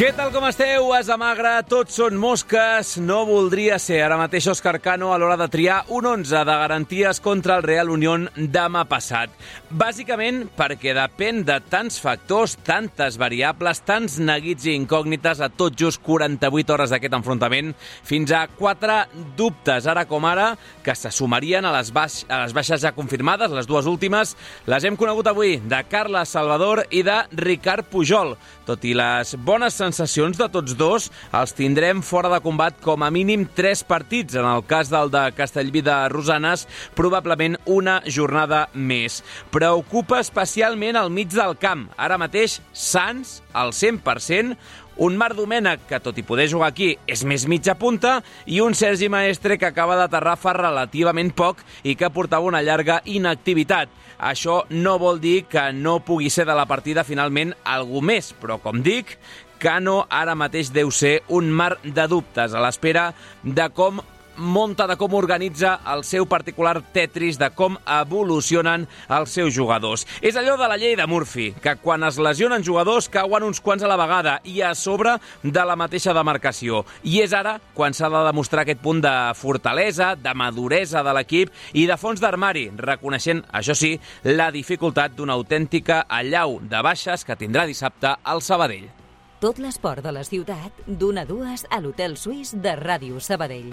Què 0.00 0.14
tal 0.16 0.30
com 0.32 0.46
esteu? 0.48 0.86
Es 0.96 1.10
amagra, 1.12 1.58
tots 1.68 1.98
són 1.98 2.14
mosques. 2.16 2.94
No 3.04 3.18
voldria 3.28 3.76
ser 3.76 3.98
ara 4.00 4.16
mateix 4.16 4.46
Òscar 4.48 4.78
Cano 4.80 5.10
a 5.12 5.18
l'hora 5.20 5.34
de 5.36 5.44
triar 5.52 5.82
un 5.92 6.06
11 6.08 6.40
de 6.48 6.54
garanties 6.62 7.18
contra 7.20 7.58
el 7.58 7.66
Real 7.66 7.92
Unión 7.92 8.24
demà 8.34 8.86
passat. 8.88 9.28
Bàsicament 9.68 10.46
perquè 10.56 10.94
depèn 10.96 11.42
de 11.44 11.58
tants 11.68 12.00
factors, 12.00 12.54
tantes 12.64 13.18
variables, 13.20 13.82
tants 13.84 14.14
neguits 14.24 14.70
i 14.70 14.78
incògnites 14.78 15.42
a 15.44 15.50
tot 15.52 15.76
just 15.76 16.00
48 16.06 16.72
hores 16.78 16.96
d'aquest 16.96 17.18
enfrontament, 17.20 17.74
fins 18.00 18.32
a 18.32 18.46
quatre 18.56 19.02
dubtes, 19.36 19.84
ara 19.84 20.06
com 20.08 20.24
ara, 20.24 20.54
que 20.80 20.96
se 20.96 21.12
sumarien 21.12 21.68
a 21.68 21.74
les, 21.76 21.92
baix 21.92 22.22
a 22.24 22.40
les 22.46 22.56
baixes 22.56 22.80
ja 22.80 22.94
confirmades, 22.96 23.52
les 23.52 23.68
dues 23.68 23.84
últimes, 23.84 24.32
les 24.64 24.88
hem 24.88 24.96
conegut 24.96 25.28
avui, 25.28 25.58
de 25.60 25.84
Carles 25.92 26.32
Salvador 26.32 26.86
i 26.88 27.04
de 27.04 27.20
Ricard 27.36 27.92
Pujol. 27.92 28.38
Tot 28.64 28.88
i 28.88 28.96
les 28.96 29.36
bones 29.44 29.74
sensacions 29.74 29.89
de 29.90 30.48
tots 30.52 30.76
dos, 30.76 31.10
els 31.32 31.52
tindrem 31.52 32.02
fora 32.02 32.28
de 32.30 32.40
combat 32.40 32.76
com 32.80 33.02
a 33.02 33.10
mínim 33.10 33.46
tres 33.54 33.82
partits. 33.82 34.34
En 34.34 34.44
el 34.44 34.62
cas 34.64 34.88
del 34.90 35.10
de 35.10 35.32
Castellví 35.36 35.82
de 35.82 36.08
Rosanes, 36.08 36.66
probablement 36.94 37.56
una 37.66 38.02
jornada 38.06 38.68
més. 38.74 39.22
Preocupa 39.50 40.20
especialment 40.20 40.96
al 40.96 41.10
mig 41.10 41.28
del 41.34 41.56
camp. 41.58 41.88
Ara 41.96 42.18
mateix, 42.18 42.60
Sants, 42.72 43.42
al 43.52 43.72
100%, 43.72 44.56
un 45.00 45.16
Marc 45.16 45.34
Domènech, 45.34 45.86
que 45.88 45.98
tot 45.98 46.18
i 46.20 46.22
poder 46.22 46.48
jugar 46.52 46.68
aquí, 46.68 46.92
és 47.08 47.24
més 47.24 47.46
mitja 47.48 47.74
punta, 47.74 48.20
i 48.44 48.60
un 48.60 48.74
Sergi 48.76 49.08
Maestre 49.08 49.56
que 49.56 49.70
acaba 49.70 49.96
d'aterrar 49.96 50.36
fa 50.36 50.52
relativament 50.52 51.32
poc 51.32 51.64
i 51.82 51.96
que 51.96 52.10
portava 52.12 52.46
una 52.46 52.60
llarga 52.60 53.00
inactivitat. 53.08 53.88
Això 54.20 54.66
no 54.68 54.98
vol 55.00 55.16
dir 55.20 55.46
que 55.48 55.70
no 55.72 56.02
pugui 56.04 56.28
ser 56.28 56.44
de 56.44 56.56
la 56.56 56.66
partida 56.68 57.06
finalment 57.08 57.54
algú 57.64 58.02
més, 58.04 58.34
però 58.36 58.58
com 58.60 58.82
dic, 58.84 59.16
Cano 59.60 60.06
ara 60.08 60.32
mateix 60.38 60.72
deu 60.72 60.88
ser 60.90 61.20
un 61.28 61.50
mar 61.52 61.74
de 61.84 62.06
dubtes 62.08 62.54
a 62.56 62.64
l'espera 62.64 63.10
de 63.44 63.68
com 63.76 64.00
monta 64.40 64.86
de 64.88 64.96
com 64.96 65.14
organitza 65.14 65.74
el 65.92 66.02
seu 66.04 66.24
particular 66.26 66.80
Tetris, 66.94 67.36
de 67.38 67.50
com 67.52 67.76
evolucionen 67.84 68.86
els 69.12 69.34
seus 69.36 69.52
jugadors. 69.54 70.06
És 70.24 70.38
allò 70.40 70.56
de 70.56 70.68
la 70.70 70.78
llei 70.80 70.96
de 70.96 71.06
Murphy, 71.06 71.50
que 71.60 71.76
quan 71.82 72.06
es 72.08 72.18
lesionen 72.18 72.64
jugadors 72.64 73.10
cauen 73.12 73.44
uns 73.44 73.60
quants 73.60 73.84
a 73.84 73.90
la 73.90 73.98
vegada 74.00 74.38
i 74.48 74.62
a 74.64 74.72
sobre 74.74 75.18
de 75.42 75.64
la 75.66 75.76
mateixa 75.76 76.14
demarcació. 76.16 76.84
I 77.04 77.20
és 77.26 77.34
ara 77.36 77.58
quan 77.76 77.94
s'ha 77.94 78.08
de 78.08 78.22
demostrar 78.30 78.64
aquest 78.64 78.80
punt 78.80 79.02
de 79.04 79.14
fortalesa, 79.36 80.14
de 80.16 80.34
maduresa 80.34 81.04
de 81.04 81.14
l'equip 81.16 81.52
i 81.76 81.84
de 81.90 81.98
fons 82.00 82.22
d'armari, 82.22 82.70
reconeixent, 82.80 83.44
això 83.52 83.76
sí, 83.76 83.92
la 84.24 84.50
dificultat 84.54 85.12
d'una 85.16 85.36
autèntica 85.36 86.06
allau 86.08 86.58
de 86.62 86.80
baixes 86.82 87.28
que 87.28 87.36
tindrà 87.36 87.68
dissabte 87.68 88.16
al 88.24 88.40
Sabadell. 88.42 88.99
Tot 89.40 89.56
l'esport 89.56 90.04
de 90.04 90.10
la 90.12 90.20
ciutat, 90.20 90.82
d'una 90.84 91.22
a 91.24 91.28
dues 91.28 91.62
a 91.72 91.78
l'Hotel 91.80 92.12
Suís 92.20 92.50
de 92.52 92.74
Ràdio 92.76 93.22
Sabadell. 93.24 93.70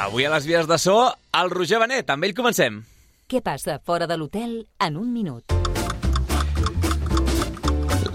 Avui 0.00 0.24
a 0.24 0.30
les 0.32 0.48
vies 0.48 0.64
de 0.70 0.78
so, 0.80 0.96
el 1.36 1.52
Roger 1.52 1.82
Benet. 1.84 2.08
Amb 2.08 2.24
ell 2.24 2.32
comencem. 2.38 2.80
Què 3.28 3.44
passa 3.44 3.76
fora 3.84 4.08
de 4.08 4.16
l'hotel 4.16 4.62
en 4.80 4.96
un 4.96 5.12
minut? 5.12 5.69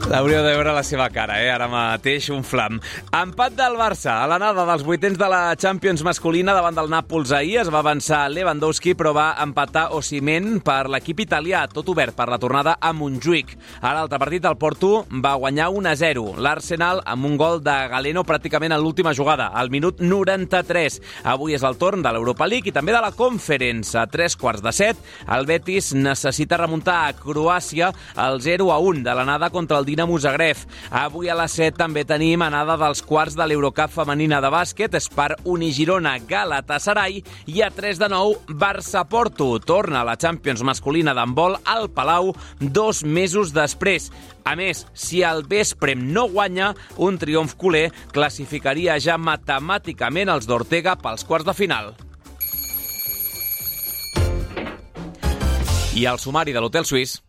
L'hauríeu 0.06 0.44
de 0.46 0.52
veure 0.54 0.70
la 0.70 0.84
seva 0.86 1.08
cara, 1.10 1.40
eh? 1.42 1.48
Ara 1.50 1.66
mateix 1.66 2.28
un 2.30 2.44
flam. 2.46 2.76
Empat 3.10 3.56
del 3.58 3.74
Barça 3.80 4.20
a 4.22 4.28
l'anada 4.30 4.62
dels 4.68 4.84
vuitens 4.86 5.18
de 5.18 5.30
la 5.32 5.56
Champions 5.58 6.04
masculina 6.06 6.54
davant 6.54 6.76
del 6.78 6.92
Nàpols 6.94 7.32
ahir. 7.34 7.56
Es 7.64 7.72
va 7.74 7.80
avançar 7.82 8.20
Lewandowski, 8.30 8.94
però 8.94 9.16
va 9.18 9.32
empatar 9.42 9.88
Osimen 9.98 10.60
per 10.62 10.92
l'equip 10.94 11.24
italià, 11.26 11.64
tot 11.74 11.90
obert 11.90 12.14
per 12.14 12.28
la 12.30 12.38
tornada 12.38 12.76
a 12.78 12.92
Montjuïc. 12.94 13.56
A 13.82 13.96
l'altre 13.98 14.20
partit, 14.22 14.46
el 14.46 14.60
Porto 14.62 14.92
va 15.26 15.34
guanyar 15.42 15.72
1-0. 15.74 16.36
L'Arsenal 16.38 17.02
amb 17.02 17.26
un 17.26 17.40
gol 17.42 17.64
de 17.66 17.76
Galeno 17.90 18.22
pràcticament 18.30 18.78
a 18.78 18.80
l'última 18.82 19.16
jugada, 19.18 19.50
al 19.58 19.74
minut 19.74 20.06
93. 20.06 21.00
Avui 21.34 21.58
és 21.58 21.66
el 21.66 21.80
torn 21.82 22.06
de 22.06 22.14
l'Europa 22.14 22.46
League 22.46 22.70
i 22.70 22.76
també 22.78 22.94
de 22.94 23.02
la 23.02 23.14
Conference. 23.18 23.98
A 23.98 24.06
tres 24.06 24.38
quarts 24.38 24.62
de 24.62 24.76
set, 24.84 25.02
el 25.34 25.50
Betis 25.50 25.96
necessita 25.98 26.62
remuntar 26.62 27.02
a 27.08 27.18
Croàcia 27.18 27.90
el 28.30 28.40
0-1 28.46 29.02
de 29.02 29.18
l'anada 29.18 29.50
contra 29.50 29.82
el 29.82 29.95
Dinamo 29.96 30.20
Zagreb. 30.20 30.58
Avui 30.92 31.30
a 31.32 31.36
les 31.40 31.54
7 31.56 31.78
també 31.80 32.02
tenim 32.04 32.42
anada 32.44 32.76
dels 32.76 33.00
quarts 33.00 33.38
de 33.40 33.46
l'Eurocup 33.48 33.94
femenina 33.94 34.42
de 34.44 34.50
bàsquet, 34.52 34.98
Spar 35.00 35.38
Unigirona 35.48 36.18
Galatasaray 36.20 37.22
i 37.48 37.62
a 37.64 37.70
3 37.72 38.02
de 38.04 38.10
9 38.12 38.58
Barça-Porto. 38.60 39.48
Torna 39.64 40.02
a 40.02 40.08
la 40.10 40.18
Champions 40.20 40.66
masculina 40.68 41.14
d'handbol 41.16 41.56
al 41.64 41.88
Palau 41.96 42.34
dos 42.60 43.06
mesos 43.08 43.54
després. 43.56 44.10
A 44.44 44.58
més, 44.60 44.84
si 44.92 45.22
el 45.24 45.46
Vesprem 45.48 46.04
no 46.12 46.28
guanya, 46.28 46.74
un 47.00 47.16
triomf 47.16 47.56
culer 47.56 47.88
classificaria 48.12 48.98
ja 49.00 49.16
matemàticament 49.16 50.34
els 50.34 50.50
d'Ortega 50.50 50.98
pels 51.00 51.24
quarts 51.24 51.48
de 51.48 51.56
final. 51.56 51.94
I 55.96 56.04
el 56.12 56.20
sumari 56.20 56.52
de 56.52 56.60
l'Hotel 56.60 56.84
Suís 56.84 57.22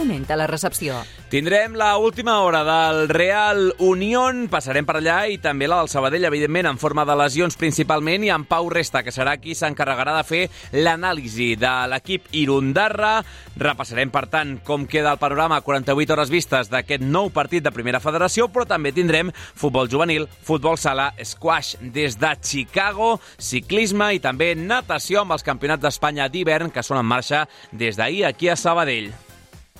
comenta 0.00 0.34
la 0.34 0.46
recepció. 0.46 0.94
Tindrem 1.28 1.74
la 1.74 1.98
última 1.98 2.40
hora 2.40 2.64
del 2.64 3.08
Real 3.10 3.74
Unión, 3.78 4.46
passarem 4.48 4.86
per 4.88 4.96
allà 4.96 5.18
i 5.28 5.36
també 5.38 5.68
la 5.68 5.76
del 5.82 5.90
Sabadell, 5.92 6.24
evidentment, 6.24 6.70
en 6.70 6.80
forma 6.80 7.04
de 7.04 7.14
lesions 7.20 7.58
principalment, 7.60 8.24
i 8.24 8.32
en 8.32 8.46
Pau 8.48 8.70
Resta, 8.72 9.04
que 9.04 9.12
serà 9.12 9.36
qui 9.38 9.54
s'encarregarà 9.54 10.16
de 10.16 10.24
fer 10.24 10.40
l'anàlisi 10.72 11.52
de 11.60 11.74
l'equip 11.92 12.32
Irundarra. 12.40 13.12
Repassarem, 13.60 14.10
per 14.10 14.24
tant, 14.32 14.56
com 14.64 14.88
queda 14.88 15.12
el 15.12 15.20
panorama 15.20 15.60
a 15.60 15.66
48 15.68 16.16
hores 16.16 16.32
vistes 16.32 16.72
d'aquest 16.72 17.04
nou 17.04 17.28
partit 17.30 17.62
de 17.62 17.76
Primera 17.76 18.00
Federació, 18.00 18.48
però 18.48 18.64
també 18.64 18.96
tindrem 18.96 19.30
futbol 19.36 19.90
juvenil, 19.92 20.30
futbol 20.48 20.80
sala, 20.80 21.12
squash 21.20 21.76
des 21.94 22.16
de 22.16 22.34
Chicago, 22.40 23.18
ciclisme 23.36 24.14
i 24.16 24.24
també 24.24 24.54
natació 24.56 25.26
amb 25.26 25.36
els 25.36 25.44
campionats 25.44 25.84
d'Espanya 25.84 26.32
d'hivern 26.32 26.72
que 26.72 26.82
són 26.82 27.04
en 27.04 27.10
marxa 27.12 27.44
des 27.70 28.00
d'ahir 28.00 28.24
aquí 28.32 28.48
a 28.48 28.56
Sabadell 28.56 29.12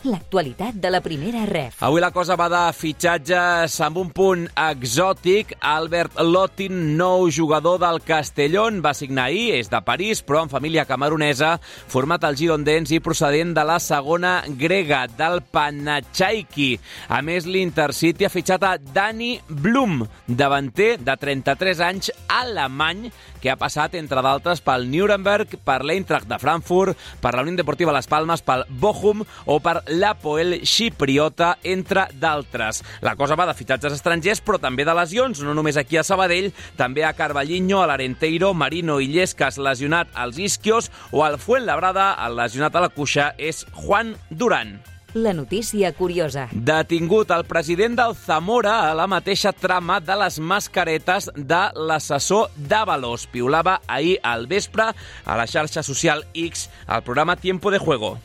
l'actualitat 0.05 0.77
de 0.81 0.91
la 0.93 1.01
primera 1.05 1.45
ref. 1.49 1.81
Avui 1.85 2.01
la 2.01 2.11
cosa 2.15 2.37
va 2.39 2.49
de 2.53 2.63
fitxatges 2.77 3.77
amb 3.85 4.01
un 4.01 4.11
punt 4.15 4.47
exòtic. 4.55 5.55
Albert 5.61 6.21
Lotin, 6.25 6.97
nou 6.99 7.29
jugador 7.33 7.81
del 7.83 8.01
Castellón, 8.07 8.81
va 8.85 8.95
signar 8.97 9.29
ahir, 9.29 9.59
és 9.59 9.71
de 9.73 9.81
París, 9.85 10.23
però 10.25 10.45
en 10.45 10.53
família 10.53 10.87
camaronesa, 10.89 11.57
format 11.91 12.25
al 12.25 12.39
Girondins 12.39 12.93
i 12.95 13.03
procedent 13.05 13.53
de 13.57 13.65
la 13.67 13.79
segona 13.83 14.41
grega, 14.61 15.07
del 15.19 15.41
Panachaiki. 15.53 16.71
A 17.09 17.21
més, 17.27 17.49
l'Intercity 17.49 18.27
ha 18.27 18.33
fitxat 18.33 18.65
a 18.67 18.77
Dani 18.81 19.35
Blum, 19.49 20.01
davanter 20.27 20.95
de 21.01 21.17
33 21.21 21.85
anys, 21.91 22.13
alemany, 22.31 23.09
que 23.41 23.51
ha 23.51 23.59
passat, 23.61 23.97
entre 23.99 24.23
d'altres, 24.25 24.63
pel 24.65 24.87
Nuremberg, 24.91 25.57
per 25.65 25.81
l'Eintracht 25.87 26.29
de 26.31 26.39
Frankfurt, 26.41 26.99
per 27.23 27.35
la 27.35 27.45
Unió 27.47 27.57
Deportiva 27.59 27.95
Les 27.97 28.09
Palmes, 28.11 28.45
pel 28.47 28.67
Bochum 28.69 29.25
o 29.47 29.59
per 29.65 29.81
l'Apoel 29.89 30.61
Xipriota, 30.65 31.55
entre 31.65 32.07
d'altres. 32.21 32.83
La 33.05 33.17
cosa 33.17 33.39
va 33.39 33.49
de 33.49 33.57
fitxatges 33.57 33.97
estrangers, 33.97 34.45
però 34.45 34.61
també 34.61 34.87
de 34.87 34.95
lesions, 34.97 35.43
no 35.45 35.57
només 35.57 35.81
aquí 35.81 35.99
a 35.99 36.05
Sabadell, 36.07 36.53
també 36.77 37.05
a 37.05 37.15
Carballinho, 37.17 37.81
a 37.83 37.89
l'Arenteiro, 37.91 38.53
Marino 38.55 39.01
i 39.01 39.11
Llescas 39.11 39.59
lesionat 39.59 40.13
als 40.15 40.39
Isquios 40.39 40.91
o 41.11 41.25
al 41.25 41.41
Fuenlabrada, 41.41 42.13
el 42.27 42.39
lesionat 42.39 42.77
a 42.77 42.87
la 42.87 42.95
cuixa 42.95 43.33
és 43.39 43.65
Juan 43.75 44.15
Duran. 44.31 44.79
La 45.15 45.33
notícia 45.33 45.93
curiosa. 45.93 46.49
Detingut 46.53 47.33
el 47.35 47.43
president 47.45 47.97
del 47.99 48.15
Zamora 48.15 48.91
a 48.91 48.95
la 48.95 49.09
mateixa 49.11 49.51
trama 49.51 49.97
de 49.99 50.15
les 50.15 50.37
mascaretes 50.39 51.27
de 51.35 51.63
l'assessor 51.75 52.53
d'Avalos. 52.55 53.27
Piulava 53.27 53.81
ahir 53.89 54.21
al 54.23 54.47
vespre 54.47 54.87
a 54.93 55.37
la 55.37 55.49
xarxa 55.51 55.83
social 55.83 56.23
X 56.33 56.69
al 56.87 57.03
programa 57.03 57.35
Tiempo 57.35 57.73
de 57.73 57.79
Juego. 57.83 58.19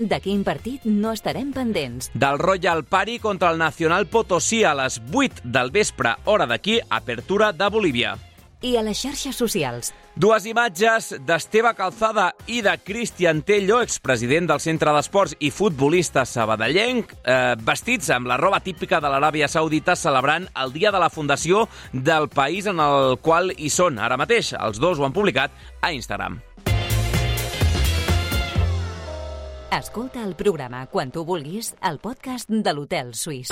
De 0.00 0.18
quin 0.18 0.42
partit 0.42 0.82
no 0.82 1.12
estarem 1.14 1.52
pendents? 1.54 2.10
Del 2.12 2.42
Royal 2.42 2.82
Pari 2.82 3.20
contra 3.20 3.52
el 3.52 3.58
Nacional 3.62 4.08
Potosí 4.10 4.64
a 4.64 4.74
les 4.74 4.98
8 5.12 5.46
del 5.46 5.70
vespre, 5.70 6.16
hora 6.24 6.50
d'aquí, 6.50 6.80
apertura 6.90 7.52
de 7.52 7.70
Bolívia. 7.70 8.18
I 8.62 8.76
a 8.78 8.82
les 8.86 8.98
xarxes 9.02 9.36
socials. 9.36 9.90
Dues 10.14 10.44
imatges 10.46 11.12
d'Esteve 11.26 11.72
Calzada 11.74 12.28
i 12.46 12.60
de 12.62 12.76
Cristian 12.84 13.42
Tello, 13.42 13.80
expresident 13.82 14.46
del 14.50 14.60
Centre 14.62 14.92
d'Esports 14.94 15.34
i 15.40 15.50
futbolista 15.50 16.24
sabadellenc, 16.28 17.12
eh, 17.24 17.54
vestits 17.58 18.10
amb 18.14 18.30
la 18.30 18.36
roba 18.36 18.60
típica 18.60 19.00
de 19.00 19.10
l'Aràbia 19.10 19.48
Saudita 19.48 19.96
celebrant 19.96 20.46
el 20.54 20.72
dia 20.72 20.92
de 20.92 21.00
la 21.02 21.10
fundació 21.10 21.66
del 21.92 22.28
país 22.28 22.66
en 22.66 22.78
el 22.78 23.18
qual 23.18 23.52
hi 23.56 23.70
són 23.70 23.98
ara 23.98 24.16
mateix. 24.16 24.52
Els 24.54 24.78
dos 24.78 24.98
ho 24.98 25.04
han 25.04 25.12
publicat 25.12 25.50
a 25.80 25.92
Instagram. 25.92 26.40
Escolta 29.72 30.22
el 30.22 30.34
programa 30.36 30.84
quan 30.86 31.10
tu 31.10 31.24
vulguis 31.24 31.72
al 31.80 31.98
podcast 31.98 32.50
de 32.52 32.74
l'Hotel 32.76 33.14
Suís. 33.16 33.48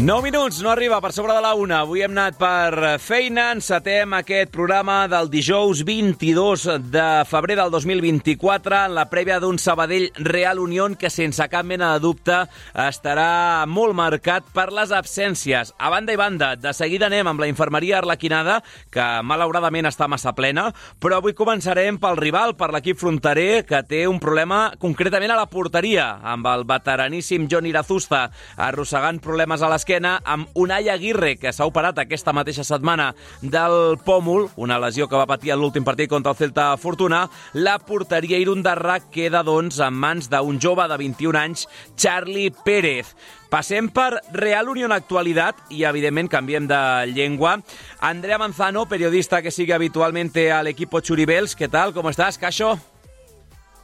9 0.00 0.22
minuts, 0.22 0.60
no 0.62 0.70
arriba 0.70 1.00
per 1.00 1.10
sobre 1.12 1.34
de 1.34 1.40
la 1.42 1.56
una. 1.58 1.80
Avui 1.82 2.04
hem 2.04 2.12
anat 2.12 2.36
per 2.38 3.00
feina, 3.02 3.48
encetem 3.50 4.12
aquest 4.14 4.52
programa 4.54 5.08
del 5.10 5.26
dijous 5.32 5.80
22 5.82 6.68
de 6.86 7.06
febrer 7.26 7.56
del 7.58 7.72
2024 7.74 8.78
en 8.84 8.94
la 8.94 9.08
prèvia 9.10 9.40
d'un 9.42 9.58
Sabadell 9.58 10.12
Real 10.14 10.60
Unión 10.62 10.94
que 10.94 11.10
sense 11.10 11.42
cap 11.50 11.66
mena 11.66 11.88
de 11.96 12.02
dubte 12.04 12.36
estarà 12.84 13.66
molt 13.66 13.96
marcat 13.98 14.46
per 14.54 14.68
les 14.70 14.92
absències. 14.94 15.74
A 15.74 15.90
banda 15.90 16.14
i 16.14 16.20
banda, 16.20 16.52
de 16.54 16.70
seguida 16.78 17.10
anem 17.10 17.32
amb 17.32 17.42
la 17.42 17.50
infermeria 17.50 17.98
arlequinada, 17.98 18.60
que 18.94 19.08
malauradament 19.26 19.90
està 19.90 20.06
massa 20.06 20.30
plena, 20.30 20.68
però 21.02 21.18
avui 21.18 21.34
començarem 21.34 21.98
pel 21.98 22.20
rival, 22.22 22.54
per 22.54 22.70
l'equip 22.70 23.02
fronterer, 23.02 23.64
que 23.66 23.82
té 23.82 24.06
un 24.06 24.22
problema 24.22 24.68
concretament 24.78 25.34
a 25.34 25.42
la 25.42 25.50
porteria, 25.50 26.20
amb 26.22 26.46
el 26.54 26.62
veteraníssim 26.70 27.50
John 27.50 27.66
Irazusta 27.66 28.28
arrossegant 28.70 29.18
problemes 29.26 29.66
a 29.66 29.74
l'esquena, 29.88 30.18
amb 30.24 30.48
Unai 30.54 30.90
Aguirre, 30.92 31.38
que 31.40 31.48
s'ha 31.52 31.64
operat 31.64 31.96
aquesta 31.98 32.34
mateixa 32.36 32.64
setmana 32.64 33.14
del 33.40 33.96
pòmul, 34.04 34.50
una 34.60 34.76
lesió 34.78 35.08
que 35.08 35.16
va 35.16 35.26
patir 35.26 35.54
en 35.54 35.60
l'últim 35.62 35.84
partit 35.84 36.10
contra 36.10 36.32
el 36.32 36.36
Celta 36.36 36.76
Fortuna, 36.76 37.22
la 37.54 37.78
porteria 37.78 38.36
irundarra 38.38 38.98
queda, 39.00 39.42
doncs, 39.42 39.80
en 39.80 39.94
mans 39.94 40.28
d'un 40.28 40.60
jove 40.60 40.84
de 40.88 40.98
21 41.00 41.38
anys, 41.40 41.64
Charlie 41.96 42.52
Pérez. 42.64 43.14
Passem 43.48 43.88
per 43.88 44.20
Real 44.34 44.68
Unión 44.68 44.92
Actualitat 44.92 45.56
i, 45.72 45.86
evidentment, 45.88 46.28
canviem 46.28 46.68
de 46.68 46.82
llengua. 47.14 47.56
Andrea 48.00 48.36
Manzano, 48.36 48.84
periodista 48.88 49.40
que 49.40 49.50
sigue 49.50 49.72
habitualmente 49.72 50.52
al 50.52 50.66
equipo 50.66 51.00
Churibels. 51.00 51.56
¿Qué 51.56 51.68
tal? 51.68 51.94
¿Cómo 51.94 52.10
estás, 52.10 52.36
Cacho? 52.36 52.76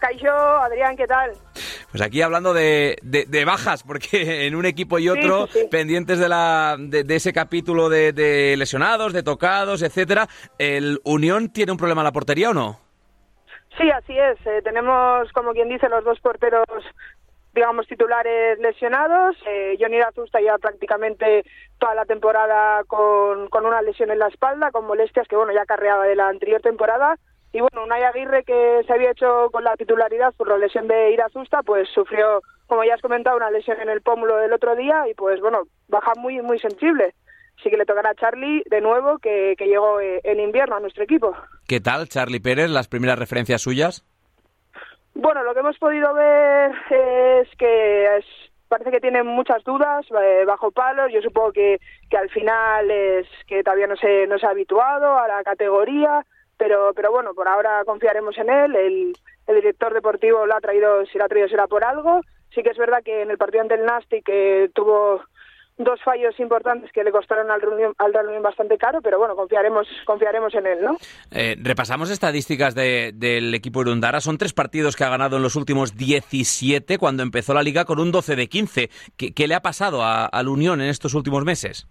Caixo, 0.05 0.31
Adrián, 0.31 0.97
¿qué 0.97 1.07
tal? 1.07 1.33
Pues 1.91 2.03
aquí 2.03 2.21
hablando 2.21 2.53
de, 2.53 2.99
de- 3.03 3.25
de 3.25 3.45
bajas, 3.47 3.83
porque 3.83 4.07
en 4.47 4.55
un 4.55 4.67
equipo 4.67 4.99
y 4.99 5.09
otro, 5.09 5.47
Sí, 5.47 5.53
sí, 5.53 5.59
sí. 5.61 5.69
pendientes 5.71 6.19
de, 6.19 6.29
la, 6.29 6.77
de, 6.79 7.05
de 7.05 7.17
ese 7.17 7.33
capítulo 7.33 7.89
de, 7.89 8.13
de 8.13 8.55
lesionados, 8.59 9.15
de 9.15 9.23
tocados, 9.23 9.83
etcétera, 9.83 10.29
¿el 10.59 11.01
Unión 11.05 11.49
tiene 11.51 11.73
un 11.73 11.79
problema 11.79 12.03
en 12.03 12.05
la 12.05 12.13
portería 12.13 12.51
o 12.51 12.55
no? 12.55 12.81
Sí, 13.79 13.91
así 13.91 14.13
es. 14.19 14.37
eh, 14.47 14.61
tenemos, 14.63 15.33
como 15.33 15.53
quien 15.53 15.69
dice, 15.71 15.89
los 15.89 16.05
dos 16.05 16.21
porteros, 16.21 16.65
digamos, 17.55 17.87
titulares 17.87 18.59
lesionados. 18.59 19.37
Eh, 19.47 19.77
Johnny 19.81 20.01
Azusta 20.01 20.39
ya 20.41 20.59
prácticamente 20.59 21.45
toda 21.79 21.95
la 21.95 22.05
temporada 22.05 22.85
con, 22.85 23.49
con 23.49 23.65
una 23.67 23.81
lesión 23.83 24.11
en 24.11 24.19
la 24.19 24.29
espalda, 24.29 24.71
con 24.71 24.87
molestias 24.87 25.27
que, 25.27 25.35
bueno, 25.37 25.53
ya 25.55 25.65
carreaba 25.65 26.05
de 26.05 26.15
la 26.15 26.29
anterior 26.29 26.61
temporada. 26.61 27.17
Y 27.55 27.61
bueno, 27.61 27.85
Unai 27.85 28.03
Aguirre, 28.03 28.43
que 28.43 28.83
se 28.85 28.93
había 28.93 29.13
hecho 29.13 29.49
con 29.53 29.63
la 29.63 29.77
titularidad 29.77 30.35
por 30.37 30.49
la 30.49 30.59
lesión 30.59 30.89
de 30.89 31.13
Irazusta, 31.13 31.63
pues 31.63 31.89
sufrió, 31.95 32.43
como 32.67 32.83
ya 32.83 32.95
has 32.95 33.01
comentado, 33.01 33.37
una 33.37 33.51
lesión 33.51 33.81
en 33.81 33.89
el 33.89 34.03
pómulo 34.03 34.37
del 34.39 34.53
otro 34.53 34.75
día 34.75 35.05
y 35.09 35.15
pues 35.15 35.41
bueno, 35.41 35.63
baja 35.89 36.13
muy, 36.17 36.43
muy 36.43 36.59
sensible. 36.59 37.15
Así 37.61 37.71
que 37.71 37.77
le 37.77 37.87
tocará 37.87 38.11
a 38.11 38.15
Charlie 38.17 38.65
de 38.69 38.81
nuevo, 38.81 39.19
que, 39.19 39.55
que 39.57 39.67
llegó 39.67 40.01
eh, 40.01 40.21
en 40.25 40.41
invierno 40.41 40.75
a 40.75 40.81
nuestro 40.81 41.05
equipo. 41.05 41.33
¿Qué 41.69 41.79
tal, 41.81 42.09
Charlie 42.09 42.41
Pérez? 42.41 42.69
Las 42.69 42.89
primeras 42.89 43.21
referencias 43.21 43.63
suyas. 43.63 44.05
Bueno, 45.15 45.45
lo 45.45 45.55
que 45.55 45.61
hemos 45.61 45.79
podido 45.79 46.13
ver 46.13 46.73
es 46.91 47.49
que 47.57 48.17
es- 48.17 48.51
parece 48.69 48.91
que 48.91 49.01
tiene 49.01 49.23
muchas 49.23 49.63
dudas 49.63 50.05
eh, 50.21 50.43
bajo 50.45 50.73
palos. 50.73 51.13
Yo 51.13 51.23
supongo 51.23 51.53
que, 51.53 51.79
que 52.11 52.17
al 52.17 52.29
final 52.31 52.91
es 52.91 53.29
que 53.47 53.63
todavía 53.63 53.87
no 53.87 53.95
se, 53.97 54.27
no 54.27 54.37
se 54.41 54.47
ha 54.47 54.51
habituado 54.51 55.17
a 55.17 55.29
la 55.29 55.45
categoría, 55.45 56.27
pero, 56.57 56.93
pero 56.95 57.11
bueno, 57.11 57.35
por 57.35 57.49
ahora 57.49 57.83
confiaremos 57.85 58.37
en 58.39 58.51
él. 58.51 58.77
El, 58.77 59.13
el 59.47 59.55
director 59.57 59.93
deportivo 59.95 60.47
lo 60.47 60.57
ha 60.57 60.61
traído, 60.61 61.05
si 61.07 61.19
lo 61.19 61.25
ha 61.25 61.29
traído 61.29 61.49
será 61.49 61.67
por 61.67 61.85
algo. 61.85 62.21
Sí 62.55 62.63
que 62.63 62.71
es 62.71 62.79
verdad 62.79 63.03
que 63.05 63.23
en 63.23 63.31
el 63.31 63.39
partido 63.39 63.63
ante 63.63 63.75
el 63.75 63.85
Nasti 63.85 64.23
que 64.23 64.71
tuvo 64.75 65.21
dos 65.77 66.01
fallos 66.05 66.39
importantes 66.39 66.93
que 66.93 67.03
le 67.03 67.11
costaron 67.11 67.51
al 67.51 67.61
Reunión, 67.61 67.95
al 67.99 68.15
Real 68.15 68.41
bastante 68.41 68.79
caro, 68.79 69.03
pero 69.03 69.19
bueno, 69.19 69.35
confiaremos, 69.35 69.89
confiaremos 70.07 70.55
en 70.55 70.67
él, 70.69 70.79
¿no? 70.85 70.97
Eh, 71.33 71.57
repasamos 71.61 72.11
estadísticas 72.11 72.77
de- 72.77 73.11
del 73.13 73.53
equipo 73.57 73.81
Irundara. 73.81 74.21
Son 74.21 74.39
tres 74.39 74.53
partidos 74.53 74.95
que 74.95 75.03
ha 75.03 75.09
ganado 75.09 75.37
en 75.37 75.43
los 75.43 75.57
últimos 75.57 75.97
17 75.97 76.97
cuando 76.97 77.25
empezó 77.25 77.55
la 77.55 77.63
liga 77.65 77.85
con 77.85 77.99
un 77.99 78.13
12 78.13 78.37
de 78.37 78.49
15. 78.49 78.89
¿Qué, 79.17 79.35
qué 79.35 79.49
le 79.49 79.57
ha 79.57 79.63
pasado 79.63 80.05
al 80.05 80.49
Unión 80.49 80.81
en 80.81 80.89
estos 80.91 81.13
últimos 81.15 81.45
meses? 81.45 81.89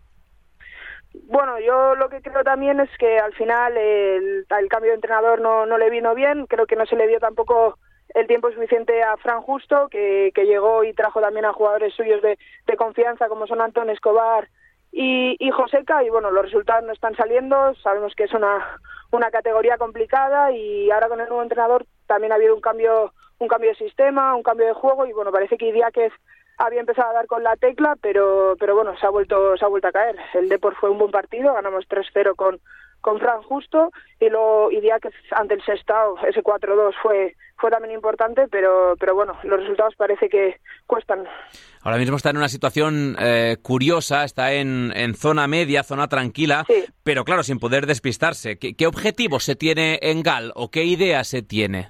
Bueno, 1.33 1.59
yo 1.59 1.95
lo 1.95 2.09
que 2.09 2.21
creo 2.21 2.44
también 2.44 2.80
es 2.80 2.95
que 3.00 3.18
al 3.18 3.33
final 3.33 3.75
el, 3.75 4.45
cambio 4.69 4.91
de 4.91 4.97
entrenador 4.97 5.41
no, 5.41 5.65
no 5.65 5.80
le 5.80 5.89
vino 5.89 6.13
bien. 6.13 6.45
Creo 6.45 6.68
que 6.68 6.75
no 6.75 6.85
se 6.85 6.95
le 6.95 7.07
dio 7.07 7.19
tampoco 7.19 7.80
el 8.09 8.27
tiempo 8.27 8.51
suficiente 8.51 9.01
a 9.01 9.18
Fran 9.18 9.41
Justo, 9.41 9.88
que, 9.89 10.31
que 10.35 10.45
llegó 10.45 10.83
y 10.83 10.94
trajo 10.94 11.21
también 11.21 11.45
a 11.45 11.53
jugadores 11.53 11.95
suyos 11.95 12.21
de, 12.21 12.38
de 12.68 12.77
confianza 12.77 13.30
como 13.30 13.47
son 13.47 13.62
Antón 13.62 13.89
Escobar 13.89 14.47
y, 14.91 15.35
y 15.39 15.50
Joseca. 15.50 16.03
Y 16.03 16.12
bueno, 16.12 16.30
los 16.30 16.45
resultados 16.45 16.83
no 16.83 16.94
están 16.94 17.15
saliendo. 17.15 17.74
Sabemos 17.81 18.13
que 18.13 18.25
es 18.25 18.33
una, 18.36 18.79
una 19.12 19.31
categoría 19.31 19.79
complicada 19.79 20.51
y 20.51 20.91
ahora 20.91 21.09
con 21.09 21.19
el 21.19 21.29
nuevo 21.29 21.41
entrenador 21.41 21.88
también 22.06 22.31
ha 22.31 22.36
habido 22.36 22.53
un 22.53 22.62
cambio, 22.62 23.12
un 23.39 23.47
cambio 23.47 23.71
de 23.71 23.77
sistema, 23.77 24.36
un 24.36 24.44
cambio 24.44 24.68
de 24.68 24.74
juego 24.74 25.07
y 25.07 25.13
bueno, 25.13 25.31
parece 25.31 25.57
que 25.57 25.69
Idiáquez 25.69 26.13
había 26.57 26.79
empezado 26.81 27.10
a 27.10 27.13
dar 27.13 27.27
con 27.27 27.43
la 27.43 27.55
tecla, 27.55 27.95
pero 28.01 28.55
pero 28.60 28.75
bueno, 28.75 28.95
se 29.00 29.05
ha 29.05 29.10
vuelto 29.10 29.57
se 29.57 29.65
ha 29.65 29.67
vuelto 29.69 29.88
a 29.88 29.91
caer. 29.91 30.15
El 30.33 30.50
Depor 30.50 30.75
fue 30.75 30.89
un 30.89 30.98
buen 31.00 31.12
partido, 31.12 31.53
ganamos 31.53 31.86
3-0 31.88 32.36
con 32.36 32.60
con 33.01 33.19
Fran 33.19 33.41
Justo 33.41 33.91
y 34.17 34.29
luego 34.29 34.72
Idiáquez 34.72 35.13
ante 35.31 35.55
el 35.55 35.62
Sestao, 35.65 36.15
ese 36.25 36.41
4-2 36.41 36.93
fue 37.01 37.36
fue 37.57 37.69
también 37.69 37.93
importante, 37.93 38.48
pero 38.50 38.95
pero 38.98 39.13
bueno, 39.13 39.38
los 39.43 39.60
resultados 39.60 39.93
parece 39.95 40.29
que 40.29 40.60
cuestan. 40.88 41.25
Ahora 41.81 41.98
mismo 41.98 42.15
está 42.15 42.29
en 42.29 42.38
una 42.38 42.48
situación 42.48 43.17
eh, 43.19 43.57
curiosa, 43.62 44.24
está 44.24 44.53
en, 44.53 44.93
en 44.95 45.15
zona 45.15 45.48
media, 45.48 45.83
zona 45.83 46.07
tranquila, 46.07 46.63
Sí. 46.67 46.86
pero 47.03 47.25
claro, 47.25 47.43
sin 47.43 47.60
poder 47.60 47.88
despistarse. 47.88 48.57
¿Qué, 48.57 48.74
qué 48.75 48.88
objetivos 48.88 49.43
se 49.43 49.55
tiene 49.57 50.00
en 50.01 50.24
Gal 50.24 50.53
o 50.55 50.72
qué 50.72 50.86
idea 50.86 51.25
se 51.25 51.41
tiene? 51.41 51.89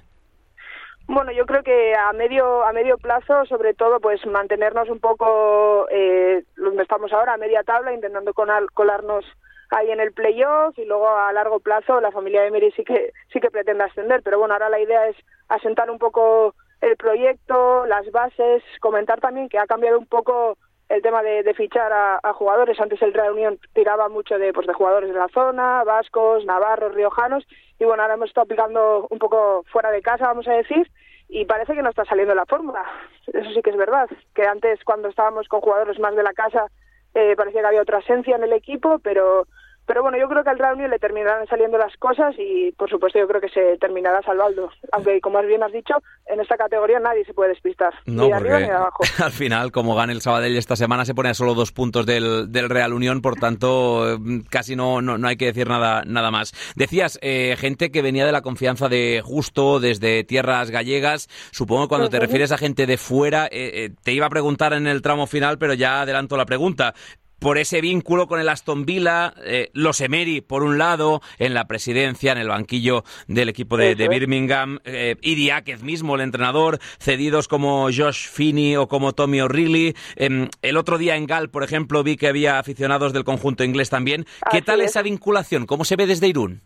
Bueno, 1.06 1.32
yo 1.32 1.44
creo 1.44 1.62
que 1.62 1.94
a 1.94 2.12
medio 2.14 2.64
a 2.64 2.72
medio 2.72 2.96
plazo, 2.96 3.44
sobre 3.44 3.74
todo, 3.74 4.00
pues 4.00 4.24
mantenernos 4.26 4.88
un 4.88 5.00
poco 5.00 5.86
eh, 5.90 6.44
donde 6.56 6.82
estamos 6.82 7.12
ahora, 7.12 7.34
a 7.34 7.38
media 7.38 7.62
tabla, 7.62 7.92
intentando 7.92 8.32
colar- 8.32 8.70
colarnos 8.72 9.24
ahí 9.70 9.90
en 9.90 10.00
el 10.00 10.12
playoff 10.12 10.78
y 10.78 10.84
luego 10.86 11.08
a 11.08 11.32
largo 11.32 11.60
plazo 11.60 12.00
la 12.00 12.10
familia 12.12 12.40
de 12.42 12.48
Emery 12.48 12.70
sí 12.72 12.84
que 12.84 13.12
sí 13.32 13.40
que 13.40 13.50
pretende 13.50 13.84
ascender, 13.84 14.22
pero 14.22 14.38
bueno, 14.38 14.54
ahora 14.54 14.68
la 14.70 14.80
idea 14.80 15.06
es 15.08 15.16
asentar 15.48 15.90
un 15.90 15.98
poco 15.98 16.54
el 16.80 16.96
proyecto, 16.96 17.84
las 17.86 18.10
bases, 18.10 18.62
comentar 18.80 19.20
también 19.20 19.48
que 19.48 19.58
ha 19.58 19.66
cambiado 19.66 19.98
un 19.98 20.06
poco 20.06 20.56
el 20.88 21.02
tema 21.02 21.22
de, 21.22 21.54
fichar 21.54 21.92
a, 21.92 22.20
a 22.22 22.32
jugadores. 22.32 22.78
Antes 22.78 23.00
el 23.02 23.14
Real 23.14 23.32
Unión 23.32 23.58
tiraba 23.72 24.08
mucho 24.08 24.38
de, 24.38 24.52
pues, 24.52 24.66
de 24.66 24.74
jugadores 24.74 25.10
de 25.12 25.18
la 25.18 25.28
zona, 25.28 25.84
vascos, 25.84 26.44
navarros, 26.44 26.94
riojanos, 26.94 27.46
y 27.78 27.84
bueno, 27.84 28.02
ahora 28.02 28.14
hemos 28.14 28.28
estado 28.28 28.44
aplicando 28.44 29.06
un 29.10 29.18
poco 29.18 29.64
fuera 29.70 29.90
de 29.90 30.02
casa, 30.02 30.26
vamos 30.26 30.46
a 30.48 30.52
decir, 30.52 30.90
y 31.28 31.44
parece 31.46 31.74
que 31.74 31.82
no 31.82 31.90
está 31.90 32.04
saliendo 32.04 32.34
la 32.34 32.46
fórmula. 32.46 32.84
Eso 33.26 33.50
sí 33.52 33.62
que 33.62 33.70
es 33.70 33.76
verdad, 33.76 34.08
que 34.34 34.46
antes 34.46 34.82
cuando 34.84 35.08
estábamos 35.08 35.48
con 35.48 35.60
jugadores 35.60 35.98
más 35.98 36.14
de 36.14 36.22
la 36.22 36.32
casa 36.32 36.66
eh, 37.14 37.34
parecía 37.36 37.60
que 37.60 37.66
había 37.68 37.82
otra 37.82 38.00
esencia 38.00 38.36
en 38.36 38.44
el 38.44 38.52
equipo, 38.52 38.98
pero 38.98 39.46
pero 39.86 40.02
bueno, 40.02 40.18
yo 40.18 40.28
creo 40.28 40.42
que 40.44 40.50
al 40.50 40.58
Real 40.58 40.74
Unión 40.74 40.90
le 40.90 40.98
terminarán 40.98 41.46
saliendo 41.46 41.78
las 41.78 41.96
cosas 41.96 42.34
y 42.38 42.72
por 42.72 42.90
supuesto 42.90 43.18
yo 43.18 43.28
creo 43.28 43.40
que 43.40 43.48
se 43.48 43.78
terminará 43.78 44.22
salvando. 44.22 44.70
Aunque 44.92 45.20
como 45.20 45.40
bien 45.42 45.62
has 45.62 45.72
dicho, 45.72 45.94
en 46.26 46.40
esta 46.40 46.56
categoría 46.56 47.00
nadie 47.00 47.24
se 47.24 47.34
puede 47.34 47.50
despistar, 47.50 47.92
No, 48.06 48.24
ni 48.24 48.28
de 48.28 48.34
arriba 48.34 48.60
ni 48.60 48.66
de 48.66 48.72
abajo. 48.72 49.02
al 49.24 49.32
final, 49.32 49.72
como 49.72 49.94
gane 49.94 50.12
el 50.12 50.20
Sabadell 50.20 50.56
esta 50.56 50.76
semana, 50.76 51.04
se 51.04 51.14
pone 51.14 51.30
a 51.30 51.34
solo 51.34 51.54
dos 51.54 51.72
puntos 51.72 52.06
del, 52.06 52.50
del 52.50 52.70
Real 52.70 52.92
Unión, 52.92 53.20
por 53.20 53.36
tanto, 53.36 54.14
eh, 54.14 54.18
casi 54.48 54.76
no, 54.76 55.02
no, 55.02 55.18
no 55.18 55.28
hay 55.28 55.36
que 55.36 55.46
decir 55.46 55.68
nada, 55.68 56.02
nada 56.06 56.30
más. 56.30 56.52
Decías, 56.76 57.18
eh, 57.22 57.56
gente 57.58 57.90
que 57.90 58.02
venía 58.02 58.26
de 58.26 58.32
la 58.32 58.42
confianza 58.42 58.88
de 58.88 59.22
Justo, 59.24 59.80
desde 59.80 60.24
tierras 60.24 60.70
gallegas. 60.70 61.28
Supongo 61.50 61.82
que 61.84 61.88
cuando 61.88 62.08
te 62.08 62.20
refieres 62.20 62.52
a 62.52 62.58
gente 62.58 62.86
de 62.86 62.96
fuera, 62.96 63.46
eh, 63.46 63.84
eh, 63.84 63.90
te 64.02 64.12
iba 64.12 64.26
a 64.26 64.30
preguntar 64.30 64.72
en 64.72 64.86
el 64.86 65.02
tramo 65.02 65.26
final, 65.26 65.58
pero 65.58 65.74
ya 65.74 66.02
adelanto 66.02 66.36
la 66.36 66.46
pregunta. 66.46 66.94
Por 67.44 67.58
ese 67.58 67.82
vínculo 67.82 68.26
con 68.26 68.40
el 68.40 68.48
Aston 68.48 68.86
Villa, 68.86 69.34
eh, 69.44 69.68
los 69.74 70.00
Emery, 70.00 70.40
por 70.40 70.62
un 70.62 70.78
lado, 70.78 71.20
en 71.38 71.52
la 71.52 71.66
presidencia, 71.66 72.32
en 72.32 72.38
el 72.38 72.48
banquillo 72.48 73.04
del 73.28 73.50
equipo 73.50 73.76
de. 73.76 73.94
Birmingham, 74.08 74.78
eh, 74.86 75.14
Áquez 75.52 75.82
mismo, 75.82 76.14
el 76.14 76.22
entrenador, 76.22 76.78
cedidos 76.98 77.46
como 77.46 77.90
Josh 77.94 78.30
Finney 78.30 78.76
o 78.76 78.88
como 78.88 79.12
Tommy 79.12 79.42
O'Reilly. 79.42 79.94
Em, 80.16 80.48
el 80.62 80.78
otro 80.78 80.96
día 80.96 81.16
en 81.16 81.26
Gal, 81.26 81.50
por 81.50 81.64
ejemplo, 81.64 82.02
vi 82.02 82.16
que 82.16 82.28
había 82.28 82.58
aficionados 82.58 83.12
del 83.12 83.24
conjunto 83.24 83.62
inglés 83.62 83.90
también. 83.90 84.24
¿Qué 84.50 84.56
Así 84.56 84.62
tal 84.62 84.80
es. 84.80 84.92
esa 84.92 85.02
vinculación? 85.02 85.66
¿Cómo 85.66 85.84
se 85.84 85.96
ve 85.96 86.06
desde 86.06 86.28
Irún? 86.28 86.62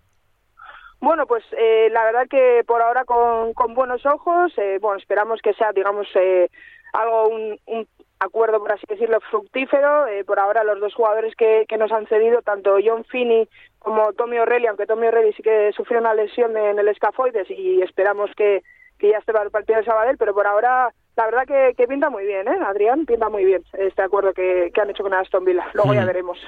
Bueno, 1.01 1.27
pues 1.27 1.43
eh, 1.59 1.89
la 1.91 2.05
verdad 2.05 2.29
que 2.31 2.63
por 2.65 2.83
ahora 2.83 3.05
con, 3.05 3.53
con 3.53 3.75
buenos 3.75 4.07
ojos, 4.07 4.53
eh, 4.57 4.79
bueno, 4.81 4.97
esperamos 4.97 5.41
que 5.43 5.55
sea, 5.55 5.73
digamos, 5.73 6.07
eh, 6.15 6.49
algo, 6.93 7.31
un, 7.31 7.59
un 7.67 7.89
acuerdo, 8.21 8.59
por 8.59 8.73
así 8.73 8.85
decirlo, 8.89 9.21
fructífero. 9.31 10.07
Eh, 10.07 10.25
por 10.25 10.39
ahora 10.39 10.65
los 10.65 10.81
dos 10.81 10.95
jugadores 10.95 11.35
que, 11.37 11.65
que 11.69 11.79
nos 11.79 11.93
han 11.93 12.07
cedido, 12.07 12.43
tanto 12.43 12.77
John 12.85 13.05
Finney 13.05 13.49
como 13.79 14.13
Tommy 14.13 14.39
O'Reilly, 14.39 14.67
aunque 14.67 14.87
Tommy 14.87 15.07
O'Reilly 15.07 15.33
sí 15.35 15.43
que 15.43 15.73
sufrió 15.73 16.01
una 16.01 16.15
lesión 16.15 16.57
en 16.57 16.79
el 16.79 16.89
escafoides 16.89 17.51
y 17.51 17.81
esperamos 17.83 18.31
que, 18.37 18.63
que 18.99 19.11
ya 19.11 19.19
esté 19.19 19.33
para 19.33 19.45
el 19.45 19.51
partido 19.51 19.79
de 19.79 19.85
Sabadell, 19.85 20.19
pero 20.19 20.35
por 20.35 20.47
ahora 20.47 20.93
la 21.19 21.27
verdad 21.27 21.43
que, 21.47 21.75
que 21.77 21.87
pinta 21.87 22.09
muy 22.09 22.25
bien, 22.25 22.47
¿eh, 22.49 22.57
Adrián? 22.67 23.05
Pinta 23.05 23.29
muy 23.29 23.45
bien 23.45 23.63
este 23.77 24.03
acuerdo 24.03 24.33
que, 24.33 24.71
que 24.73 24.81
han 24.81 24.89
hecho 24.89 25.03
con 25.03 25.13
Aston 25.13 25.45
Villa. 25.45 25.67
Luego 25.75 25.93
ya 25.93 26.03
Mm. 26.03 26.07
veremos. 26.07 26.39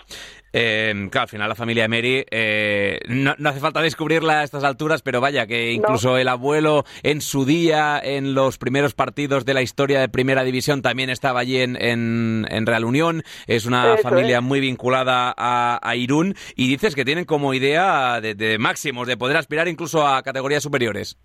Eh, 0.53 1.09
claro, 1.11 1.25
al 1.25 1.29
final 1.29 1.49
la 1.49 1.55
familia 1.55 1.85
Emery, 1.85 2.25
eh, 2.31 2.99
no, 3.09 3.35
no 3.39 3.49
hace 3.50 3.61
falta 3.61 3.83
descubrirla 3.83 4.41
a 4.41 4.45
estas 4.45 4.65
alturas, 4.65 5.03
pero 5.03 5.21
vaya, 5.21 5.47
que 5.47 5.73
incluso 5.73 6.17
el 6.19 6.29
abuelo 6.29 6.85
en 7.03 7.21
su 7.21 7.45
día, 7.45 8.00
en 8.03 8.35
los 8.35 8.59
primeros 8.59 8.95
partidos 8.95 9.45
de 9.45 9.55
la 9.55 9.62
historia 9.62 10.00
de 10.00 10.09
Primera 10.09 10.43
División, 10.43 10.83
también 10.83 11.11
estaba 11.11 11.41
allí 11.41 11.61
en, 11.61 11.77
en, 11.81 12.47
en 12.50 12.67
Real 12.67 12.85
Unión. 12.85 13.23
Es 13.47 13.67
una 13.67 13.95
Eso 13.95 14.03
familia 14.09 14.41
muy 14.41 14.61
vinculada 14.61 15.35
a, 15.37 15.79
a 15.83 15.97
Irún 15.97 16.35
y 16.57 16.69
dices 16.69 16.95
que 16.95 17.05
tienen 17.05 17.25
como 17.25 17.55
idea 17.55 18.21
de, 18.21 18.35
de 18.35 18.59
máximos, 18.59 19.07
de 19.07 19.17
poder 19.17 19.37
aspirar 19.37 19.69
incluso 19.69 20.07
a 20.07 20.23
categorías 20.23 20.62
superiores. 20.62 21.17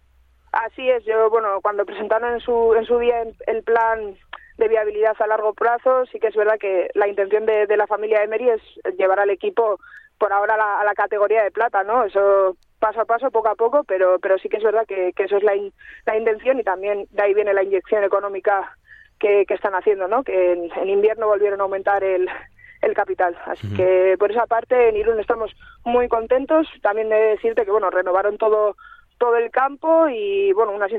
Así 0.55 0.89
es, 0.89 1.03
yo, 1.03 1.29
bueno, 1.29 1.59
cuando 1.61 1.85
presentaron 1.85 2.33
en 2.33 2.39
su, 2.39 2.73
en 2.75 2.85
su 2.85 2.97
día 2.97 3.23
el 3.45 3.63
plan 3.63 4.15
de 4.57 4.67
viabilidad 4.69 5.15
a 5.19 5.27
largo 5.27 5.53
plazo, 5.53 6.05
sí 6.05 6.17
que 6.17 6.27
es 6.27 6.35
verdad 6.35 6.57
que 6.57 6.89
la 6.93 7.09
intención 7.09 7.45
de, 7.45 7.67
de 7.67 7.75
la 7.75 7.87
familia 7.87 8.23
Emery 8.23 8.51
es 8.51 8.61
llevar 8.97 9.19
al 9.19 9.29
equipo 9.31 9.79
por 10.17 10.31
ahora 10.31 10.53
a 10.53 10.57
la, 10.57 10.79
a 10.79 10.85
la 10.85 10.93
categoría 10.93 11.43
de 11.43 11.51
plata, 11.51 11.83
¿no? 11.83 12.05
Eso 12.05 12.55
paso 12.79 13.01
a 13.01 13.05
paso, 13.05 13.31
poco 13.31 13.49
a 13.49 13.55
poco, 13.55 13.83
pero, 13.83 14.17
pero 14.19 14.37
sí 14.37 14.47
que 14.47 14.55
es 14.57 14.63
verdad 14.63 14.85
que, 14.87 15.11
que 15.13 15.23
eso 15.23 15.35
es 15.35 15.43
la, 15.43 15.55
in- 15.57 15.73
la 16.05 16.15
intención 16.17 16.57
y 16.57 16.63
también 16.63 17.05
de 17.11 17.21
ahí 17.21 17.33
viene 17.33 17.53
la 17.53 17.63
inyección 17.63 18.05
económica 18.05 18.77
que, 19.19 19.45
que 19.45 19.55
están 19.55 19.75
haciendo, 19.75 20.07
¿no? 20.07 20.23
Que 20.23 20.53
en, 20.53 20.71
en 20.71 20.89
invierno 20.89 21.27
volvieron 21.27 21.59
a 21.59 21.63
aumentar 21.63 22.01
el, 22.05 22.29
el 22.81 22.93
capital. 22.93 23.37
Así 23.45 23.67
que 23.75 24.15
por 24.17 24.31
esa 24.31 24.45
parte 24.45 24.87
en 24.87 24.95
Irún 24.95 25.19
estamos 25.19 25.51
muy 25.83 26.07
contentos. 26.07 26.65
También 26.81 27.09
de 27.09 27.15
decirte 27.15 27.65
que, 27.65 27.71
bueno, 27.71 27.89
renovaron 27.89 28.37
todo 28.37 28.77
todo 29.17 29.37
el 29.37 29.49
campo 29.51 30.07
y 30.09 30.51
bueno 30.53 30.71
unas 30.73 30.91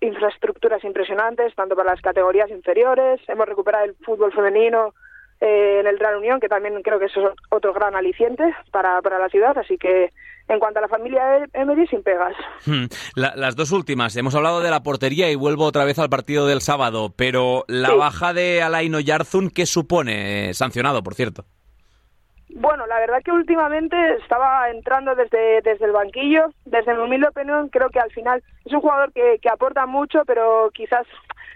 infraestructuras 0.00 0.82
impresionantes 0.84 1.54
tanto 1.54 1.76
para 1.76 1.90
las 1.92 2.00
categorías 2.00 2.50
inferiores 2.50 3.20
hemos 3.28 3.46
recuperado 3.46 3.84
el 3.84 3.94
fútbol 4.04 4.32
femenino 4.32 4.94
eh, 5.40 5.78
en 5.80 5.86
el 5.86 5.98
Real 5.98 6.16
Unión 6.16 6.40
que 6.40 6.48
también 6.48 6.80
creo 6.82 6.98
que 6.98 7.06
eso 7.06 7.28
es 7.28 7.34
otro 7.50 7.72
gran 7.72 7.94
aliciente 7.94 8.44
para, 8.70 9.00
para 9.02 9.18
la 9.18 9.28
ciudad 9.28 9.56
así 9.58 9.76
que 9.78 10.10
en 10.48 10.58
cuanto 10.58 10.78
a 10.78 10.82
la 10.82 10.88
familia 10.88 11.46
Emery 11.52 11.86
sin 11.86 12.02
pegas 12.02 12.34
Hmm. 12.66 12.84
La- 13.16 13.34
las 13.36 13.56
dos 13.56 13.72
últimas, 13.72 14.16
hemos 14.16 14.34
hablado 14.36 14.60
de 14.60 14.70
la 14.70 14.82
portería 14.84 15.30
y 15.30 15.34
vuelvo 15.34 15.64
otra 15.64 15.84
vez 15.84 15.98
al 15.98 16.08
partido 16.10 16.46
del 16.46 16.60
sábado, 16.60 17.12
pero 17.16 17.64
la 17.66 17.88
Sí. 17.90 17.96
baja 17.96 18.32
de 18.32 18.62
Alain 18.62 18.94
Oyarzún, 18.94 19.50
¿qué 19.50 19.66
supone? 19.66 20.50
Eh, 20.50 20.54
sancionado, 20.54 21.02
por 21.02 21.14
cierto. 21.14 21.44
Bueno, 22.54 22.86
la 22.86 22.98
verdad 23.00 23.22
que 23.24 23.32
últimamente 23.32 23.96
estaba 24.16 24.68
entrando 24.70 25.14
desde, 25.14 25.62
desde 25.62 25.86
el 25.86 25.92
banquillo, 25.92 26.52
desde 26.66 26.94
mi 26.94 27.02
humilde 27.02 27.28
opinión, 27.28 27.68
creo 27.70 27.88
que 27.88 27.98
al 27.98 28.10
final 28.10 28.42
es 28.64 28.72
un 28.72 28.80
jugador 28.80 29.10
que, 29.12 29.38
que 29.40 29.48
aporta 29.48 29.86
mucho, 29.86 30.22
pero 30.26 30.70
quizás 30.74 31.06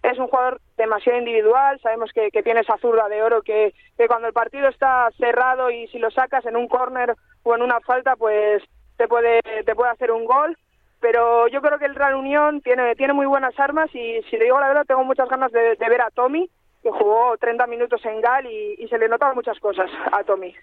es 0.03 0.19
un 0.19 0.29
jugador 0.29 0.61
demasiado 0.79 1.19
individual, 1.19 1.79
sabemos 1.81 2.11
que, 2.15 2.31
que 2.31 2.43
tiene 2.43 2.61
esa 2.61 2.79
zurda 2.79 3.09
de 3.09 3.23
oro 3.23 3.43
que, 3.43 3.75
que 3.99 4.07
cuando 4.07 4.29
el 4.29 4.33
partido 4.33 4.69
está 4.69 5.11
cerrado 5.19 5.71
y 5.71 5.87
si 5.89 5.99
lo 5.99 6.11
sacas 6.11 6.47
en 6.47 6.57
un 6.57 6.67
córner 6.67 7.15
o 7.43 7.55
en 7.55 7.63
una 7.63 7.81
falta, 7.81 8.17
pues 8.17 8.63
te 8.97 9.07
puede, 9.07 9.41
te 9.65 9.75
puede 9.75 9.91
hacer 9.91 10.11
un 10.11 10.25
gol. 10.25 10.57
Pero 11.01 11.47
yo 11.49 11.61
creo 11.61 11.79
que 11.79 11.85
el 11.85 11.95
Real 11.95 12.15
Unión 12.15 12.63
tiene, 12.63 12.95
tiene 12.95 13.13
muy 13.13 13.27
buenas 13.27 13.59
armas 13.61 13.95
y 13.95 14.23
si 14.31 14.39
le 14.39 14.45
digo 14.45 14.59
la 14.59 14.69
verdad 14.69 14.87
tengo 14.87 15.05
muchas 15.05 15.29
ganas 15.29 15.53
de, 15.53 15.77
de 15.77 15.89
ver 15.91 16.01
a 16.01 16.11
Tommy, 16.11 16.49
que 16.87 16.93
jugó 16.93 17.37
30 17.41 17.67
minutos 17.67 18.01
en 18.05 18.21
Gal 18.21 18.47
y, 18.47 18.77
y 18.79 18.87
se 18.87 18.97
le 18.97 19.09
notan 19.09 19.35
muchas 19.35 19.59
cosas 19.59 19.91
a 20.13 20.23
Tommy. 20.23 20.55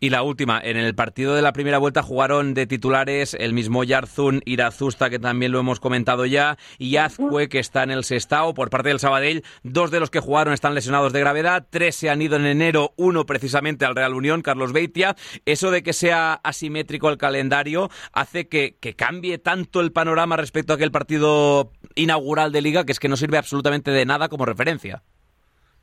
Y 0.00 0.08
la 0.08 0.22
última, 0.22 0.58
en 0.62 0.78
el 0.78 0.94
partido 0.94 1.34
de 1.34 1.42
la 1.42 1.52
primera 1.52 1.76
vuelta 1.76 2.02
jugaron 2.02 2.54
de 2.54 2.66
titulares 2.66 3.36
el 3.38 3.52
mismo 3.52 3.84
Yarzun, 3.84 4.40
Irazusta, 4.46 5.10
que 5.10 5.18
también 5.18 5.52
lo 5.52 5.60
hemos 5.60 5.78
comentado 5.78 6.24
ya, 6.24 6.56
y 6.78 6.96
Azcue, 6.96 7.50
que 7.50 7.58
está 7.58 7.82
en 7.82 7.90
el 7.90 8.04
Sestao, 8.04 8.54
por 8.54 8.70
parte 8.70 8.88
del 8.88 9.00
Sabadell. 9.00 9.44
Dos 9.62 9.90
de 9.90 10.00
los 10.00 10.08
que 10.08 10.20
jugaron 10.20 10.54
están 10.54 10.74
lesionados 10.74 11.12
de 11.12 11.20
gravedad, 11.20 11.66
tres 11.68 11.94
se 11.94 12.08
han 12.08 12.22
ido 12.22 12.36
en 12.36 12.46
enero, 12.46 12.94
uno 12.96 13.26
precisamente 13.26 13.84
al 13.84 13.96
Real 13.96 14.14
Unión, 14.14 14.40
Carlos 14.40 14.72
Beitia. 14.72 15.14
Eso 15.44 15.70
de 15.70 15.82
que 15.82 15.92
sea 15.92 16.40
asimétrico 16.42 17.10
el 17.10 17.18
calendario 17.18 17.90
hace 18.14 18.48
que, 18.48 18.76
que 18.80 18.94
cambie 18.94 19.36
tanto 19.36 19.82
el 19.82 19.92
panorama 19.92 20.38
respecto 20.38 20.72
a 20.72 20.76
aquel 20.76 20.90
partido 20.90 21.72
inaugural 21.96 22.50
de 22.50 22.62
Liga, 22.62 22.86
que 22.86 22.92
es 22.92 23.00
que 23.00 23.08
no 23.08 23.16
sirve 23.18 23.36
absolutamente 23.36 23.90
de 23.90 24.06
nada 24.06 24.30
como 24.30 24.46
referencia. 24.46 25.02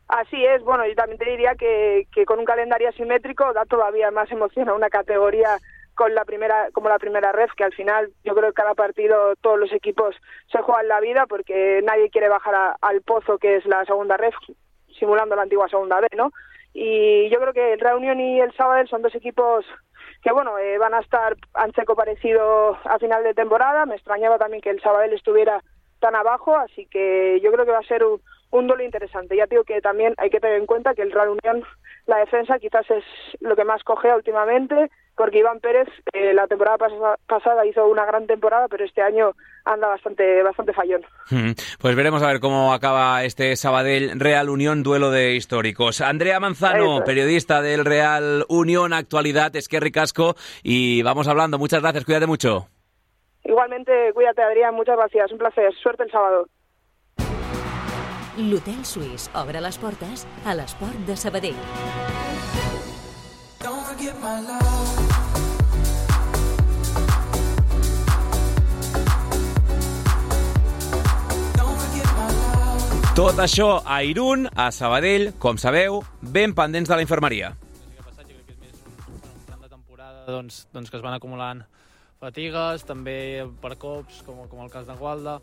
Así 0.08 0.44
es, 0.46 0.64
bueno, 0.64 0.86
yo 0.88 0.96
también 0.96 1.18
te 1.18 1.30
diría 1.30 1.56
que, 1.56 2.08
que 2.14 2.26
con 2.26 2.40
un 2.40 2.46
calendario 2.46 2.88
asimétrico 2.90 3.52
da 3.54 3.66
todavía 3.66 4.10
más 4.10 4.32
emoción 4.32 4.70
a 4.70 4.74
una 4.74 4.90
categoría 4.90 5.58
con 5.96 6.16
la 6.16 6.24
primera, 6.24 6.70
como 6.72 6.88
la 6.88 7.00
primera 7.00 7.32
ref, 7.34 7.52
que 7.58 7.66
al 7.66 7.74
final 7.74 8.14
yo 8.24 8.34
creo 8.34 8.50
que 8.50 8.54
cada 8.62 8.74
partido 8.74 9.36
todos 9.42 9.60
los 9.60 9.72
equipos 9.74 10.16
se 10.52 10.62
juegan 10.62 10.88
la 10.88 11.02
vida 11.02 11.26
porque 11.28 11.82
nadie 11.84 12.10
quiere 12.10 12.30
bajar 12.30 12.56
a- 12.56 12.78
al 12.82 13.02
pozo 13.02 13.38
que 13.38 13.58
es 13.58 13.66
la 13.66 13.84
segunda 13.84 14.16
ref, 14.16 14.36
simulando 14.98 15.36
la 15.36 15.42
antigua 15.42 15.68
segunda 15.68 16.00
B, 16.00 16.08
¿no? 16.16 16.32
Y 16.74 17.30
yo 17.30 17.40
creo 17.40 17.52
que 17.54 17.74
el 17.74 17.80
Real 17.80 17.98
Unión 17.98 18.20
y 18.22 18.40
el 18.40 18.54
Sabadell 18.54 18.88
son 18.88 19.02
dos 19.02 19.14
equipos 19.16 19.66
que 20.22 20.32
bueno, 20.32 20.58
eh, 20.58 20.78
van 20.78 20.94
a 20.94 21.00
estar 21.00 21.36
Ancheco 21.54 21.96
parecido 21.96 22.78
a 22.86 22.98
final 23.00 23.24
de 23.24 23.34
temporada. 23.34 23.86
Me 23.86 23.96
extrañaba 23.96 24.38
también 24.38 24.62
que 24.62 24.70
el 24.70 24.82
Sabadell 24.82 25.14
estuviera 25.14 25.62
tan 26.00 26.16
abajo, 26.16 26.56
así 26.56 26.86
que 26.88 27.40
yo 27.42 27.52
creo 27.52 27.66
que 27.66 27.72
va 27.72 27.80
a 27.80 27.84
ser 27.84 28.04
un, 28.04 28.22
un 28.51 28.68
duelo 28.68 28.84
interesante. 28.84 29.36
Ya 29.36 29.46
digo 29.46 29.63
que 29.63 29.82
también 29.82 30.13
hay 30.18 30.30
que 30.30 30.39
tener 30.39 30.58
en 30.58 30.66
cuenta 30.66 30.94
que 30.96 31.01
el 31.01 31.12
Real 31.12 31.30
Unión, 31.30 31.63
la 32.06 32.18
defensa 32.18 32.60
quizás 32.60 32.89
es 32.89 33.04
lo 33.42 33.56
que 33.56 33.63
más 33.66 33.84
cogea 33.84 34.16
últimamente, 34.16 34.89
porque 35.16 35.39
Iván 35.39 35.60
Pérez 35.60 35.88
eh, 36.13 36.34
la 36.34 36.48
temporada 36.48 36.77
pasa- 36.77 37.18
pasada 37.27 37.66
hizo 37.66 37.86
una 37.88 38.06
gran 38.06 38.27
temporada, 38.27 38.68
pero 38.70 38.86
este 38.86 39.01
año 39.01 39.32
anda 39.66 39.88
bastante 39.88 40.44
bastante 40.44 40.74
fallón. 40.74 41.04
Pues 41.82 41.96
veremos 41.96 42.22
a 42.24 42.27
ver 42.27 42.39
cómo 42.39 42.72
acaba 42.72 43.24
este 43.25 43.56
Sabadell 43.56 44.20
Real 44.20 44.50
Unión 44.50 44.84
duelo 44.84 45.10
de 45.12 45.34
históricos. 45.34 46.01
Andrea 46.01 46.39
Manzano, 46.39 47.00
es. 47.00 47.04
periodista 47.04 47.62
del 47.62 47.84
Real 47.84 48.46
Unión 48.48 48.94
Actualidad, 48.94 49.54
es 49.56 49.68
que 49.68 49.80
ricasco 49.80 50.36
y 50.63 51.01
vamos 51.01 51.27
hablando. 51.27 51.58
Muchas 51.58 51.82
gracias, 51.82 52.06
cuídate 52.06 52.27
mucho. 52.27 52.68
Igualmente, 53.44 54.12
cuídate 54.13 54.42
Adrián, 54.42 54.75
muchas 54.75 54.98
gracias, 54.98 55.32
un 55.32 55.38
placer, 55.38 55.74
suerte 55.82 56.04
el 56.04 56.12
sábado. 56.12 56.48
L'Hotel 58.38 58.84
Suís 58.86 59.24
obre 59.34 59.58
les 59.65 59.77
portes 59.82 60.22
a 60.46 60.53
l'esport 60.53 60.98
de 61.08 61.15
Sabadell. 61.17 61.58
Don't 63.63 63.82
forget 63.82 64.13
my 64.22 64.36
love. 64.46 65.08
Tot 73.17 73.41
això 73.41 73.82
a 73.82 74.03
Irún, 74.06 74.46
a 74.53 74.70
Sabadell, 74.70 75.32
com 75.41 75.58
sabeu, 75.58 76.03
ben 76.22 76.53
pendents 76.53 76.94
de 76.94 76.94
la 76.94 77.01
infermeria. 77.01 77.56
que 77.58 77.98
ha 77.98 78.06
passat, 78.06 78.27
jo 78.29 78.38
crec 78.38 78.46
que 78.46 78.53
és 78.53 78.60
més 78.62 78.77
un, 78.86 79.63
de 79.63 79.67
temporada 79.67 80.27
doncs, 80.29 80.67
doncs 80.77 80.94
que 80.94 80.98
es 81.01 81.01
van 81.01 81.17
acumulant 81.17 81.65
fatigues, 82.22 82.86
també 82.86 83.48
per 83.63 83.79
cops, 83.82 84.22
com, 84.22 84.46
com 84.46 84.62
el 84.62 84.70
cas 84.70 84.86
de 84.86 84.94
Gualda, 84.94 85.39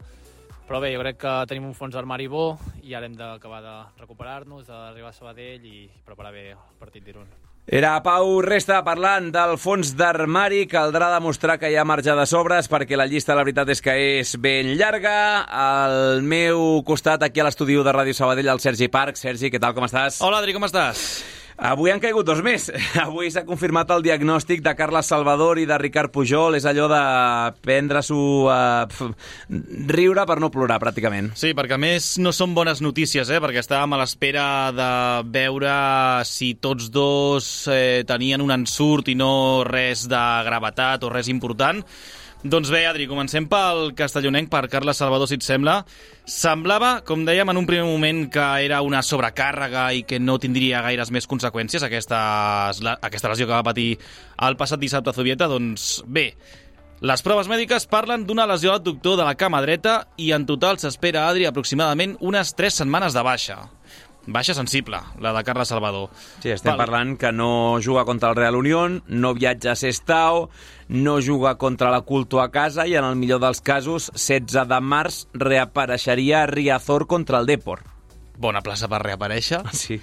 però 0.69 0.81
bé, 0.81 0.93
jo 0.95 1.01
crec 1.03 1.19
que 1.21 1.33
tenim 1.51 1.67
un 1.69 1.75
fons 1.77 1.95
d'armari 1.95 2.29
bo 2.29 2.55
i 2.83 2.95
ara 2.95 3.09
hem 3.09 3.17
d'acabar 3.19 3.63
de 3.65 3.75
recuperar-nos, 4.01 4.67
d'arribar 4.69 5.13
a 5.13 5.17
Sabadell 5.17 5.65
i 5.69 5.89
preparar 6.07 6.33
bé 6.33 6.51
el 6.53 6.79
partit 6.81 7.05
d'Irun. 7.05 7.29
Era 7.65 7.95
Pau 8.05 8.43
Resta 8.45 8.83
parlant 8.85 9.31
del 9.33 9.55
fons 9.57 9.95
d'armari. 9.97 10.67
Caldrà 10.69 11.09
demostrar 11.15 11.57
que 11.57 11.71
hi 11.73 11.79
ha 11.81 11.85
marge 11.89 12.13
de 12.13 12.27
sobres 12.29 12.69
perquè 12.69 12.99
la 13.01 13.07
llista, 13.09 13.33
la 13.33 13.41
veritat, 13.47 13.73
és 13.73 13.81
que 13.81 13.95
és 14.19 14.35
ben 14.37 14.75
llarga. 14.77 15.15
Al 15.49 16.21
meu 16.21 16.83
costat, 16.85 17.25
aquí 17.25 17.41
a 17.41 17.49
l'estudi 17.49 17.79
de 17.81 17.97
Ràdio 17.97 18.13
Sabadell, 18.13 18.53
el 18.53 18.61
Sergi 18.61 18.91
Parc. 18.93 19.17
Sergi, 19.17 19.49
què 19.49 19.61
tal, 19.61 19.73
com 19.73 19.89
estàs? 19.89 20.21
Hola, 20.21 20.45
Adri, 20.45 20.53
com 20.53 20.69
estàs? 20.69 21.09
Avui 21.55 21.93
han 21.93 22.01
caigut 22.03 22.27
dos 22.27 22.41
més. 22.43 22.67
Avui 23.07 23.31
s'ha 23.31 23.45
confirmat 23.47 23.91
el 23.95 24.03
diagnòstic 24.03 24.63
de 24.65 24.75
Carles 24.75 25.07
Salvador 25.07 25.61
i 25.63 25.67
de 25.71 25.79
Ricard 25.79 26.11
Pujol. 26.15 26.59
És 26.59 26.67
allò 26.67 26.89
de 26.91 27.03
prendre-s'ho... 27.63 28.23
Uh, 28.51 29.13
riure 29.95 30.25
per 30.27 30.39
no 30.43 30.51
plorar, 30.51 30.81
pràcticament. 30.83 31.31
Sí, 31.39 31.53
perquè 31.55 31.77
a 31.77 31.81
més 31.81 32.15
no 32.23 32.33
són 32.35 32.57
bones 32.57 32.83
notícies, 32.85 33.31
eh? 33.31 33.41
perquè 33.43 33.63
estàvem 33.63 33.95
a 33.95 34.01
l'espera 34.03 34.47
de 34.75 34.91
veure 35.35 35.77
si 36.27 36.55
tots 36.59 36.91
dos 36.95 37.49
eh, 37.71 38.03
tenien 38.09 38.43
un 38.43 38.55
ensurt 38.55 39.13
i 39.13 39.17
no 39.19 39.63
res 39.69 40.09
de 40.11 40.25
gravetat 40.49 41.07
o 41.07 41.13
res 41.13 41.31
important. 41.33 41.85
Doncs 42.45 42.69
bé, 42.69 42.83
Adri, 42.85 43.07
comencem 43.09 43.47
pel 43.49 43.95
castellonenc, 43.97 44.51
per 44.53 44.67
Carles 44.69 44.99
Salvador, 45.01 45.25
si 45.31 45.39
et 45.39 45.45
sembla. 45.47 45.79
Semblava, 46.29 46.99
com 47.09 47.23
dèiem 47.25 47.49
en 47.49 47.57
un 47.57 47.65
primer 47.65 47.87
moment, 47.89 48.27
que 48.29 48.45
era 48.67 48.83
una 48.85 49.01
sobrecàrrega 49.01 49.87
i 49.97 50.03
que 50.05 50.19
no 50.21 50.37
tindria 50.43 50.83
gaires 50.85 51.09
més 51.09 51.25
conseqüències 51.25 51.87
aquesta, 51.89 52.19
aquesta 53.01 53.31
lesió 53.33 53.49
que 53.49 53.57
va 53.57 53.65
patir 53.65 53.95
el 54.45 54.59
passat 54.61 54.83
dissabte 54.83 55.09
a 55.09 55.17
Zubieta. 55.17 55.49
Doncs 55.49 56.03
bé, 56.05 56.35
les 57.01 57.25
proves 57.25 57.49
mèdiques 57.49 57.89
parlen 57.89 58.29
d'una 58.29 58.45
lesió 58.53 58.75
al 58.75 58.85
doctor 58.85 59.17
de 59.17 59.25
la 59.25 59.39
cama 59.41 59.65
dreta 59.65 60.03
i 60.21 60.35
en 60.37 60.45
total 60.45 60.77
s'espera, 60.77 61.25
Adri, 61.31 61.49
aproximadament 61.49 62.19
unes 62.21 62.53
3 62.61 62.83
setmanes 62.85 63.17
de 63.17 63.25
baixa. 63.25 63.63
Baixa 64.27 64.55
sensible, 64.55 65.01
la 65.21 65.33
de 65.37 65.43
Carles 65.45 65.69
Salvador. 65.69 66.09
Sí, 66.41 66.51
estem 66.51 66.73
Val. 66.73 66.81
parlant 66.81 67.17
que 67.21 67.33
no 67.33 67.79
juga 67.85 68.05
contra 68.05 68.31
el 68.31 68.37
Real 68.37 68.57
Unión, 68.57 69.03
no 69.07 69.35
viatja 69.35 69.73
a 69.73 69.77
Sestao, 69.77 70.49
no 70.89 71.21
juga 71.21 71.57
contra 71.57 71.91
la 71.91 72.01
Culto 72.03 72.41
a 72.41 72.51
casa 72.51 72.87
i 72.87 72.95
en 72.97 73.05
el 73.05 73.17
millor 73.17 73.41
dels 73.41 73.61
casos, 73.61 74.11
16 74.15 74.69
de 74.69 74.81
març, 74.81 75.27
reapareixeria 75.35 76.47
Riazor 76.47 77.07
contra 77.07 77.39
el 77.41 77.47
Depor. 77.47 77.85
Bona 78.39 78.65
plaça 78.65 78.89
per 78.89 79.03
reaparèixer. 79.05 79.61
Sí. 79.73 80.01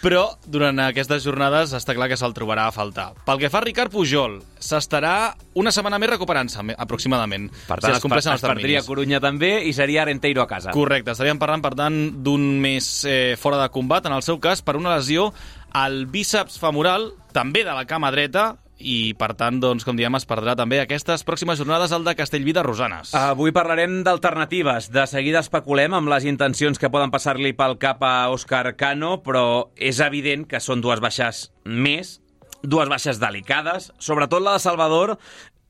Però 0.00 0.22
durant 0.48 0.78
aquestes 0.80 1.20
jornades 1.26 1.74
està 1.76 1.92
clar 1.92 2.06
que 2.08 2.16
se'l 2.16 2.32
trobarà 2.32 2.66
a 2.70 2.72
faltar. 2.72 3.10
Pel 3.26 3.36
que 3.42 3.50
fa 3.52 3.58
a 3.60 3.64
Ricard 3.66 3.92
Pujol, 3.92 4.38
s'estarà 4.56 5.34
una 5.60 5.72
setmana 5.76 5.98
més 6.00 6.08
recuperant-se, 6.14 6.62
me- 6.64 6.76
aproximadament. 6.78 7.50
Per 7.68 7.76
tant, 7.82 7.90
si 7.92 7.96
es, 7.98 8.02
compleixen 8.02 8.32
es 8.32 8.38
els 8.38 8.46
perdria 8.48 8.78
terminis. 8.80 8.84
a 8.84 8.88
Corunya 8.88 9.20
també 9.20 9.50
i 9.68 9.74
seria 9.76 10.00
Arenteiro 10.06 10.40
a 10.40 10.48
casa. 10.48 10.72
Correcte, 10.72 11.12
estaríem 11.12 11.38
parlant, 11.38 11.60
per 11.60 11.74
tant, 11.76 12.00
d'un 12.24 12.48
mes 12.64 12.88
eh, 13.04 13.36
fora 13.36 13.60
de 13.60 13.68
combat, 13.68 14.06
en 14.08 14.16
el 14.16 14.22
seu 14.24 14.40
cas, 14.40 14.62
per 14.62 14.76
una 14.80 14.96
lesió 14.96 15.34
al 15.72 16.06
bíceps 16.06 16.56
femoral, 16.58 17.10
també 17.36 17.62
de 17.64 17.76
la 17.76 17.84
cama 17.84 18.10
dreta, 18.10 18.54
i, 18.80 19.12
per 19.18 19.34
tant, 19.38 19.60
doncs, 19.62 19.84
com 19.86 19.98
diem, 19.98 20.16
es 20.18 20.26
perdrà 20.28 20.56
també 20.58 20.80
aquestes 20.80 21.24
pròximes 21.28 21.60
jornades 21.60 21.92
al 21.92 22.06
de 22.06 22.16
Castellví 22.18 22.54
de 22.56 22.64
Rosanes. 22.64 23.12
Avui 23.16 23.52
parlarem 23.54 24.00
d'alternatives. 24.06 24.90
De 24.94 25.06
seguida 25.10 25.44
especulem 25.44 25.94
amb 25.96 26.10
les 26.10 26.26
intencions 26.28 26.80
que 26.80 26.90
poden 26.92 27.12
passar-li 27.12 27.52
pel 27.56 27.76
cap 27.82 28.02
a 28.06 28.14
Òscar 28.32 28.64
Cano, 28.80 29.18
però 29.24 29.70
és 29.76 30.00
evident 30.04 30.48
que 30.48 30.62
són 30.64 30.82
dues 30.84 31.02
baixes 31.04 31.48
més, 31.64 32.18
dues 32.62 32.90
baixes 32.90 33.20
delicades, 33.20 33.92
sobretot 34.00 34.42
la 34.42 34.56
de 34.56 34.64
Salvador, 34.64 35.16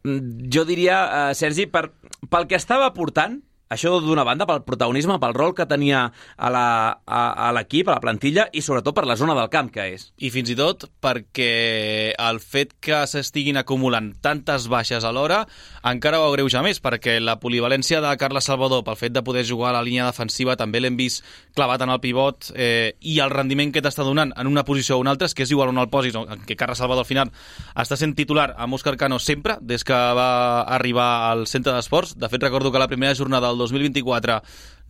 mm, 0.05 0.49
jo 0.51 0.65
diria, 0.65 1.31
eh, 1.31 1.35
Sergi, 1.35 1.67
per, 1.67 1.91
pel 2.31 2.47
que 2.47 2.59
estava 2.59 2.93
portant, 2.95 3.43
això 3.71 3.93
d'una 4.03 4.25
banda, 4.27 4.47
pel 4.51 4.65
protagonisme, 4.67 5.17
pel 5.23 5.35
rol 5.35 5.55
que 5.55 5.67
tenia 5.67 6.09
a 6.37 6.51
la- 6.51 7.01
a 7.07 7.49
a 7.49 7.53
l'equip, 7.53 7.89
a, 7.89 7.93
la 7.95 8.01
plantilla, 8.01 8.49
i 8.53 8.63
sobretot 8.63 8.95
per 8.95 9.07
la 9.07 9.17
zona 9.17 9.35
del 9.35 9.49
camp 9.49 9.71
que 9.71 9.87
és. 9.95 10.13
I 10.19 10.31
fins 10.31 10.51
i 10.51 10.57
tot 10.59 10.89
perquè 11.01 12.13
el 12.19 12.41
fet 12.41 12.75
que 12.81 13.07
s'estiguin 13.07 13.57
acumulant 13.61 14.13
tantes 14.21 14.67
baixes 14.69 15.05
alhora 15.05 15.47
encara 15.87 16.19
ho 16.21 16.27
agreuja 16.29 16.63
més, 16.63 16.81
perquè 16.83 17.21
la 17.23 17.39
polivalència 17.41 18.01
de 18.03 18.17
Carles 18.21 18.45
Salvador 18.51 18.83
pel 18.85 18.97
fet 18.97 19.13
de 19.15 19.23
poder 19.23 19.45
jugar 19.47 19.71
a 19.71 19.79
la 19.79 19.83
línia 19.87 20.07
defensiva 20.09 20.57
també 20.57 20.81
l'hem 20.81 20.97
vist 20.99 21.25
clavat 21.55 21.81
en 21.83 21.91
el 21.95 22.01
pivot 22.01 22.51
eh, 22.55 22.97
i 23.01 23.19
el 23.21 23.31
rendiment 23.31 23.73
que 23.73 23.83
t'està 23.83 24.05
donant 24.05 24.33
en 24.37 24.47
una 24.51 24.65
posició 24.65 24.97
o 24.97 25.01
una 25.01 25.13
altra, 25.15 25.27
és 25.31 25.35
que 25.35 25.45
és 25.47 25.51
igual 25.55 25.71
on 25.71 25.79
el 25.79 25.89
posis, 25.89 26.15
que 26.47 26.57
Carles 26.57 26.79
Salvador 26.83 27.05
al 27.05 27.09
final 27.09 27.31
està 27.79 27.97
sent 27.97 28.15
titular 28.19 28.51
amb 28.59 28.75
Òscar 28.75 28.97
Cano 28.99 29.19
sempre, 29.23 29.57
des 29.61 29.85
que 29.85 29.95
va 29.95 30.63
arribar 30.63 31.31
al 31.31 31.47
centre 31.47 31.73
d'esports. 31.73 32.17
De 32.19 32.29
fet, 32.29 32.43
recordo 32.43 32.73
que 32.73 32.79
la 32.83 32.89
primera 32.89 33.15
jornada 33.15 33.49
del 33.49 33.60
2024 33.61 34.41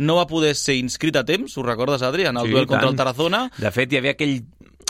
no 0.00 0.16
va 0.16 0.26
poder 0.30 0.54
ser 0.56 0.78
inscrit 0.80 1.18
a 1.20 1.24
temps, 1.28 1.58
ho 1.58 1.62
recordes, 1.66 2.00
Adri, 2.06 2.24
en 2.30 2.38
el 2.40 2.46
Sí, 2.48 2.54
duel 2.56 2.66
contra 2.70 2.88
el 2.88 2.96
Tarazona? 2.96 3.50
De 3.58 3.70
fet, 3.74 3.92
hi 3.92 3.98
havia 4.00 4.14
aquell 4.16 4.38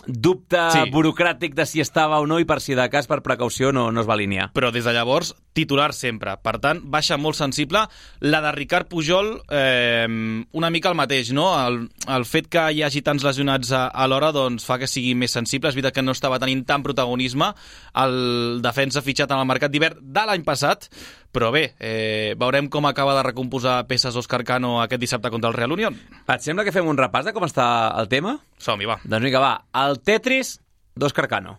dubte 0.07 0.57
Sí. 0.73 0.91
burocràtic 0.91 1.53
de 1.55 1.67
si 1.67 1.81
estava 1.83 2.21
o 2.23 2.27
no 2.27 2.39
i 2.41 2.47
per 2.49 2.61
si 2.63 2.75
de 2.75 2.87
cas, 2.89 3.07
per 3.07 3.19
precaució, 3.23 3.69
no, 3.73 3.91
no 3.93 4.01
es 4.01 4.07
va 4.09 4.15
alinear. 4.15 4.47
però 4.55 4.71
des 4.73 4.85
de 4.85 4.93
llavors 4.95 5.35
titular 5.53 5.93
sempre. 5.93 6.37
Per 6.43 6.59
tant, 6.59 6.81
baixa 6.85 7.19
molt 7.19 7.37
sensible. 7.37 7.83
La 8.21 8.41
de 8.41 8.53
Ricard 8.53 8.89
Pujol, 8.89 9.43
eh, 9.51 10.07
una 10.53 10.71
mica 10.71 10.89
el 10.89 10.95
mateix, 10.95 11.33
no? 11.33 11.51
El, 11.67 11.91
el 12.09 12.25
fet 12.25 12.49
que 12.49 12.63
hi 12.73 12.83
hagi 12.83 13.03
tants 13.03 13.23
lesionats 13.27 13.73
a, 13.73 13.89
a 13.89 14.07
l'hora 14.09 14.31
doncs, 14.33 14.65
fa 14.65 14.79
que 14.79 14.87
sigui 14.89 15.15
més 15.15 15.33
sensible. 15.33 15.69
És 15.69 15.75
veritat 15.75 15.95
que 15.99 16.03
no 16.07 16.13
estava 16.13 16.39
tenint 16.39 16.65
tant 16.65 16.83
protagonisme 16.87 17.53
el 17.95 18.61
defensa 18.63 19.03
fitxat 19.03 19.31
en 19.35 19.43
el 19.43 19.47
mercat 19.51 19.71
d'hivern 19.71 19.99
de 20.01 20.25
l'any 20.27 20.45
passat, 20.47 20.89
però 21.33 21.51
bé, 21.55 21.75
eh, 21.79 22.35
veurem 22.39 22.69
com 22.69 22.87
acaba 22.87 23.15
de 23.17 23.23
recomposar 23.23 23.87
peces 23.87 24.17
Òscar 24.19 24.43
Cano 24.45 24.81
aquest 24.83 25.01
dissabte 25.01 25.31
contra 25.31 25.51
el 25.51 25.57
Real 25.57 25.73
Unión. 25.73 25.97
Et 26.27 26.41
sembla 26.43 26.65
que 26.67 26.75
fem 26.75 26.87
un 26.87 26.99
repàs 26.99 27.25
de 27.29 27.35
com 27.37 27.47
està 27.47 27.67
el 28.01 28.11
tema? 28.11 28.39
Som-hi, 28.59 28.89
va. 28.91 28.99
Doncs 29.05 29.25
vinga, 29.25 29.43
va. 29.43 29.55
El 29.87 30.01
Tetris 30.03 30.59
d'Òscar 30.99 31.29
Cano. 31.31 31.59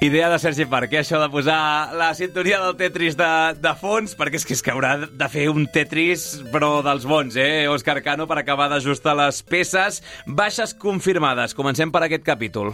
Idea 0.00 0.28
de 0.30 0.38
Sergi 0.38 0.62
Parc, 0.70 0.92
eh? 0.92 1.00
això 1.00 1.18
de 1.18 1.26
posar 1.26 1.90
la 1.98 2.12
sintonia 2.14 2.60
del 2.62 2.76
Tetris 2.78 3.16
de, 3.18 3.30
de 3.58 3.72
fons, 3.80 4.12
perquè 4.14 4.38
és 4.38 4.44
que 4.46 4.54
és 4.54 4.60
que 4.62 4.70
haurà 4.70 4.92
de 5.10 5.26
fer 5.26 5.48
un 5.50 5.64
Tetris, 5.74 6.28
però 6.52 6.84
dels 6.86 7.02
bons, 7.02 7.34
eh, 7.34 7.66
Òscar 7.66 7.96
Cano, 8.04 8.28
per 8.30 8.36
acabar 8.38 8.68
d'ajustar 8.70 9.16
les 9.18 9.40
peces. 9.42 9.98
Baixes 10.24 10.76
confirmades. 10.78 11.50
Comencem 11.58 11.90
per 11.90 12.04
aquest 12.06 12.22
capítol. 12.22 12.70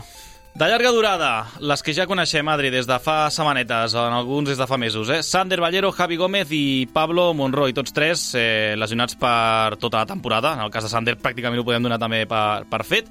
De 0.53 0.69
llarga 0.69 0.93
durada, 0.93 1.31
les 1.65 1.81
que 1.83 1.95
ja 1.97 2.05
coneixem, 2.07 2.51
Adri, 2.53 2.69
des 2.71 2.85
de 2.87 2.99
fa 3.01 3.31
setmanetes, 3.33 3.97
en 3.97 4.13
alguns 4.19 4.53
des 4.53 4.61
de 4.61 4.67
fa 4.69 4.77
mesos, 4.77 5.09
eh? 5.09 5.23
Sander 5.25 5.63
Ballero, 5.65 5.95
Javi 5.97 6.21
Gómez 6.21 6.53
i 6.53 6.85
Pablo 6.93 7.31
Monroy, 7.33 7.73
tots 7.73 7.97
tres 7.97 8.27
eh, 8.37 8.77
lesionats 8.77 9.17
per 9.17 9.81
tota 9.81 10.05
la 10.05 10.11
temporada. 10.13 10.53
En 10.59 10.67
el 10.69 10.71
cas 10.71 10.85
de 10.85 10.93
Sander 10.93 11.17
pràcticament 11.17 11.65
ho 11.65 11.65
podem 11.65 11.89
donar 11.89 11.99
també 12.05 12.27
per, 12.29 12.69
per 12.69 12.83
fet. 12.85 13.09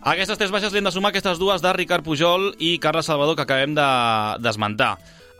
Aquestes 0.00 0.38
tres 0.40 0.48
baixes 0.48 0.72
li 0.72 0.80
hem 0.80 0.86
de 0.86 0.90
sumar 0.94 1.10
aquestes 1.12 1.36
dues 1.36 1.60
de 1.60 1.70
Ricard 1.76 2.00
Pujol 2.00 2.54
i 2.56 2.78
Carles 2.80 3.04
Salvador 3.04 3.36
que 3.36 3.44
acabem 3.44 3.74
de 3.76 3.88
d'esmentar. 4.40 4.94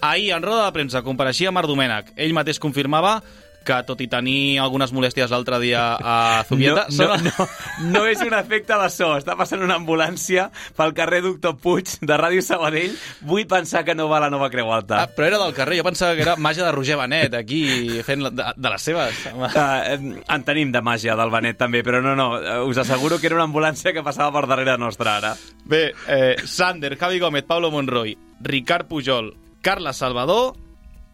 Ahir, 0.05 0.35
en 0.37 0.45
roda 0.45 0.67
de 0.67 0.75
premsa, 0.75 1.01
compareixia 1.01 1.53
Marc 1.53 1.69
Domènech. 1.69 2.11
Ell 2.13 2.35
mateix 2.37 2.61
confirmava 2.61 3.23
que, 3.67 3.77
tot 3.87 4.01
i 4.03 4.09
tenir 4.11 4.59
algunes 4.63 4.93
molèsties 4.95 5.31
l'altre 5.33 5.61
dia 5.63 5.83
a 5.97 6.17
Zubieta... 6.49 6.87
No, 6.97 7.09
no, 7.17 7.31
no, 7.31 7.47
no 7.95 8.05
és 8.09 8.23
un 8.25 8.35
efecte 8.37 8.77
de 8.81 8.89
so. 8.93 9.13
Està 9.21 9.37
passant 9.39 9.63
una 9.65 9.77
ambulància 9.81 10.49
pel 10.77 10.95
carrer 10.97 11.23
Doctor 11.27 11.57
Puig 11.61 11.97
de 12.01 12.19
Ràdio 12.21 12.45
Sabadell. 12.45 12.97
Vull 13.27 13.47
pensar 13.51 13.85
que 13.87 13.97
no 13.97 14.09
va 14.11 14.19
a 14.21 14.25
la 14.27 14.31
nova 14.33 14.51
Creu 14.53 14.73
Alta. 14.73 15.03
Ah, 15.05 15.11
però 15.11 15.29
era 15.29 15.41
del 15.43 15.55
carrer, 15.57 15.81
jo 15.81 15.87
pensava 15.87 16.17
que 16.17 16.25
era 16.27 16.37
màgia 16.41 16.67
de 16.67 16.73
Roger 16.77 16.99
Benet, 17.01 17.37
aquí 17.39 17.63
fent 18.07 18.27
de, 18.29 18.49
de 18.57 18.73
les 18.75 18.89
seves. 18.91 19.25
Uh, 19.35 20.15
en 20.21 20.47
tenim 20.47 20.73
de 20.75 20.83
màgia 20.85 21.17
del 21.19 21.33
Benet 21.33 21.61
també, 21.61 21.85
però 21.87 22.03
no, 22.05 22.17
no, 22.19 22.31
us 22.69 22.81
asseguro 22.81 23.21
que 23.21 23.31
era 23.31 23.39
una 23.39 23.49
ambulància 23.49 23.95
que 23.97 24.05
passava 24.07 24.33
per 24.39 24.49
darrere 24.51 24.79
nostra 24.81 25.19
ara. 25.21 25.35
Bé, 25.65 25.91
eh, 26.09 26.35
Sander, 26.47 26.97
Javi 26.99 27.21
Gómez, 27.21 27.45
Pablo 27.45 27.71
Monroy, 27.71 28.17
Ricard 28.41 28.89
Pujol, 28.89 29.35
Carles 29.61 29.97
Salvador, 29.97 30.57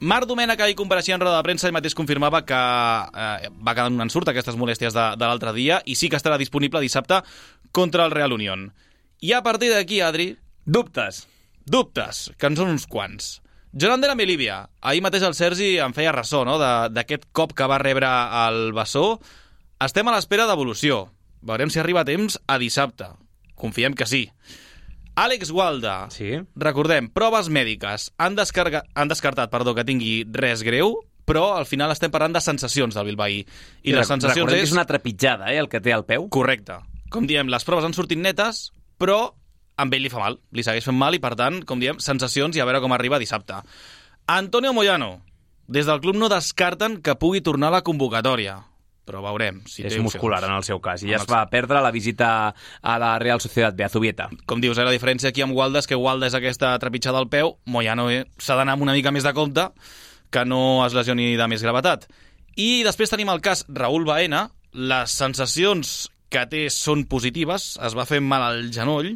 Marc 0.00 0.26
Domènech, 0.28 0.60
ahir 0.60 0.76
compareixia 0.76 1.14
en 1.16 1.22
roda 1.22 1.38
de 1.38 1.44
premsa, 1.46 1.68
ell 1.68 1.72
mateix 1.76 1.94
confirmava 1.96 2.42
que 2.44 2.56
eh, 2.56 3.48
va 3.64 3.72
quedar 3.72 3.88
en 3.88 3.96
un 3.96 4.04
ensurt 4.04 4.28
aquestes 4.28 4.58
molèsties 4.60 4.92
de, 4.92 5.06
de 5.16 5.24
l'altre 5.24 5.54
dia 5.56 5.80
i 5.88 5.96
sí 5.96 6.10
que 6.12 6.18
estarà 6.20 6.36
disponible 6.36 6.82
dissabte 6.84 7.22
contra 7.72 8.04
el 8.04 8.12
Real 8.12 8.34
Unión. 8.36 8.68
I 9.24 9.32
a 9.32 9.40
partir 9.42 9.72
d'aquí, 9.72 10.02
Adri, 10.04 10.34
Dubtes. 10.66 11.24
dubtes, 11.64 12.30
que 12.36 12.46
en 12.50 12.56
són 12.58 12.74
uns 12.74 12.84
quants. 12.86 13.40
Joan 13.72 14.00
de 14.00 14.08
la 14.10 14.16
Melívia, 14.16 14.68
ahir 14.80 15.02
mateix 15.04 15.24
el 15.26 15.34
Sergi 15.34 15.74
en 15.82 15.96
feia 15.96 16.12
ressò 16.14 16.44
no? 16.44 16.58
d'aquest 16.58 17.26
cop 17.32 17.56
que 17.56 17.66
va 17.68 17.80
rebre 17.80 18.08
el 18.46 18.72
bessó. 18.76 19.18
Estem 19.82 20.08
a 20.08 20.14
l'espera 20.14 20.46
d'evolució. 20.48 21.06
Veurem 21.40 21.72
si 21.72 21.80
arriba 21.80 22.04
a 22.04 22.08
temps 22.08 22.38
a 22.46 22.56
dissabte. 22.60 23.08
Confiem 23.56 23.96
que 23.96 24.06
sí. 24.08 24.22
Àlex 25.16 25.50
Walda, 25.50 26.10
Sí. 26.12 26.34
recordem, 26.54 27.08
proves 27.08 27.48
mèdiques. 27.48 28.10
Han, 28.18 28.34
descarga... 28.36 28.82
han 28.94 29.08
descartat 29.08 29.50
perdó, 29.50 29.74
que 29.74 29.84
tingui 29.88 30.26
res 30.30 30.62
greu, 30.62 30.98
però 31.24 31.54
al 31.56 31.64
final 31.66 31.90
estem 31.90 32.12
parlant 32.12 32.36
de 32.36 32.42
sensacions 32.44 32.94
del 32.94 33.06
Bilbaí. 33.08 33.40
I, 33.82 33.92
les 33.96 34.06
sensacions 34.06 34.52
és... 34.52 34.68
és 34.68 34.72
una 34.76 34.84
trepitjada, 34.84 35.48
eh, 35.52 35.58
el 35.58 35.70
que 35.72 35.80
té 35.80 35.94
al 35.96 36.04
peu. 36.04 36.28
Correcte. 36.28 36.76
Com 37.10 37.26
diem, 37.26 37.48
les 37.48 37.64
proves 37.64 37.86
han 37.86 37.96
sortit 37.96 38.20
netes, 38.20 38.70
però 39.00 39.32
amb 39.76 39.94
ell 39.96 40.04
li 40.04 40.12
fa 40.12 40.20
mal. 40.20 40.38
Li 40.52 40.62
segueix 40.64 40.84
fent 40.84 40.96
mal 40.98 41.16
i, 41.16 41.20
per 41.22 41.34
tant, 41.38 41.62
com 41.64 41.80
diem, 41.80 41.98
sensacions 41.98 42.56
i 42.56 42.60
a 42.60 42.68
veure 42.68 42.82
com 42.84 42.92
arriba 42.92 43.18
dissabte. 43.18 43.62
Antonio 44.26 44.72
Moyano. 44.76 45.22
Des 45.66 45.86
del 45.88 46.00
club 46.00 46.16
no 46.20 46.28
descarten 46.30 47.00
que 47.02 47.16
pugui 47.18 47.40
tornar 47.40 47.72
a 47.72 47.78
la 47.78 47.82
convocatòria. 47.82 48.60
Però 49.06 49.22
veurem. 49.24 49.62
Si 49.70 49.84
és 49.86 49.94
té 49.94 50.02
muscular 50.02 50.40
opcions. 50.40 50.50
en 50.50 50.56
el 50.58 50.66
seu 50.66 50.80
cas. 50.82 51.04
I 51.06 51.12
ja 51.14 51.20
es 51.22 51.28
va 51.30 51.44
perdre 51.52 51.80
la 51.84 51.92
visita 51.94 52.28
a 52.82 52.96
la 52.98 53.12
Real 53.22 53.40
Sociedad 53.40 53.74
B, 53.74 53.86
a 53.86 53.88
Zubieta. 53.88 54.28
Com 54.46 54.60
dius, 54.60 54.78
eh, 54.78 54.84
la 54.84 54.94
diferència 54.94 55.30
aquí 55.30 55.44
amb 55.44 55.54
Walda 55.56 55.80
és 55.80 55.86
que 55.86 55.96
Walda 55.96 56.26
és 56.26 56.34
aquesta 56.34 56.74
trepitjada 56.82 57.22
al 57.22 57.30
peu, 57.30 57.56
Moyano 57.64 58.10
eh, 58.10 58.24
s'ha 58.38 58.58
d'anar 58.58 58.74
amb 58.74 58.82
una 58.82 58.96
mica 58.98 59.14
més 59.14 59.24
de 59.24 59.32
compte 59.32 59.70
que 60.30 60.44
no 60.44 60.84
es 60.84 60.92
lesioni 60.92 61.36
de 61.38 61.48
més 61.48 61.62
gravetat. 61.62 62.08
I 62.56 62.82
després 62.84 63.12
tenim 63.12 63.30
el 63.30 63.40
cas 63.44 63.64
Raül 63.68 64.04
Baena, 64.08 64.50
les 64.72 65.12
sensacions 65.12 66.10
que 66.28 66.44
té 66.50 66.66
són 66.72 67.06
positives, 67.06 67.76
es 67.78 67.94
va 67.94 68.06
fer 68.08 68.20
mal 68.20 68.42
al 68.42 68.70
genoll, 68.74 69.14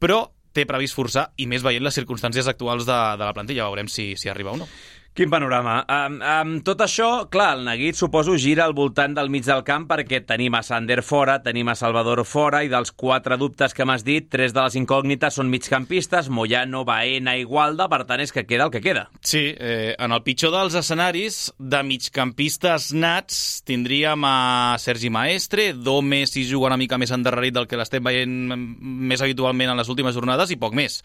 però 0.00 0.24
té 0.56 0.64
previst 0.66 0.96
forçar, 0.96 1.28
i 1.36 1.46
més 1.46 1.62
veient 1.62 1.84
les 1.84 1.94
circumstàncies 1.94 2.48
actuals 2.48 2.86
de, 2.88 2.96
de 3.20 3.26
la 3.26 3.34
plantilla, 3.36 3.68
veurem 3.68 3.90
si, 3.92 4.14
si 4.16 4.30
arriba 4.32 4.56
o 4.56 4.60
no. 4.62 4.68
Quin 5.18 5.32
panorama. 5.32 5.80
Amb, 5.90 6.20
amb 6.22 6.60
tot 6.62 6.78
això, 6.84 7.24
clar, 7.26 7.56
el 7.56 7.64
neguit 7.66 7.96
suposo 7.98 8.36
gira 8.38 8.62
al 8.68 8.74
voltant 8.78 9.16
del 9.16 9.32
mig 9.34 9.42
del 9.42 9.64
camp 9.66 9.88
perquè 9.90 10.20
tenim 10.22 10.54
a 10.54 10.60
Sander 10.62 11.00
fora, 11.02 11.40
tenim 11.42 11.66
a 11.66 11.74
Salvador 11.74 12.22
fora 12.22 12.60
i 12.62 12.70
dels 12.70 12.92
quatre 12.94 13.34
dubtes 13.40 13.74
que 13.74 13.82
m'has 13.82 14.04
dit, 14.06 14.28
tres 14.30 14.54
de 14.54 14.62
les 14.62 14.76
incògnites 14.78 15.34
són 15.40 15.50
migcampistes, 15.50 16.28
Moyano, 16.30 16.84
Baena 16.86 17.34
i 17.34 17.42
Gualda, 17.42 17.88
per 17.90 18.04
tant 18.06 18.22
és 18.22 18.30
que 18.30 18.46
queda 18.46 18.68
el 18.68 18.70
que 18.76 18.84
queda. 18.84 19.08
Sí, 19.18 19.42
eh, 19.58 19.96
en 19.98 20.14
el 20.14 20.22
pitjor 20.22 20.54
dels 20.54 20.78
escenaris, 20.78 21.40
de 21.58 21.82
migcampistes 21.90 22.92
nats, 22.94 23.42
tindríem 23.66 24.22
a 24.22 24.78
Sergi 24.78 25.10
Maestre, 25.10 25.72
Dome 25.74 26.28
si 26.30 26.46
juga 26.46 26.70
una 26.70 26.78
mica 26.78 26.94
més 26.94 27.10
endarrerit 27.18 27.58
del 27.58 27.66
que 27.66 27.82
l'estem 27.82 28.06
veient 28.06 28.54
més 28.54 29.26
habitualment 29.26 29.74
en 29.74 29.82
les 29.82 29.90
últimes 29.90 30.14
jornades 30.14 30.54
i 30.54 30.62
poc 30.62 30.78
més. 30.78 31.02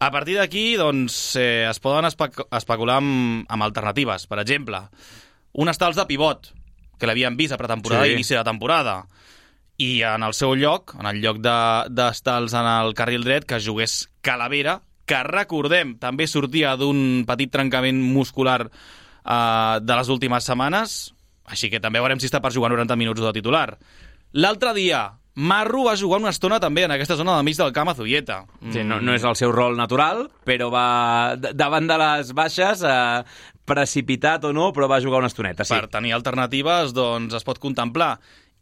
A 0.00 0.10
partir 0.14 0.36
d'aquí, 0.38 0.76
doncs, 0.78 1.34
eh, 1.36 1.66
es 1.68 1.80
poden 1.82 2.04
espe 2.06 2.28
especular 2.54 2.98
amb, 3.00 3.44
amb 3.50 3.62
alternatives. 3.66 4.26
Per 4.30 4.38
exemple, 4.38 4.78
un 5.58 5.68
estals 5.68 5.96
de 5.98 6.06
pivot, 6.06 6.52
que 6.98 7.06
l'havien 7.06 7.36
vist 7.36 7.52
a 7.52 7.58
pretemporada 7.58 8.04
Sí. 8.04 8.10
i 8.10 8.14
inici 8.14 8.34
de 8.34 8.44
temporada. 8.44 9.06
I 9.78 10.02
en 10.02 10.22
el 10.22 10.34
seu 10.34 10.54
lloc, 10.54 10.94
en 10.98 11.06
el 11.06 11.20
lloc 11.20 11.38
de- 11.38 11.86
d'estals 11.90 12.52
de, 12.52 12.58
en 12.58 12.66
el 12.66 12.94
carril 12.94 13.24
dret, 13.24 13.44
que 13.44 13.60
jugués 13.60 14.08
Calavera, 14.20 14.80
que 15.06 15.22
recordem, 15.22 15.96
també 15.98 16.26
sortia 16.26 16.76
d'un 16.76 17.24
petit 17.26 17.50
trencament 17.50 18.00
muscular 18.02 18.68
eh, 19.24 19.78
de 19.80 19.96
les 19.96 20.08
últimes 20.08 20.44
setmanes, 20.44 21.14
així 21.46 21.70
que 21.70 21.80
també 21.80 21.98
veurem 21.98 22.20
si 22.20 22.26
està 22.26 22.40
per 22.40 22.52
jugar 22.52 22.70
90 22.70 22.94
minuts 22.96 23.20
de 23.20 23.32
titular. 23.32 23.78
L'altre 24.32 24.74
dia, 24.74 25.17
Marro 25.38 25.84
va 25.86 25.94
jugar 25.94 26.18
una 26.18 26.32
estona 26.34 26.56
també 26.58 26.82
en 26.82 26.90
aquesta 26.90 27.14
zona 27.14 27.36
del 27.36 27.44
mig 27.46 27.54
del 27.54 27.70
camp 27.70 27.92
a 27.92 27.94
Zubieta. 27.94 28.40
Sí, 28.74 28.82
no, 28.82 28.96
no 28.98 29.14
és 29.14 29.22
el 29.22 29.36
seu 29.38 29.52
rol 29.54 29.76
natural, 29.78 30.24
però 30.48 30.66
va 30.72 31.36
davant 31.38 31.86
de 31.86 31.98
les 32.00 32.32
baixes, 32.34 32.82
eh, 32.82 33.22
precipitat 33.68 34.48
o 34.48 34.52
no, 34.56 34.72
però 34.74 34.88
va 34.90 34.98
jugar 35.04 35.22
una 35.22 35.30
estoneta, 35.30 35.62
sí. 35.62 35.76
per 35.76 35.86
tenir 35.92 36.16
alternatives, 36.16 36.90
doncs 36.96 37.38
es 37.38 37.46
pot 37.46 37.62
contemplar. 37.62 38.16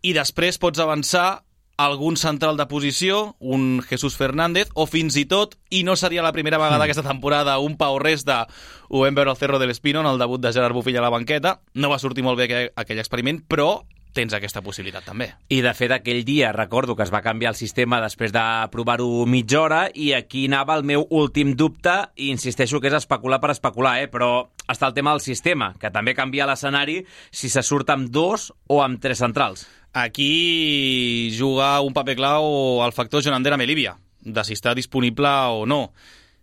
I 0.04 0.12
després 0.18 0.60
pots 0.60 0.82
avançar 0.84 1.46
algun 1.80 2.20
central 2.20 2.60
de 2.60 2.68
posició, 2.68 3.36
un 3.40 3.80
Jesús 3.80 4.16
Fernández, 4.20 4.68
o 4.74 4.84
fins 4.84 5.16
i 5.16 5.24
tot, 5.28 5.56
i 5.72 5.80
no 5.84 5.96
seria 5.96 6.24
la 6.24 6.36
primera 6.36 6.60
vegada 6.60 6.84
aquesta 6.84 7.04
temporada, 7.08 7.58
un 7.58 7.80
Pau 7.80 7.96
Resta, 8.00 8.42
ho 8.88 9.04
vam 9.04 9.16
veure 9.16 9.32
al 9.32 9.40
Cerro 9.40 9.58
del 9.58 9.72
Espino 9.72 10.04
en 10.04 10.12
el 10.12 10.20
debut 10.20 10.44
de 10.44 10.52
Gerard 10.52 10.76
Bufill 10.76 11.00
a 11.00 11.08
la 11.08 11.12
banqueta. 11.12 11.60
No 11.72 11.88
va 11.88 12.00
sortir 12.00 12.24
molt 12.24 12.36
bé 12.36 12.50
aquell, 12.50 12.72
aquell 12.76 13.00
experiment, 13.00 13.40
però 13.48 13.86
tens 14.16 14.35
aquesta 14.37 14.62
possibilitat 14.64 15.05
també. 15.07 15.29
I 15.52 15.61
de 15.64 15.72
fet 15.76 15.92
aquell 15.94 16.24
dia 16.26 16.52
recordo 16.57 16.96
que 16.96 17.05
es 17.05 17.12
va 17.12 17.22
canviar 17.24 17.52
el 17.52 17.59
sistema 17.59 18.00
després 18.02 18.33
de 18.35 18.44
provar-ho 18.72 19.26
mitja 19.29 19.61
hora 19.62 19.83
i 19.94 20.12
aquí 20.16 20.46
anava 20.48 20.76
el 20.81 20.87
meu 20.88 21.07
últim 21.11 21.55
dubte 21.57 21.94
i 22.16 22.33
insisteixo 22.33 22.81
que 22.81 22.90
és 22.90 22.98
especular 22.98 23.40
per 23.42 23.52
especular, 23.55 23.98
eh? 24.02 24.11
però 24.11 24.48
està 24.66 24.88
el 24.88 24.96
tema 24.96 25.12
del 25.14 25.22
sistema, 25.24 25.74
que 25.81 25.92
també 25.94 26.16
canvia 26.16 26.48
l'escenari 26.48 27.02
si 27.31 27.52
se 27.52 27.62
surt 27.62 27.92
amb 27.94 28.11
dos 28.11 28.50
o 28.66 28.83
amb 28.83 29.02
tres 29.02 29.22
centrals. 29.22 29.66
Aquí 29.96 31.33
juga 31.33 31.81
un 31.81 31.94
paper 31.96 32.16
clau 32.18 32.85
el 32.85 32.92
factor 32.92 33.22
Jonander 33.24 33.57
Melívia, 33.57 33.96
de 34.20 34.44
si 34.44 34.57
està 34.57 34.74
disponible 34.74 35.31
o 35.55 35.64
no. 35.64 35.92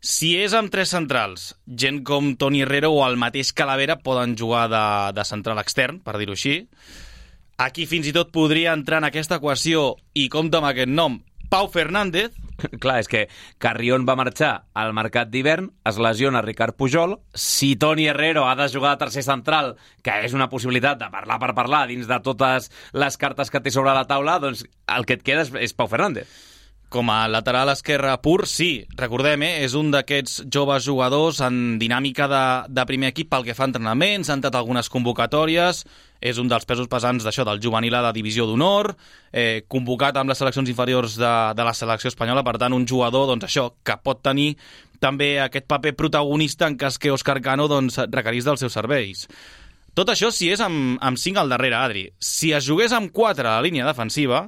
Si 0.04 0.34
és 0.36 0.52
amb 0.58 0.68
tres 0.68 0.92
centrals, 0.92 1.54
gent 1.80 2.02
com 2.04 2.34
Toni 2.36 2.64
Herrera 2.66 2.90
o 2.92 2.98
el 3.06 3.16
mateix 3.16 3.54
Calavera 3.56 4.02
poden 4.04 4.34
jugar 4.36 4.66
de, 4.68 4.86
de 5.16 5.24
central 5.24 5.62
extern, 5.62 6.02
per 6.04 6.18
dir-ho 6.20 6.36
així. 6.36 6.58
Aquí 7.58 7.86
fins 7.86 8.08
i 8.10 8.16
tot 8.16 8.32
podria 8.34 8.74
entrar 8.74 9.02
en 9.04 9.10
aquesta 9.10 9.38
equació, 9.42 9.94
i 10.13 10.30
compta 10.34 10.62
amb 10.62 10.72
aquest 10.72 10.89
nom, 10.89 11.20
Pau 11.54 11.70
Fernández, 11.70 12.34
Clar, 12.82 13.00
és 13.02 13.10
que 13.10 13.24
Carrion 13.62 14.06
va 14.08 14.16
marxar 14.20 14.52
al 14.78 14.94
mercat 14.96 15.30
d'hivern, 15.34 15.70
es 15.89 16.00
lesiona 16.02 16.44
Ricard 16.46 16.78
Pujol, 16.78 17.18
si 17.34 17.74
Toni 17.80 18.08
Herrero 18.10 18.48
ha 18.48 18.56
de 18.56 18.70
jugar 18.74 18.94
de 18.96 19.04
tercer 19.06 19.26
central, 19.26 19.76
que 20.06 20.20
és 20.28 20.34
una 20.38 20.50
possibilitat 20.52 21.02
de 21.02 21.10
parlar 21.13 21.39
per 21.42 21.54
parlar 21.58 21.86
dins 21.89 22.10
de 22.10 22.20
totes 22.26 22.72
les 22.94 23.20
cartes 23.22 23.54
que 23.54 23.62
té 23.62 23.74
sobre 23.74 23.94
la 23.96 24.08
taula, 24.10 24.39
doncs 24.44 24.66
el 24.98 25.08
que 25.10 25.20
et 25.20 25.26
queda 25.26 25.46
és, 25.46 25.54
és 25.70 25.78
Pau 25.78 25.89
Fernández. 25.92 26.53
Com 26.94 27.10
a 27.10 27.24
lateral 27.26 27.72
esquerre 27.72 28.12
pur, 28.22 28.44
sí, 28.46 28.84
recordem, 28.94 29.42
eh, 29.48 29.64
és 29.66 29.74
un 29.74 29.88
d'aquests 29.90 30.44
joves 30.54 30.84
jugadors 30.86 31.40
en 31.42 31.80
dinàmica 31.82 32.28
de, 32.30 32.42
de 32.70 32.84
primer 32.86 33.10
equip 33.10 33.32
pel 33.32 33.48
que 33.48 33.56
fa 33.58 33.66
a 33.66 33.70
entrenaments, 33.72 34.30
ha 34.30 34.36
entrat 34.38 34.54
algunes 34.60 34.92
convocatòries, 34.94 35.80
és 36.22 36.38
un 36.38 36.52
dels 36.52 36.70
pesos 36.70 36.92
pesants 36.92 37.26
d'això, 37.26 37.48
del 37.50 37.64
juvenil 37.64 37.98
A 37.98 38.04
de 38.06 38.12
divisió 38.20 38.46
d'honor, 38.46 38.92
eh, 39.34 39.66
convocat 39.66 40.22
amb 40.22 40.30
les 40.30 40.38
seleccions 40.38 40.70
inferiors 40.70 41.18
de, 41.18 41.34
de 41.58 41.66
la 41.66 41.74
selecció 41.74 42.14
espanyola, 42.14 42.46
per 42.46 42.60
tant, 42.62 42.78
un 42.78 42.86
jugador, 42.86 43.26
doncs 43.32 43.50
això, 43.50 43.72
que 43.82 43.98
pot 43.98 44.22
tenir 44.22 44.52
també 45.02 45.40
aquest 45.42 45.66
paper 45.66 45.96
protagonista 45.98 46.70
en 46.70 46.78
cas 46.78 47.02
que 47.02 47.10
Òscar 47.16 47.40
Cano 47.42 47.66
doncs, 47.72 48.04
requerís 48.14 48.46
dels 48.46 48.62
seus 48.62 48.78
serveis. 48.78 49.26
Tot 49.98 50.14
això 50.14 50.30
si 50.30 50.54
és 50.54 50.62
amb, 50.62 51.02
amb 51.02 51.18
5 51.18 51.42
al 51.42 51.50
darrere, 51.58 51.82
Adri. 51.82 52.08
Si 52.22 52.54
es 52.54 52.70
jugués 52.70 52.94
amb 52.94 53.10
4 53.10 53.50
a 53.50 53.58
la 53.58 53.66
línia 53.66 53.90
defensiva, 53.90 54.46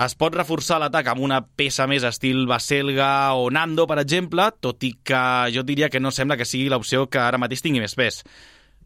es 0.00 0.14
pot 0.16 0.34
reforçar 0.34 0.78
l'atac 0.80 1.10
amb 1.12 1.20
una 1.24 1.42
peça 1.44 1.84
més 1.90 2.04
estil 2.08 2.46
Baselga 2.48 3.34
o 3.36 3.50
Nando, 3.52 3.84
per 3.86 3.98
exemple, 4.00 4.48
tot 4.64 4.82
i 4.88 4.94
que 5.04 5.22
jo 5.52 5.64
diria 5.68 5.90
que 5.92 6.00
no 6.00 6.10
sembla 6.10 6.38
que 6.40 6.48
sigui 6.48 6.70
l'opció 6.72 7.08
que 7.12 7.20
ara 7.20 7.40
mateix 7.40 7.62
tingui 7.62 7.82
més 7.82 7.94
pes. 7.98 8.22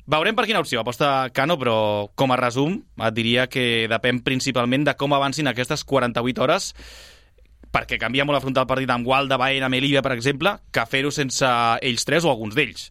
Veurem 0.06 0.36
per 0.38 0.46
quina 0.46 0.62
opció 0.62 0.82
aposta 0.82 1.28
Cano, 1.34 1.56
però 1.58 1.76
com 2.14 2.30
a 2.30 2.38
resum 2.38 2.78
et 3.02 3.14
diria 3.14 3.48
que 3.50 3.86
depèn 3.90 4.22
principalment 4.26 4.86
de 4.86 4.94
com 4.98 5.14
avancin 5.14 5.50
aquestes 5.50 5.82
48 5.84 6.42
hores 6.42 6.72
perquè 7.74 7.98
canvia 8.00 8.24
molt 8.24 8.38
afrontar 8.38 8.64
el 8.64 8.70
partit 8.70 8.90
amb 8.90 9.04
Gualda, 9.04 9.36
Baena, 9.36 9.68
Melilla, 9.68 10.02
per 10.02 10.14
exemple, 10.14 10.54
que 10.72 10.86
fer-ho 10.88 11.10
sense 11.12 11.48
ells 11.84 12.06
tres 12.08 12.24
o 12.24 12.30
alguns 12.30 12.54
d'ells. 12.56 12.86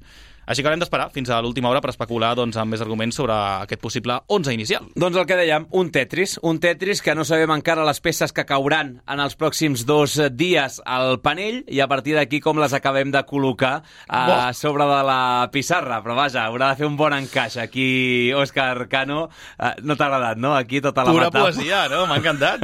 Així 0.45 0.61
que 0.61 0.69
haurem 0.69 0.81
d'esperar 0.81 1.09
fins 1.13 1.29
a 1.33 1.39
l'última 1.41 1.69
hora 1.71 1.81
per 1.81 1.89
especular 1.93 2.33
doncs, 2.37 2.57
amb 2.61 2.75
més 2.75 2.81
arguments 2.83 3.17
sobre 3.17 3.33
aquest 3.65 3.81
possible 3.81 4.19
11 4.27 4.53
inicial. 4.53 4.87
Doncs 4.95 5.17
el 5.17 5.25
que 5.29 5.37
dèiem, 5.39 5.67
un 5.71 5.89
Tetris, 5.93 6.37
un 6.43 6.59
Tetris 6.61 7.01
que 7.01 7.15
no 7.17 7.25
sabem 7.25 7.51
encara 7.55 7.85
les 7.87 8.01
peces 8.03 8.33
que 8.35 8.45
cauran 8.45 8.99
en 9.09 9.23
els 9.23 9.37
pròxims 9.39 9.85
dos 9.89 10.17
dies 10.37 10.79
al 10.85 11.19
panell 11.25 11.63
i 11.67 11.81
a 11.81 11.87
partir 11.91 12.15
d'aquí 12.17 12.39
com 12.43 12.59
les 12.61 12.73
acabem 12.77 13.11
de 13.13 13.23
col·locar 13.25 13.81
a 14.07 14.21
Bo. 14.27 14.37
sobre 14.53 14.85
de 14.85 15.01
la 15.07 15.49
pissarra. 15.51 16.01
Però 16.05 16.15
vaja, 16.17 16.45
haurà 16.45 16.71
de 16.73 16.81
fer 16.81 16.89
un 16.89 16.97
bon 16.97 17.13
encaix. 17.17 17.57
Aquí, 17.57 18.31
Òscar 18.35 18.87
Cano, 18.91 19.29
eh, 19.57 19.73
no 19.81 19.95
t'ha 19.95 20.09
agradat, 20.09 20.37
no? 20.37 20.53
Aquí 20.55 20.81
tota 20.81 21.03
la 21.03 21.11
Pura 21.11 21.29
metàfora. 21.29 21.53
poesia, 21.55 21.87
no? 21.89 22.05
M'ha 22.05 22.19
encantat. 22.21 22.63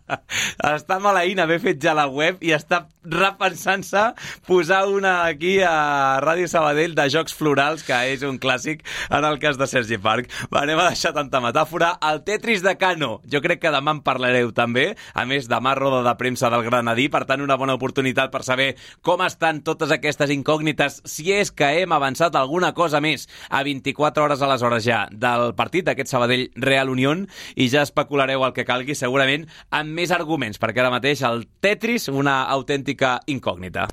està 0.76 0.98
maleint 1.02 1.40
haver 1.42 1.58
fet 1.62 1.80
ja 1.82 1.94
la 1.96 2.06
web 2.10 2.42
i 2.44 2.52
està 2.56 2.84
repensant-se 3.06 4.02
posar 4.46 4.84
una 4.90 5.24
aquí 5.24 5.58
a 5.62 6.18
Ràdio 6.24 6.48
Sabadell 6.50 6.94
de 6.96 7.05
Jocs 7.12 7.34
Florals, 7.36 7.84
que 7.86 7.96
és 8.12 8.22
un 8.26 8.38
clàssic 8.42 8.82
en 9.10 9.24
el 9.26 9.38
cas 9.42 9.58
de 9.58 9.66
Sergi 9.70 9.98
Parc. 10.02 10.30
Va, 10.52 10.62
anem 10.62 10.80
a 10.80 10.88
deixar 10.90 11.12
tanta 11.16 11.40
metàfora. 11.44 11.94
El 12.10 12.22
Tetris 12.26 12.64
de 12.64 12.76
Cano, 12.80 13.20
jo 13.30 13.40
crec 13.44 13.62
que 13.62 13.72
demà 13.74 13.96
en 13.96 14.02
parlareu 14.06 14.52
també, 14.56 14.88
a 15.14 15.26
més 15.28 15.48
demà 15.50 15.74
roda 15.78 16.02
de 16.06 16.14
premsa 16.20 16.50
del 16.52 16.64
Granadí, 16.66 17.08
per 17.12 17.24
tant 17.28 17.44
una 17.44 17.58
bona 17.60 17.76
oportunitat 17.78 18.32
per 18.32 18.42
saber 18.46 18.72
com 19.02 19.24
estan 19.26 19.62
totes 19.66 19.92
aquestes 19.94 20.32
incògnites, 20.34 21.02
si 21.04 21.30
és 21.34 21.52
que 21.52 21.72
hem 21.82 21.92
avançat 21.96 22.36
alguna 22.36 22.72
cosa 22.76 23.00
més 23.04 23.28
a 23.50 23.62
24 23.66 24.24
hores 24.24 24.42
a 24.42 24.50
les 24.52 24.64
hores 24.66 24.86
ja 24.86 25.04
del 25.12 25.52
partit 25.58 25.86
d'aquest 25.86 26.12
Sabadell 26.12 26.48
Real 26.56 26.90
Unión 26.92 27.26
i 27.54 27.68
ja 27.72 27.84
especulareu 27.86 28.46
el 28.46 28.56
que 28.56 28.66
calgui 28.68 28.96
segurament 28.98 29.46
amb 29.70 29.94
més 29.96 30.14
arguments, 30.14 30.60
perquè 30.62 30.84
ara 30.84 30.94
mateix 30.94 31.22
el 31.26 31.46
Tetris 31.60 32.08
una 32.12 32.42
autèntica 32.56 33.20
incògnita. 33.26 33.88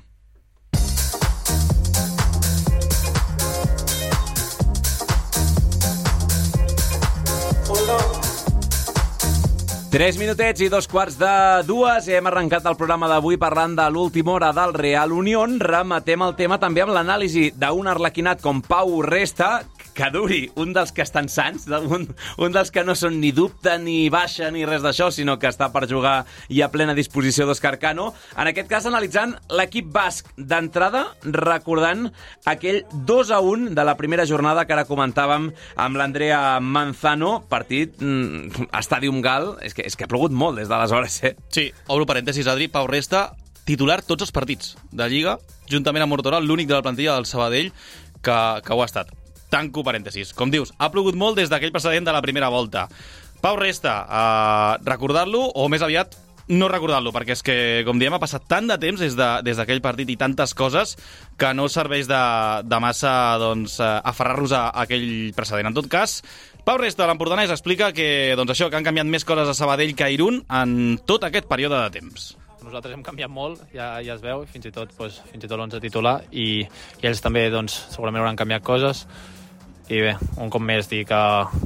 Tres 9.94 10.16
minutets 10.18 10.58
i 10.58 10.66
dos 10.66 10.88
quarts 10.90 11.14
de 11.20 11.32
dues. 11.68 12.08
Hem 12.10 12.26
arrencat 12.26 12.64
el 12.66 12.74
programa 12.74 13.06
d'avui 13.06 13.36
parlant 13.38 13.76
de 13.78 13.84
l'última 13.94 14.32
hora 14.32 14.48
del 14.50 14.72
Real 14.74 15.12
Unión. 15.14 15.60
Rematem 15.62 16.24
el 16.26 16.34
tema 16.34 16.58
també 16.58 16.82
amb 16.82 16.96
l'anàlisi 16.96 17.52
d'un 17.54 17.86
arlequinat 17.86 18.42
com 18.42 18.58
Pau 18.58 18.96
Resta, 19.06 19.60
que 19.94 20.10
duri, 20.12 20.40
un 20.60 20.74
dels 20.74 20.92
que 20.92 21.04
estan 21.04 21.28
sants, 21.30 21.66
un, 21.70 22.08
un 22.42 22.54
dels 22.54 22.72
que 22.74 22.82
no 22.84 22.96
són 22.98 23.20
ni 23.22 23.30
dubte 23.32 23.76
ni 23.80 24.10
baixa 24.12 24.50
ni 24.52 24.66
res 24.66 24.82
d'això, 24.84 25.08
sinó 25.14 25.38
que 25.38 25.48
està 25.48 25.70
per 25.72 25.86
jugar 25.90 26.16
i 26.52 26.60
a 26.64 26.68
plena 26.72 26.96
disposició 26.98 27.46
d'Òscar 27.48 27.76
Cano. 27.82 28.10
En 28.34 28.50
aquest 28.50 28.68
cas, 28.70 28.88
analitzant 28.90 29.36
l'equip 29.54 29.88
basc 29.94 30.32
d'entrada, 30.36 31.06
recordant 31.24 32.08
aquell 32.50 32.82
2 33.06 33.32
a 33.32 33.40
1 33.40 33.72
de 33.78 33.86
la 33.86 33.96
primera 34.00 34.26
jornada 34.26 34.66
que 34.66 34.76
ara 34.76 34.88
comentàvem 34.88 35.48
amb 35.86 36.00
l'Andrea 36.00 36.58
Manzano, 36.60 37.36
partit 37.48 37.96
mm, 38.02 38.68
Estàdium 38.74 39.22
Gal, 39.24 39.54
és 39.64 39.76
que, 39.76 39.86
és 39.86 39.96
que 39.96 40.08
ha 40.08 40.10
plogut 40.10 40.34
molt 40.34 40.58
des 40.58 40.70
d'aleshores, 40.70 41.22
eh? 41.30 41.34
Sí, 41.54 41.70
obro 41.86 42.08
parèntesis, 42.10 42.50
Adri, 42.50 42.68
Pau 42.68 42.90
Resta, 42.90 43.28
titular 43.64 44.02
tots 44.04 44.26
els 44.26 44.34
partits 44.34 44.74
de 44.92 45.08
Lliga, 45.08 45.38
juntament 45.70 46.04
amb 46.04 46.12
Mortoral, 46.12 46.44
l'únic 46.44 46.68
de 46.68 46.76
la 46.76 46.84
plantilla 46.84 47.14
del 47.16 47.28
Sabadell 47.30 47.70
que, 48.24 48.38
que 48.64 48.74
ho 48.74 48.82
ha 48.82 48.90
estat. 48.90 49.14
Tanco 49.50 49.84
parèntesis. 49.86 50.32
Com 50.34 50.50
dius, 50.50 50.72
ha 50.78 50.90
plogut 50.90 51.14
molt 51.14 51.36
des 51.38 51.50
d'aquell 51.52 51.72
precedent 51.72 52.04
de 52.06 52.12
la 52.12 52.22
primera 52.22 52.48
volta. 52.48 52.88
Pau 53.44 53.56
Resta, 53.60 53.98
uh, 54.08 54.84
recordar-lo, 54.88 55.50
o 55.54 55.68
més 55.68 55.82
aviat 55.84 56.16
no 56.48 56.66
recordar-lo, 56.68 57.08
perquè 57.12 57.32
és 57.32 57.42
que, 57.44 57.54
com 57.86 57.96
diem, 58.00 58.12
ha 58.12 58.20
passat 58.20 58.42
tant 58.48 58.66
de 58.68 58.76
temps 58.76 59.00
des 59.00 59.14
de- 59.16 59.42
des 59.46 59.56
d'aquell 59.56 59.80
partit 59.80 60.10
i 60.12 60.16
tantes 60.20 60.52
coses 60.54 60.96
que 61.40 61.54
no 61.54 61.68
serveix 61.72 62.06
de, 62.08 62.20
de 62.68 62.80
massa 62.80 63.38
doncs, 63.40 63.78
eh, 63.80 64.00
aferrar-nos 64.04 64.52
a, 64.52 64.66
a 64.68 64.82
aquell 64.84 65.32
precedent. 65.36 65.66
En 65.70 65.74
tot 65.74 65.88
cas, 65.88 66.18
Pau 66.64 66.76
Resta, 66.80 67.06
l'empordanès, 67.08 67.50
explica 67.52 67.92
que, 67.92 68.34
doncs 68.36 68.52
això, 68.52 68.68
que 68.70 68.76
han 68.76 68.84
canviat 68.84 69.06
més 69.08 69.24
coses 69.24 69.48
a 69.48 69.54
Sabadell 69.56 69.94
que 69.96 70.04
a 70.04 70.10
Irún 70.12 70.42
en 70.48 70.98
tot 71.04 71.24
aquest 71.24 71.48
període 71.48 71.80
de 71.80 71.90
temps. 72.00 72.34
Nosaltres 72.64 72.94
hem 72.96 73.02
canviat 73.04 73.28
molt, 73.28 73.60
ja, 73.74 73.98
ja 74.00 74.14
es 74.14 74.22
veu, 74.24 74.46
fins 74.48 74.64
i 74.64 74.72
tot, 74.72 74.88
doncs, 74.96 75.18
fins 75.32 75.44
i 75.44 75.48
tot 75.48 75.58
l'11 75.58 75.80
titular, 75.84 76.22
i, 76.32 76.64
i 76.64 77.06
ells 77.08 77.20
també 77.20 77.50
doncs, 77.52 77.74
segurament 77.92 78.22
hauran 78.24 78.36
canviat 78.40 78.64
coses. 78.64 79.04
I 79.84 79.98
bé, 80.00 80.14
un 80.40 80.48
cop 80.48 80.62
més 80.64 80.86
dir 80.88 81.02
que, 81.04 81.20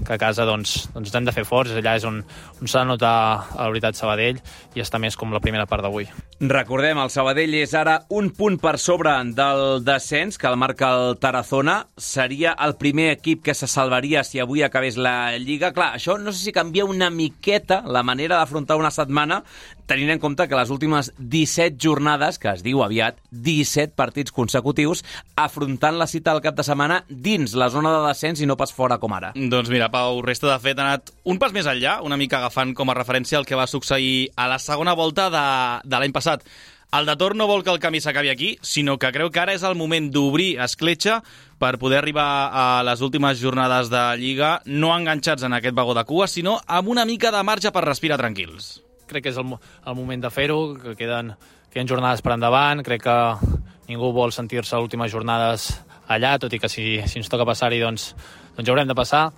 que 0.06 0.14
a 0.16 0.18
casa 0.18 0.42
doncs, 0.48 0.88
doncs 0.90 1.12
hem 1.14 1.26
de 1.28 1.34
fer 1.34 1.44
forts, 1.46 1.70
allà 1.78 1.94
és 2.00 2.06
on, 2.08 2.16
on 2.58 2.70
s'ha 2.70 2.82
de 2.82 2.90
notar 2.90 3.12
a 3.54 3.60
la 3.60 3.68
veritat 3.70 3.94
Sabadell 3.94 4.40
i 4.74 4.82
està 4.82 4.98
més 4.98 5.14
com 5.14 5.30
la 5.30 5.42
primera 5.44 5.68
part 5.70 5.86
d'avui. 5.86 6.08
Recordem, 6.40 6.98
el 6.98 7.12
Sabadell 7.14 7.54
és 7.60 7.76
ara 7.78 8.00
un 8.14 8.32
punt 8.34 8.58
per 8.58 8.74
sobre 8.82 9.14
del 9.38 9.84
descens 9.86 10.38
que 10.38 10.50
el 10.50 10.58
marca 10.58 10.90
el 10.96 11.16
Tarazona. 11.22 11.78
Seria 11.94 12.56
el 12.66 12.74
primer 12.80 13.12
equip 13.14 13.44
que 13.46 13.54
se 13.54 13.70
salvaria 13.70 14.24
si 14.26 14.42
avui 14.42 14.64
acabés 14.66 14.98
la 14.98 15.36
Lliga. 15.38 15.70
Clar, 15.76 15.92
això 15.94 16.18
no 16.18 16.34
sé 16.34 16.48
si 16.48 16.54
canvia 16.56 16.88
una 16.90 17.10
miqueta 17.14 17.84
la 17.86 18.02
manera 18.02 18.38
d'afrontar 18.38 18.78
una 18.78 18.90
setmana, 18.94 19.44
tenint 19.88 20.12
en 20.12 20.20
compte 20.22 20.46
que 20.46 20.58
les 20.58 20.70
últimes 20.70 21.10
17 21.18 21.80
jornades, 21.80 22.38
que 22.38 22.52
es 22.52 22.62
diu 22.62 22.84
aviat, 22.84 23.18
17 23.32 23.96
partits 23.98 24.34
consecutius, 24.36 25.02
afrontant 25.34 25.98
la 25.98 26.06
cita 26.06 26.34
al 26.34 26.42
cap 26.44 26.58
de 26.58 26.66
setmana 26.66 27.02
dins 27.08 27.56
la 27.58 27.70
zona 27.72 27.94
de 27.96 28.06
descens 28.06 28.44
i 28.44 28.48
no 28.48 28.58
pas 28.60 28.74
fora 28.74 29.00
com 29.02 29.16
ara. 29.16 29.32
Doncs 29.34 29.72
mira, 29.72 29.90
Pau 29.90 30.20
Resta, 30.22 30.52
de 30.52 30.58
fet, 30.62 30.78
ha 30.78 30.86
anat 30.92 31.12
un 31.24 31.40
pas 31.40 31.54
més 31.56 31.66
enllà, 31.66 31.98
una 32.04 32.20
mica 32.20 32.42
agafant 32.42 32.76
com 32.76 32.92
a 32.92 32.98
referència 32.98 33.40
el 33.40 33.48
que 33.48 33.58
va 33.58 33.66
succeir 33.66 34.28
a 34.36 34.48
la 34.52 34.60
segona 34.62 34.94
volta 34.98 35.30
de, 35.32 35.46
de 35.88 36.00
l'any 36.02 36.12
passat. 36.12 36.44
El 36.88 37.04
de 37.04 37.18
Tor 37.20 37.34
no 37.36 37.44
vol 37.44 37.60
que 37.64 37.72
el 37.72 37.80
canvi 37.82 38.00
s'acabi 38.00 38.30
aquí, 38.32 38.54
sinó 38.64 38.96
que 38.96 39.10
creu 39.12 39.28
que 39.28 39.42
ara 39.42 39.52
és 39.52 39.64
el 39.68 39.76
moment 39.76 40.08
d'obrir 40.08 40.54
escletxa 40.64 41.18
per 41.60 41.76
poder 41.76 42.00
arribar 42.00 42.48
a 42.48 42.82
les 42.88 43.04
últimes 43.04 43.36
jornades 43.42 43.92
de 43.92 44.04
Lliga 44.16 44.54
no 44.64 44.94
enganxats 44.96 45.44
en 45.44 45.52
aquest 45.58 45.76
vagó 45.76 45.92
de 45.98 46.06
cua, 46.08 46.28
sinó 46.32 46.62
amb 46.66 46.88
una 46.88 47.04
mica 47.04 47.32
de 47.34 47.44
marge 47.44 47.72
per 47.76 47.84
respirar 47.84 48.16
tranquils. 48.16 48.78
Crec 49.08 49.26
que 49.26 49.32
és 49.32 49.40
el, 49.40 49.54
el 49.54 49.98
moment 49.98 50.22
de 50.24 50.30
fer-ho, 50.32 50.60
que 50.78 50.96
queden, 50.98 51.32
queden 51.72 51.90
jornades 51.90 52.22
per 52.24 52.34
endavant, 52.36 52.84
crec 52.86 53.04
que 53.06 53.18
ningú 53.88 54.12
vol 54.12 54.34
sentir-se 54.36 54.76
a 54.76 54.82
últimes 54.84 55.12
jornades 55.12 55.70
allà, 56.08 56.36
tot 56.40 56.52
i 56.52 56.60
que 56.60 56.70
si, 56.72 56.98
si 57.08 57.20
ens 57.20 57.30
toca 57.32 57.46
passar-hi, 57.48 57.80
doncs, 57.82 58.12
doncs 58.56 58.68
ja 58.68 58.74
haurem 58.74 58.88
de 58.88 58.96
passar, 58.96 59.28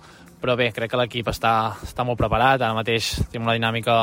però 0.41 0.55
bé, 0.59 0.71
crec 0.75 0.91
que 0.91 0.99
l'equip 0.99 1.31
està, 1.31 1.73
està 1.85 2.05
molt 2.07 2.19
preparat, 2.19 2.61
ara 2.61 2.77
mateix 2.77 3.13
tenim 3.29 3.47
una 3.47 3.57
dinàmica 3.57 3.97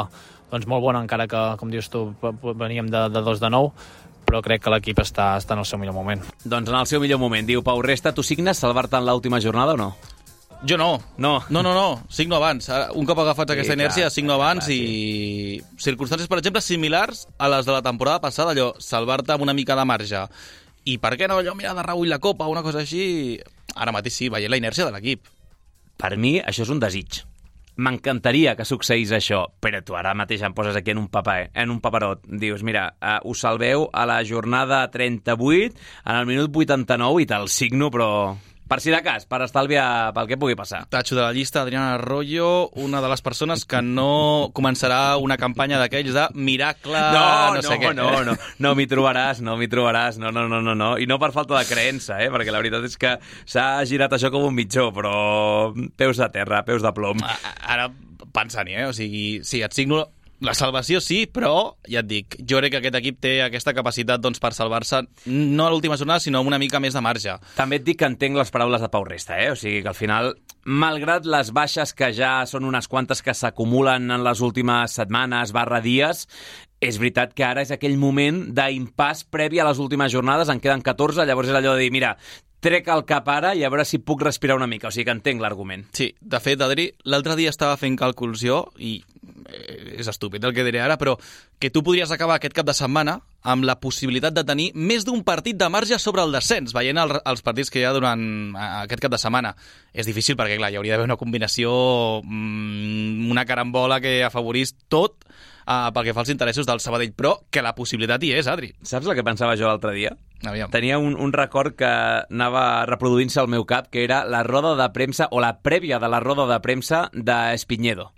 doncs, 0.50 0.68
molt 0.70 0.84
bona, 0.84 1.02
encara 1.04 1.28
que, 1.28 1.40
com 1.60 1.72
dius 1.72 1.90
tu, 1.92 2.06
veníem 2.54 2.88
de, 2.92 3.08
de 3.12 3.24
2 3.24 3.42
de 3.42 3.50
9, 3.52 3.72
però 4.28 4.42
crec 4.44 4.64
que 4.64 4.72
l'equip 4.72 5.00
està, 5.00 5.32
està 5.40 5.56
en 5.56 5.64
el 5.64 5.68
seu 5.68 5.80
millor 5.80 5.96
moment. 5.96 6.22
Doncs 6.44 6.68
en 6.68 6.76
el 6.76 6.88
seu 6.88 7.00
millor 7.00 7.20
moment, 7.20 7.48
diu 7.48 7.64
Pau 7.64 7.80
Resta, 7.84 8.12
tu 8.12 8.24
signes 8.24 8.60
salvar-te 8.60 9.00
en 9.00 9.08
l'última 9.08 9.40
jornada 9.40 9.76
o 9.76 9.80
no? 9.80 9.92
Jo 10.66 10.76
no. 10.76 11.00
No. 11.16 11.44
No, 11.50 11.62
no, 11.62 11.72
no. 11.74 12.02
Signo 12.08 12.36
abans. 12.36 12.68
Ara, 12.68 12.90
Un 12.92 13.06
cop 13.06 13.18
agafats 13.22 13.52
Sí, 13.52 13.54
aquesta 13.54 13.74
clar, 13.74 13.78
inèrcia, 13.78 14.10
signo 14.10 14.34
abans 14.34 14.66
clar, 14.66 14.74
i... 14.74 15.60
Circumstàncies, 15.78 16.28
per 16.30 16.40
exemple, 16.40 16.62
similars 16.64 17.26
a 17.38 17.50
les 17.52 17.66
de 17.68 17.76
la 17.76 17.82
temporada 17.82 18.20
passada, 18.20 18.56
allò, 18.56 18.72
salvar-te 18.82 19.36
amb 19.36 19.46
una 19.46 19.54
mica 19.54 19.76
de 19.78 19.86
marge. 19.86 20.24
I 20.88 20.98
per 20.98 21.14
què 21.20 21.28
no 21.30 21.38
allò, 21.38 21.54
mira, 21.54 21.76
de 21.78 21.86
rebull 21.86 22.10
la 22.10 22.18
copa, 22.18 22.50
una 22.50 22.64
cosa 22.66 22.82
així... 22.82 23.38
Ara 23.78 23.94
mateix 23.94 24.16
sí, 24.16 24.30
veient 24.32 24.50
la 24.50 24.58
inèrcia 24.58 24.88
de 24.88 24.94
l'equip. 24.94 25.28
Per 25.98 26.16
mi, 26.18 26.38
això 26.40 26.64
és 26.64 26.72
un 26.74 26.82
desig. 26.82 27.20
M'encantaria 27.78 28.56
que 28.58 28.66
succeís 28.66 29.12
això, 29.14 29.44
però 29.62 29.78
tu 29.86 29.94
ara 29.94 30.16
mateix 30.18 30.42
em 30.42 30.54
poses 30.56 30.74
aquí 30.74 30.90
en 30.90 30.98
un 30.98 31.06
paper, 31.12 31.52
en 31.54 31.70
un 31.70 31.78
paperot. 31.84 32.24
Dius, 32.26 32.64
mira, 32.66 32.88
uh, 32.98 33.20
us 33.30 33.44
salveu 33.44 33.86
a 33.94 34.06
la 34.10 34.18
jornada 34.26 34.80
38, 34.90 35.78
en 36.02 36.16
el 36.16 36.26
minut 36.26 36.50
89, 36.50 37.22
i 37.22 37.28
te'l 37.30 37.46
signo, 37.52 37.92
però 37.94 38.10
per 38.68 38.80
si 38.84 38.92
de 38.92 39.00
cas, 39.02 39.24
per 39.28 39.40
estalviar 39.46 40.12
pel 40.16 40.28
que 40.28 40.38
pugui 40.40 40.56
passar. 40.58 40.82
Tatxo 40.92 41.16
de 41.16 41.22
la 41.24 41.32
llista, 41.32 41.62
Adriana 41.62 41.94
Arroyo, 41.96 42.68
una 42.76 43.00
de 43.00 43.08
les 43.08 43.22
persones 43.24 43.64
que 43.68 43.80
no 43.82 44.50
començarà 44.56 45.16
una 45.16 45.38
campanya 45.40 45.80
d'aquells 45.80 46.12
de 46.14 46.26
miracle... 46.36 46.98
No, 47.14 47.24
no, 47.54 47.62
no, 47.62 47.62
sé 47.64 47.78
què. 47.80 47.94
no, 47.96 48.10
no, 48.28 48.36
no 48.36 48.74
m'hi 48.76 48.88
trobaràs, 48.90 49.40
no 49.44 49.56
m'hi 49.58 49.70
trobaràs, 49.72 50.20
no, 50.20 50.32
no, 50.34 50.44
no, 50.52 50.60
no, 50.64 50.76
no, 50.76 50.90
i 51.00 51.08
no 51.08 51.18
per 51.22 51.32
falta 51.36 51.56
de 51.56 51.64
creença, 51.68 52.20
eh, 52.22 52.28
perquè 52.34 52.52
la 52.52 52.60
veritat 52.60 52.84
és 52.88 52.98
que 53.00 53.16
s'ha 53.48 53.70
girat 53.88 54.12
això 54.14 54.30
com 54.34 54.44
un 54.50 54.54
mitjó, 54.56 54.90
però 54.94 55.72
peus 55.96 56.20
de 56.20 56.28
terra, 56.36 56.60
peus 56.68 56.84
de 56.84 56.92
plom. 56.92 57.24
Ara 57.64 57.88
pensant-hi, 58.34 58.76
eh? 58.76 58.86
O 58.88 58.94
sigui, 58.96 59.40
sí, 59.46 59.62
et 59.64 59.74
signo 59.74 60.04
la 60.44 60.54
salvació 60.54 61.00
sí, 61.02 61.24
però 61.26 61.74
ja 61.90 62.02
et 62.04 62.08
dic, 62.08 62.36
jo 62.46 62.60
crec 62.60 62.74
que 62.74 62.80
aquest 62.82 62.98
equip 63.00 63.18
té 63.24 63.32
aquesta 63.42 63.74
capacitat 63.74 64.22
doncs, 64.22 64.38
per 64.42 64.52
salvar-se 64.54 65.02
no 65.26 65.66
a 65.66 65.72
l'última 65.72 65.98
jornada, 65.98 66.22
sinó 66.22 66.42
una 66.46 66.60
mica 66.62 66.80
més 66.80 66.94
de 66.94 67.02
marge. 67.02 67.34
També 67.56 67.80
et 67.80 67.86
dic 67.86 67.98
que 68.02 68.08
entenc 68.08 68.38
les 68.38 68.52
paraules 68.54 68.82
de 68.82 68.90
Pau 68.92 69.06
Resta, 69.08 69.38
eh? 69.42 69.50
O 69.52 69.58
sigui 69.58 69.82
que 69.82 69.90
al 69.90 69.98
final, 69.98 70.32
malgrat 70.64 71.26
les 71.26 71.52
baixes 71.54 71.94
que 71.96 72.12
ja 72.14 72.40
són 72.46 72.68
unes 72.68 72.86
quantes 72.88 73.22
que 73.24 73.34
s'acumulen 73.34 74.10
en 74.14 74.24
les 74.26 74.42
últimes 74.44 74.94
setmanes 75.00 75.54
barra 75.56 75.82
dies, 75.82 76.26
és 76.78 76.98
veritat 77.02 77.34
que 77.34 77.42
ara 77.42 77.64
és 77.64 77.72
aquell 77.74 77.98
moment 77.98 78.44
d'impàs 78.54 79.24
previ 79.26 79.58
a 79.58 79.66
les 79.66 79.80
últimes 79.82 80.12
jornades, 80.14 80.50
en 80.52 80.62
queden 80.62 80.84
14, 80.86 81.26
llavors 81.26 81.50
és 81.50 81.58
allò 81.58 81.74
de 81.74 81.82
dir, 81.82 81.90
mira, 81.90 82.14
trec 82.62 82.88
el 82.90 83.04
cap 83.06 83.28
ara 83.30 83.54
i 83.54 83.64
a 83.64 83.70
veure 83.70 83.86
si 83.86 84.00
puc 84.02 84.22
respirar 84.22 84.56
una 84.58 84.70
mica. 84.70 84.88
O 84.88 84.94
sigui 84.94 85.06
que 85.08 85.14
entenc 85.14 85.42
l'argument. 85.42 85.86
Sí, 85.94 86.12
de 86.20 86.40
fet, 86.42 86.62
Adri, 86.62 86.88
l'altre 87.10 87.36
dia 87.38 87.52
estava 87.54 87.78
fent 87.80 87.98
càlculs 87.98 88.42
jo, 88.44 88.64
i 88.78 88.98
és 89.48 90.08
estúpid 90.08 90.44
el 90.44 90.54
que 90.54 90.64
diré 90.66 90.82
ara, 90.84 90.98
però 91.00 91.16
que 91.58 91.70
tu 91.70 91.82
podries 91.86 92.10
acabar 92.12 92.36
aquest 92.38 92.54
cap 92.56 92.66
de 92.68 92.76
setmana 92.76 93.18
amb 93.48 93.64
la 93.64 93.78
possibilitat 93.80 94.34
de 94.34 94.44
tenir 94.44 94.68
més 94.74 95.06
d'un 95.06 95.22
partit 95.24 95.56
de 95.56 95.68
marge 95.72 95.98
sobre 96.02 96.24
el 96.26 96.34
descens, 96.34 96.74
veient 96.74 96.98
el, 97.00 97.18
els 97.24 97.44
partits 97.46 97.70
que 97.70 97.80
hi 97.80 97.86
ha 97.88 97.94
durant 97.96 98.22
eh, 98.52 98.70
aquest 98.84 99.04
cap 99.04 99.14
de 99.14 99.20
setmana. 99.20 99.54
És 99.94 100.08
difícil 100.10 100.36
perquè, 100.38 100.58
clar, 100.58 100.72
hi 100.72 100.80
hauria 100.80 100.96
d'haver 100.96 101.08
una 101.08 101.18
combinació, 101.20 101.70
mm, 102.24 103.30
una 103.30 103.46
carambola 103.48 104.02
que 104.04 104.20
afavorís 104.26 104.74
tot 104.88 105.24
uh, 105.68 105.88
pel 105.94 106.08
que 106.08 106.14
fa 106.16 106.24
als 106.24 106.32
interessos 106.34 106.66
del 106.66 106.82
Sabadell, 106.84 107.14
però 107.16 107.38
que 107.50 107.64
la 107.64 107.74
possibilitat 107.78 108.22
hi 108.24 108.34
és, 108.40 108.50
Adri. 108.50 108.72
Saps 108.82 109.08
el 109.08 109.16
que 109.16 109.26
pensava 109.26 109.56
jo 109.56 109.70
l'altre 109.70 109.94
dia? 109.96 110.14
Aviam. 110.46 110.70
Tenia 110.70 111.00
un, 111.02 111.16
un 111.18 111.32
record 111.34 111.74
que 111.78 111.88
anava 111.88 112.84
reproduint-se 112.86 113.40
al 113.42 113.50
meu 113.50 113.66
cap, 113.66 113.88
que 113.90 114.04
era 114.04 114.24
la 114.28 114.44
roda 114.46 114.76
de 114.78 114.86
premsa, 114.94 115.30
o 115.30 115.42
la 115.42 115.56
prèvia 115.62 115.98
de 115.98 116.10
la 116.10 116.22
roda 116.22 116.46
de 116.50 116.60
premsa 116.62 117.08
d'Espinyedo. 117.14 118.12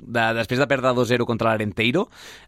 De, 0.00 0.22
després 0.34 0.58
de 0.58 0.66
perdre 0.66 0.94
2-0 0.96 1.26
contra 1.28 1.50
l'Arenteiro, 1.50 2.06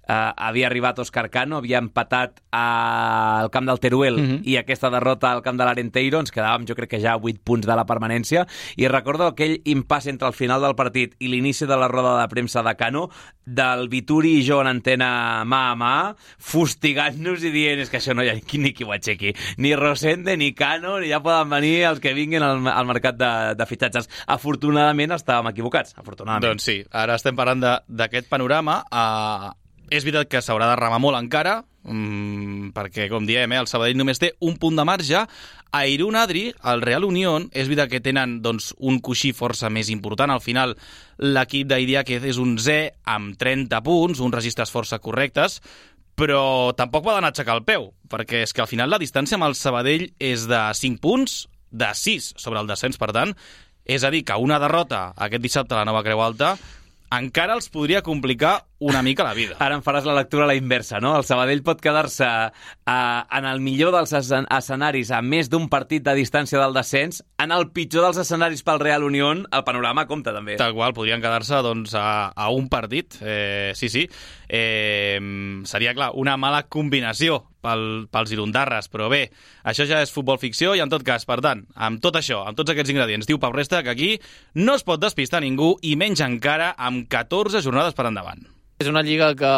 eh, 0.08 0.14
havia 0.36 0.66
arribat 0.66 0.98
Òscar 0.98 1.28
Cano, 1.30 1.58
havia 1.58 1.78
empatat 1.78 2.40
al 2.50 3.50
camp 3.50 3.66
del 3.68 3.78
Teruel 3.80 4.16
Mhm. 4.18 4.40
i 4.44 4.56
aquesta 4.56 4.90
derrota 4.90 5.30
al 5.32 5.42
camp 5.42 5.58
de 5.58 5.64
l'Arenteiro, 5.64 6.18
ens 6.18 6.32
quedàvem 6.32 6.66
jo 6.68 6.74
crec 6.74 6.90
que 6.90 7.00
ja 7.00 7.12
a 7.12 7.16
8 7.20 7.40
punts 7.44 7.66
de 7.66 7.76
la 7.76 7.84
permanència, 7.86 8.46
i 8.76 8.88
recordo 8.88 9.26
aquell 9.26 9.60
impàs 9.64 10.06
entre 10.08 10.28
el 10.28 10.34
final 10.34 10.60
del 10.62 10.74
partit 10.74 11.14
i 11.20 11.28
l'inici 11.28 11.66
de 11.66 11.76
la 11.76 11.88
roda 11.88 12.20
de 12.20 12.28
premsa 12.28 12.62
de 12.62 12.74
Cano, 12.76 13.08
del 13.44 13.88
Vituri 13.88 14.38
i 14.38 14.42
jo 14.46 14.60
en 14.60 14.68
antena 14.68 15.44
mà 15.44 15.72
a 15.72 15.76
mà, 15.76 16.14
fustigant-nos 16.38 17.42
i 17.44 17.50
dient 17.50 17.80
és 17.82 17.90
que 17.90 17.98
això 17.98 18.14
no 18.14 18.22
hi 18.24 18.30
ha 18.30 18.36
ni 18.62 18.72
qui 18.72 18.84
ho 18.84 18.92
aixequi. 18.94 19.32
Ni 19.58 19.74
Rosende, 19.76 20.36
ni 20.36 20.52
Cano, 20.54 20.98
ni 21.00 21.08
ja 21.10 21.20
poden 21.24 21.50
venir 21.50 21.84
els 21.88 22.00
que 22.00 22.12
vinguin 22.14 22.42
al, 22.42 22.60
al 22.68 22.86
mercat 22.86 23.16
de, 23.18 23.30
de 23.58 23.66
fitxatges. 23.66 24.08
Afortunadament 24.30 25.10
estàvem 25.16 25.50
equivocats, 25.50 25.96
afortunadament. 25.98 26.46
Doncs 26.52 26.68
sí, 26.68 26.76
ara 26.90 27.16
estem 27.18 27.36
parlant 27.42 27.82
d'aquest 27.90 28.30
panorama. 28.30 28.80
Uh, 28.88 29.50
és 29.92 30.06
veritat 30.06 30.30
que 30.30 30.40
s'haurà 30.40 30.70
de 30.70 30.78
remar 30.80 31.00
molt 31.02 31.18
encara, 31.18 31.58
mm, 31.84 32.70
perquè, 32.72 33.08
com 33.10 33.26
diem, 33.28 33.52
eh, 33.52 33.58
el 33.60 33.68
Sabadell 33.68 33.98
només 33.98 34.18
té 34.18 34.32
un 34.40 34.56
punt 34.56 34.76
de 34.76 34.84
marge. 34.84 35.26
A 35.72 35.86
Irún 35.86 36.16
Adri, 36.16 36.54
el 36.64 36.82
Real 36.82 37.04
Unión, 37.04 37.48
és 37.52 37.68
veritat 37.68 37.90
que 37.90 38.00
tenen 38.00 38.40
doncs, 38.42 38.74
un 38.78 39.00
coixí 39.00 39.32
força 39.32 39.70
més 39.70 39.88
important. 39.90 40.30
Al 40.30 40.40
final, 40.40 40.76
l'equip 41.18 41.68
d'Idiáquez 41.68 42.24
és 42.24 42.38
un 42.38 42.58
Z 42.58 42.92
amb 43.04 43.36
30 43.36 43.82
punts, 43.82 44.20
uns 44.20 44.34
registres 44.34 44.70
força 44.70 44.98
correctes, 44.98 45.60
però 46.14 46.74
tampoc 46.76 47.04
poden 47.04 47.24
aixecar 47.24 47.56
el 47.56 47.64
peu, 47.64 47.92
perquè 48.08 48.42
és 48.44 48.52
que 48.52 48.60
al 48.60 48.68
final 48.68 48.90
la 48.90 48.98
distància 48.98 49.36
amb 49.36 49.44
el 49.44 49.54
Sabadell 49.54 50.12
és 50.18 50.46
de 50.46 50.60
5 50.74 51.00
punts, 51.00 51.48
de 51.70 51.88
6 51.94 52.34
sobre 52.36 52.60
el 52.60 52.66
descens, 52.66 52.98
per 52.98 53.12
tant. 53.12 53.34
És 53.84 54.04
a 54.04 54.10
dir, 54.10 54.24
que 54.24 54.36
una 54.36 54.60
derrota 54.62 55.12
aquest 55.16 55.42
dissabte 55.42 55.74
a 55.74 55.78
la 55.78 55.84
Nova 55.88 56.04
Creu 56.04 56.20
Alta 56.22 56.56
encara 57.12 57.56
els 57.58 57.68
podria 57.72 58.02
complicar 58.04 58.62
una 58.82 59.00
mica 59.06 59.22
la 59.24 59.32
vida. 59.36 59.54
Ara 59.62 59.76
em 59.78 59.82
faràs 59.84 60.04
la 60.08 60.16
lectura 60.18 60.44
a 60.44 60.50
la 60.50 60.56
inversa, 60.58 60.98
no? 61.00 61.14
El 61.16 61.24
Sabadell 61.28 61.62
pot 61.62 61.80
quedar-se 61.80 62.26
eh, 62.26 62.92
en 63.38 63.46
el 63.48 63.60
millor 63.62 63.94
dels 63.94 64.12
escen- 64.18 64.48
escenaris 64.50 65.12
a 65.14 65.22
més 65.22 65.48
d'un 65.52 65.68
partit 65.72 66.02
de 66.02 66.14
distància 66.18 66.58
del 66.60 66.74
descens, 66.74 67.22
en 67.42 67.54
el 67.54 67.68
pitjor 67.70 68.08
dels 68.08 68.18
escenaris 68.24 68.62
pel 68.66 68.80
Real 68.82 69.04
Unión, 69.06 69.46
el 69.52 69.64
panorama 69.64 70.06
compta 70.10 70.34
també. 70.34 70.58
Tal 70.60 70.74
qual, 70.74 70.94
podrien 70.96 71.22
quedar-se 71.22 71.62
doncs, 71.62 71.94
a, 71.94 72.32
a 72.34 72.50
un 72.50 72.68
partit. 72.72 73.16
Eh, 73.22 73.72
sí, 73.78 73.88
sí. 73.88 74.08
Eh, 74.48 75.18
seria, 75.64 75.94
clar, 75.94 76.10
una 76.18 76.36
mala 76.36 76.64
combinació 76.70 77.40
pel, 77.62 78.06
pels 78.12 78.32
irundarres, 78.34 78.88
però 78.92 79.08
bé, 79.12 79.24
això 79.68 79.86
ja 79.88 80.00
és 80.02 80.12
futbol 80.12 80.40
ficció 80.42 80.74
i 80.76 80.82
en 80.84 80.90
tot 80.92 81.04
cas, 81.06 81.24
per 81.28 81.38
tant, 81.44 81.64
amb 81.74 82.02
tot 82.02 82.18
això, 82.18 82.42
amb 82.48 82.58
tots 82.58 82.72
aquests 82.74 82.90
ingredients, 82.94 83.28
diu 83.28 83.38
Pau 83.42 83.54
Resta 83.54 83.82
que 83.86 83.92
aquí 83.94 84.10
no 84.58 84.74
es 84.78 84.84
pot 84.86 85.00
despistar 85.02 85.40
ningú 85.44 85.76
i 85.82 85.94
menys 86.00 86.22
encara 86.24 86.72
amb 86.76 87.06
14 87.12 87.62
jornades 87.64 87.94
per 87.98 88.08
endavant. 88.10 88.44
És 88.82 88.88
una 88.90 89.04
lliga 89.06 89.28
que, 89.38 89.50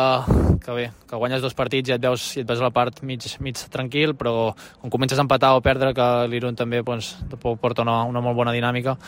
que 0.60 0.72
bé, 0.76 0.82
que 1.08 1.16
guanyes 1.16 1.40
dos 1.40 1.54
partits 1.56 1.88
i 1.88 1.94
et 1.94 2.02
veus, 2.02 2.26
i 2.36 2.42
et 2.42 2.48
veus 2.48 2.60
a 2.60 2.66
la 2.66 2.72
part 2.76 2.98
mig, 3.08 3.24
mig 3.40 3.62
tranquil, 3.72 4.12
però 4.20 4.50
quan 4.82 4.92
comences 4.92 5.16
a 5.16 5.24
empatar 5.24 5.54
o 5.56 5.62
perdre, 5.64 5.94
que 5.96 6.08
l'Irun 6.28 6.58
també 6.58 6.82
doncs, 6.84 7.14
porta 7.40 7.86
una, 7.86 8.02
una 8.04 8.20
molt 8.20 8.36
bona 8.36 8.52
dinàmica, 8.52 8.98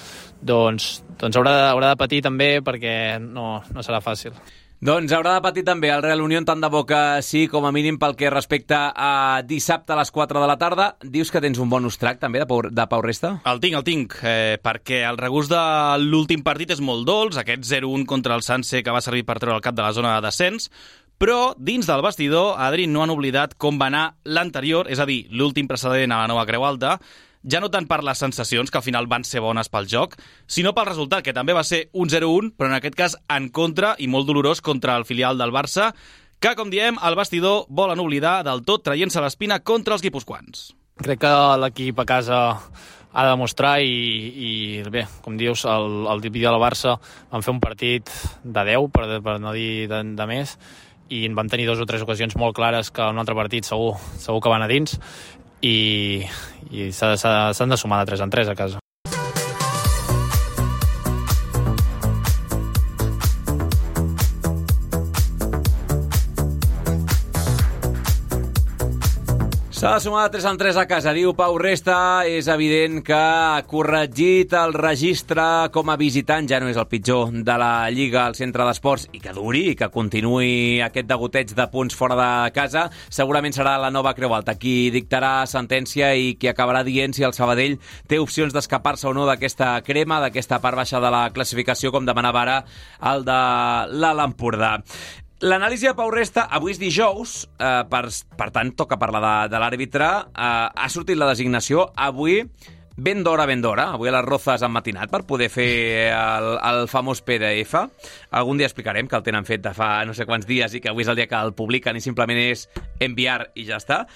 doncs, 0.41 1.03
doncs 1.21 1.37
haurà, 1.37 1.53
de, 1.53 1.67
haurà 1.75 1.91
de 1.93 2.01
patir 2.01 2.23
també 2.25 2.55
perquè 2.65 2.95
no, 3.21 3.59
no 3.77 3.85
serà 3.85 4.01
fàcil. 4.01 4.33
Doncs 4.85 5.09
haurà 5.17 5.31
de 5.33 5.41
patir 5.41 5.63
també 5.65 5.89
el 5.89 6.03
Real 6.05 6.21
Unión 6.21 6.45
tant 6.45 6.61
de 6.61 6.69
bo 6.69 6.83
que 6.85 7.23
sí, 7.25 7.47
com 7.49 7.65
a 7.65 7.71
mínim 7.73 7.97
pel 7.97 8.13
que 8.13 8.29
respecta 8.29 8.91
a 8.93 9.41
dissabte 9.41 9.95
a 9.95 9.97
les 9.97 10.11
4 10.13 10.43
de 10.43 10.49
la 10.51 10.59
tarda. 10.61 10.91
Dius 11.01 11.33
que 11.33 11.41
tens 11.41 11.57
un 11.65 11.71
bonus 11.73 11.97
track 11.97 12.21
també 12.21 12.43
de 12.43 12.47
Pau, 12.51 12.61
de 12.69 12.87
Pau 12.91 13.01
Resta? 13.01 13.39
El 13.49 13.63
tinc, 13.63 13.79
el 13.79 13.87
tinc, 13.87 14.19
eh, 14.21 14.59
perquè 14.61 15.01
el 15.09 15.17
regust 15.17 15.49
de 15.49 15.63
l'últim 16.05 16.45
partit 16.45 16.77
és 16.77 16.85
molt 16.85 17.09
dolç, 17.09 17.41
aquest 17.41 17.65
0-1 17.65 18.05
contra 18.05 18.37
el 18.37 18.45
Sanse 18.45 18.83
que 18.85 18.93
va 18.93 19.01
servir 19.01 19.25
per 19.25 19.39
treure 19.41 19.57
el 19.57 19.65
cap 19.65 19.75
de 19.75 19.87
la 19.87 19.95
zona 19.97 20.13
de 20.19 20.27
descens, 20.29 20.69
però 21.17 21.55
dins 21.57 21.89
del 21.89 22.05
vestidor, 22.05 22.59
Adri, 22.61 22.85
no 22.87 23.01
han 23.01 23.15
oblidat 23.17 23.57
com 23.57 23.81
va 23.81 23.89
anar 23.89 24.05
l'anterior, 24.29 24.93
és 24.93 25.01
a 25.01 25.09
dir, 25.09 25.23
l'últim 25.33 25.73
precedent 25.73 26.13
a 26.13 26.21
la 26.21 26.29
nova 26.29 26.45
Creu 26.45 26.69
Alta, 26.69 26.99
ja 27.47 27.61
no 27.63 27.71
tant 27.71 27.87
per 27.89 28.03
les 28.05 28.19
sensacions, 28.19 28.71
que 28.71 28.81
al 28.81 28.85
final 28.85 29.07
van 29.11 29.25
ser 29.25 29.41
bones 29.45 29.71
pel 29.73 29.89
joc, 29.91 30.17
sinó 30.51 30.75
pel 30.75 30.89
resultat, 30.91 31.25
que 31.25 31.35
també 31.37 31.55
va 31.57 31.65
ser 31.65 31.87
un 31.95 32.11
0-1, 32.11 32.53
però 32.59 32.71
en 32.71 32.79
aquest 32.79 32.99
cas 32.99 33.17
en 33.33 33.49
contra 33.55 33.95
i 33.99 34.11
molt 34.11 34.27
dolorós 34.27 34.61
contra 34.61 34.97
el 34.99 35.07
filial 35.07 35.39
del 35.39 35.55
Barça, 35.55 35.93
que, 36.43 36.53
com 36.59 36.69
diem, 36.71 36.99
el 37.07 37.17
vestidor 37.17 37.65
volen 37.69 38.03
oblidar 38.03 38.43
del 38.45 38.65
tot 38.67 38.85
traient-se 38.85 39.23
l'espina 39.23 39.63
contra 39.65 39.97
els 39.97 40.05
guipuscoans. 40.05 40.73
Crec 41.01 41.23
que 41.23 41.33
l'equip 41.63 41.99
a 42.01 42.07
casa 42.09 42.41
ha 43.17 43.25
de 43.25 43.31
demostrar 43.31 43.79
i, 43.81 43.93
i 44.37 44.51
bé, 44.93 45.07
com 45.25 45.39
dius, 45.41 45.65
el, 45.71 46.05
el 46.13 46.21
dia 46.27 46.51
del 46.51 46.61
Barça 46.61 46.99
van 47.31 47.45
fer 47.45 47.55
un 47.55 47.63
partit 47.63 48.13
de 48.45 48.67
10, 48.69 48.91
per, 48.93 49.07
per 49.25 49.39
no 49.41 49.55
dir 49.57 49.87
de, 49.89 50.03
de 50.19 50.29
més, 50.29 50.57
i 51.09 51.23
en 51.25 51.37
vam 51.39 51.49
tenir 51.49 51.69
dues 51.69 51.81
o 51.81 51.87
tres 51.87 52.03
ocasions 52.03 52.35
molt 52.37 52.57
clares 52.57 52.91
que 52.91 53.05
en 53.05 53.15
un 53.15 53.23
altre 53.23 53.37
partit 53.39 53.65
segur, 53.65 53.95
segur 54.19 54.43
que 54.43 54.53
van 54.53 54.65
a 54.67 54.69
dins 54.69 54.97
i, 55.61 56.25
i 56.71 56.91
s'han 56.93 57.71
de 57.71 57.77
sumar 57.77 58.03
de 58.05 58.13
3 58.13 58.27
en 58.27 58.31
3 58.31 58.49
a 58.49 58.59
casa. 58.59 58.86
S'ha 69.87 70.01
de 70.01 70.03
sumar 70.03 70.25
de 70.25 70.31
3 70.35 70.45
en 70.51 70.57
3 70.59 70.79
a 70.81 70.85
casa, 70.91 71.13
diu 71.15 71.31
Pau 71.39 71.55
Resta. 71.63 72.27
És 72.27 72.49
evident 72.51 73.05
que 73.07 73.15
ha 73.15 73.63
corregit 73.71 74.51
el 74.59 74.73
registre 74.75 75.45
com 75.71 75.93
a 75.93 75.95
visitant, 76.01 76.49
ja 76.51 76.59
no 76.59 76.67
és 76.67 76.81
el 76.81 76.89
pitjor 76.91 77.29
de 77.47 77.55
la 77.63 77.87
Lliga 77.95 78.25
al 78.27 78.35
centre 78.35 78.65
d'esports, 78.67 79.05
i 79.15 79.21
que 79.23 79.31
duri, 79.37 79.61
i 79.71 79.77
que 79.79 79.87
continuï 79.95 80.81
aquest 80.83 81.07
degoteig 81.07 81.53
de 81.55 81.67
punts 81.71 81.95
fora 81.95 82.17
de 82.19 82.31
casa. 82.57 82.89
Segurament 83.15 83.55
serà 83.55 83.77
la 83.79 83.93
nova 83.95 84.17
Creu 84.19 84.35
Alta 84.35 84.57
qui 84.59 84.91
dictarà 84.91 85.47
sentència 85.47 86.09
i 86.19 86.35
qui 86.35 86.51
acabarà 86.51 86.83
dient 86.83 87.15
si 87.15 87.23
el 87.23 87.37
Sabadell 87.37 87.79
té 88.11 88.19
opcions 88.19 88.57
d'escapar-se 88.57 89.07
o 89.07 89.15
no 89.15 89.29
d'aquesta 89.31 89.77
crema, 89.87 90.19
d'aquesta 90.25 90.59
part 90.59 90.83
baixa 90.83 90.99
de 90.99 91.15
la 91.15 91.29
classificació, 91.31 91.95
com 91.95 92.11
demanava 92.11 92.43
ara 92.43 92.59
el 93.13 93.23
de 93.31 93.39
l'Alt 94.03 94.27
Empordà. 94.27 94.81
L'anàlisi 95.45 95.85
de 95.85 95.93
Pau 95.93 96.09
Resta, 96.09 96.47
avui 96.49 96.73
és 96.73 96.79
dijous, 96.81 97.43
eh, 97.61 97.83
per, 97.91 98.07
per 98.41 98.47
tant, 98.55 98.71
toca 98.73 98.97
parlar 98.97 99.21
de, 99.21 99.35
de 99.53 99.59
l'àrbitre. 99.61 100.07
Eh, 100.33 100.47
ha 100.73 100.89
sortit 100.89 101.19
la 101.21 101.29
designació 101.29 101.91
avui, 101.93 102.39
ben 102.97 103.21
d'hora, 103.21 103.45
ben 103.45 103.61
d'hora. 103.61 103.91
Avui 103.99 104.09
a 104.09 104.15
les 104.17 104.25
Rozes 104.25 104.65
han 104.65 104.73
matinat 104.73 105.13
per 105.13 105.27
poder 105.29 105.51
fer 105.53 105.69
el, 106.17 106.49
el 106.57 106.89
famós 106.89 107.21
PDF. 107.21 107.77
Algun 108.33 108.57
dia 108.57 108.71
explicarem 108.71 109.13
que 109.13 109.21
el 109.21 109.29
tenen 109.29 109.45
fet 109.45 109.61
de 109.61 109.77
fa 109.77 110.07
no 110.09 110.17
sé 110.17 110.25
quants 110.25 110.49
dies 110.49 110.73
i 110.73 110.81
que 110.81 110.89
avui 110.95 111.05
és 111.05 111.13
el 111.13 111.21
dia 111.21 111.29
que 111.29 111.37
el 111.37 111.53
publiquen 111.53 112.01
i 112.01 112.05
simplement 112.05 112.41
és 112.41 112.65
enviar 113.05 113.51
i 113.53 113.69
ja 113.69 113.77
està. 113.77 114.07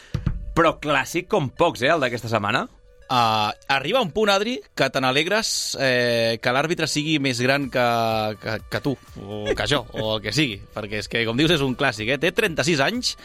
Però 0.57 0.79
clàssic 0.81 1.29
com 1.29 1.53
pocs, 1.53 1.85
eh, 1.85 1.93
el 1.93 2.01
d'aquesta 2.01 2.33
setmana. 2.33 2.65
Uh, 3.11 3.51
arriba 3.67 4.01
un 4.01 4.13
punt, 4.15 4.31
Adri, 4.31 4.61
que 4.79 4.87
te 4.87 5.01
n'alegres 5.03 5.49
eh, 5.83 6.39
que 6.39 6.53
l'àrbitre 6.55 6.87
sigui 6.87 7.17
més 7.19 7.41
gran 7.43 7.67
que, 7.67 7.87
que, 8.39 8.55
que 8.71 8.81
tu, 8.85 8.93
o 9.19 9.41
que 9.51 9.67
jo, 9.67 9.81
o 9.99 10.13
el 10.15 10.23
que 10.23 10.31
sigui, 10.31 10.61
perquè 10.77 11.01
és 11.03 11.11
que, 11.11 11.25
com 11.27 11.35
dius, 11.35 11.51
és 11.57 11.65
un 11.67 11.75
clàssic, 11.75 12.13
eh? 12.15 12.21
Té 12.23 12.31
36 12.31 12.85
anys, 12.87 13.17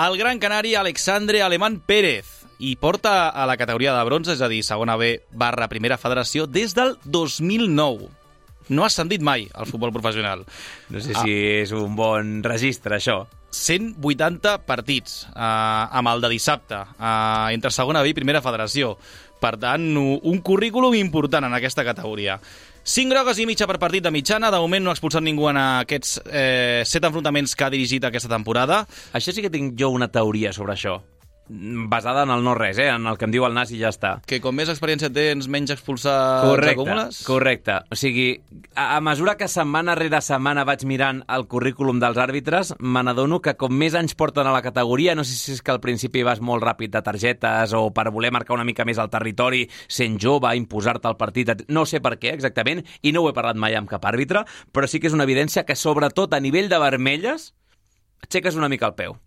el 0.00 0.16
gran 0.16 0.40
canari 0.40 0.72
Alexandre 0.80 1.44
Alemán 1.44 1.76
Pérez, 1.84 2.40
i 2.64 2.74
porta 2.80 3.28
a 3.28 3.44
la 3.44 3.58
categoria 3.60 3.92
de 3.92 4.08
bronze, 4.08 4.32
és 4.32 4.40
a 4.40 4.48
dir, 4.48 4.62
segona 4.64 4.96
B 4.96 5.18
barra 5.30 5.68
primera 5.68 6.00
federació, 6.00 6.48
des 6.48 6.72
del 6.72 6.96
2009. 7.04 8.08
No 8.72 8.84
ha 8.84 8.88
ascendit 8.88 9.20
mai 9.20 9.44
al 9.52 9.68
futbol 9.68 9.92
professional. 9.92 10.46
No 10.88 11.00
sé 11.04 11.12
si 11.20 11.34
és 11.60 11.72
un 11.76 11.96
bon 11.98 12.38
registre, 12.46 12.96
això. 12.96 13.26
180 13.54 14.56
partits 14.66 15.26
eh, 15.28 15.38
amb 15.38 16.10
el 16.10 16.24
de 16.24 16.32
dissabte, 16.32 16.80
eh, 16.96 17.54
entre 17.54 17.70
segona 17.70 18.02
B 18.02 18.10
i 18.10 18.16
primera 18.16 18.42
federació. 18.42 18.96
Per 19.44 19.58
tant, 19.60 19.82
un 20.00 20.38
currículum 20.40 20.94
important 20.96 21.44
en 21.44 21.52
aquesta 21.58 21.84
categoria. 21.84 22.38
5 22.84 23.12
grogues 23.12 23.40
i 23.40 23.46
mitja 23.48 23.68
per 23.68 23.78
partit 23.80 24.04
de 24.04 24.12
mitjana. 24.12 24.50
De 24.52 24.60
moment 24.60 24.84
no 24.84 24.92
ha 24.92 24.96
expulsat 24.96 25.24
ningú 25.24 25.50
en 25.50 25.60
aquests 25.60 26.18
eh, 26.24 26.82
7 26.88 27.10
enfrontaments 27.10 27.52
que 27.56 27.66
ha 27.66 27.72
dirigit 27.72 28.04
aquesta 28.08 28.32
temporada. 28.32 28.86
Això 29.12 29.36
sí 29.36 29.44
que 29.44 29.52
tinc 29.52 29.76
jo 29.80 29.92
una 29.92 30.08
teoria 30.12 30.52
sobre 30.56 30.76
això. 30.76 31.00
Basada 31.46 32.22
en 32.24 32.30
el 32.30 32.42
no-res, 32.42 32.78
eh? 32.78 32.88
en 32.88 33.06
el 33.06 33.18
que 33.20 33.26
em 33.26 33.32
diu 33.34 33.44
el 33.44 33.52
nas 33.52 33.68
i 33.74 33.76
ja 33.80 33.90
està. 33.92 34.14
Que 34.24 34.38
com 34.40 34.56
més 34.56 34.70
experiència 34.72 35.10
tens, 35.12 35.44
menys 35.52 35.74
expulsats 35.74 36.48
Correcte, 36.48 36.72
acumules. 36.80 37.18
correcte. 37.26 37.74
O 37.92 37.98
sigui, 38.00 38.40
a, 38.74 38.94
a 38.96 39.00
mesura 39.04 39.34
que 39.36 39.48
setmana 39.50 39.94
rere 39.98 40.22
setmana 40.24 40.64
vaig 40.64 40.86
mirant 40.88 41.20
el 41.28 41.44
currículum 41.50 42.00
dels 42.00 42.16
àrbitres, 42.16 42.72
me 42.80 43.02
n'adono 43.04 43.42
que 43.44 43.56
com 43.60 43.74
més 43.76 43.96
anys 43.98 44.16
porten 44.16 44.48
a 44.48 44.54
la 44.54 44.62
categoria, 44.64 45.14
no 45.14 45.24
sé 45.24 45.36
si 45.36 45.52
és 45.52 45.60
que 45.60 45.74
al 45.74 45.82
principi 45.84 46.24
vas 46.24 46.40
molt 46.40 46.64
ràpid 46.64 46.94
de 46.96 47.02
targetes 47.04 47.74
o 47.76 47.90
per 47.92 48.08
voler 48.14 48.32
marcar 48.32 48.56
una 48.56 48.64
mica 48.64 48.86
més 48.88 48.98
el 49.02 49.12
territori, 49.12 49.66
sent 49.88 50.16
jove, 50.20 50.54
imposar-te 50.56 51.10
al 51.10 51.18
partit, 51.20 51.52
no 51.68 51.84
sé 51.84 52.00
per 52.00 52.16
què 52.16 52.32
exactament, 52.32 52.80
i 53.02 53.12
no 53.12 53.20
ho 53.20 53.28
he 53.28 53.36
parlat 53.36 53.60
mai 53.60 53.76
amb 53.76 53.90
cap 53.90 54.08
àrbitre, 54.08 54.46
però 54.72 54.88
sí 54.88 54.96
que 55.00 55.12
és 55.12 55.16
una 55.16 55.28
evidència 55.28 55.66
que 55.68 55.76
sobretot 55.76 56.32
a 56.32 56.40
nivell 56.40 56.72
de 56.72 56.80
vermelles 56.80 57.52
aixeques 58.24 58.56
una 58.56 58.72
mica 58.72 58.88
el 58.88 58.96
peu. 58.96 59.18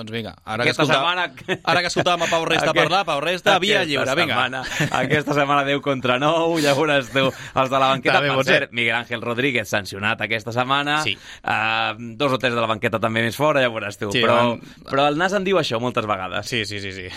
Doncs 0.00 0.12
vinga, 0.14 0.32
ara 0.44 0.64
que, 0.64 0.70
Aquesta 0.70 0.86
escolta... 0.86 1.00
setmana- 1.00 1.60
ara 1.70 1.80
que 1.84 1.88
escoltàvem 1.90 2.22
a 2.24 2.28
Pau 2.32 2.44
Resta 2.48 2.72
parlar, 2.72 3.02
Pau 3.04 3.20
Resta, 3.20 3.58
via 3.60 3.82
lliure, 3.84 4.14
vinga. 4.16 4.32
Setmana, 4.34 4.62
aquesta 5.02 5.34
setmana 5.36 5.64
10 5.68 5.82
contra 5.84 6.16
9, 6.22 6.62
ja 6.64 6.72
veuràs 6.78 7.10
tu, 7.12 7.26
els 7.28 7.70
de 7.74 7.78
la 7.82 7.90
banqueta, 7.92 8.16
També 8.20 8.32
per 8.38 8.44
cert, 8.48 8.72
Miguel 8.72 8.96
Ángel 8.96 9.20
Rodríguez 9.20 9.68
sancionat 9.68 10.22
aquesta 10.24 10.54
setmana, 10.56 11.02
Sí. 11.04 11.12
uh, 11.44 11.92
dos 12.16 12.32
o 12.32 12.38
tres 12.40 12.54
de 12.56 12.60
la 12.64 12.66
banqueta 12.70 12.98
també 12.98 13.20
més 13.26 13.36
fora, 13.36 13.60
ja 13.60 13.68
veuràs 13.68 13.98
tu, 14.00 14.10
Sí, 14.14 14.22
però, 14.24 14.38
van- 14.56 14.60
però 14.88 15.06
el 15.12 15.18
Nas 15.20 15.34
en 15.36 15.44
diu 15.44 15.58
això 15.60 15.78
moltes 15.80 16.06
vegades. 16.08 16.46
Sí, 16.48 16.64
sí, 16.64 16.80
sí, 16.80 16.92
sí. 16.96 17.08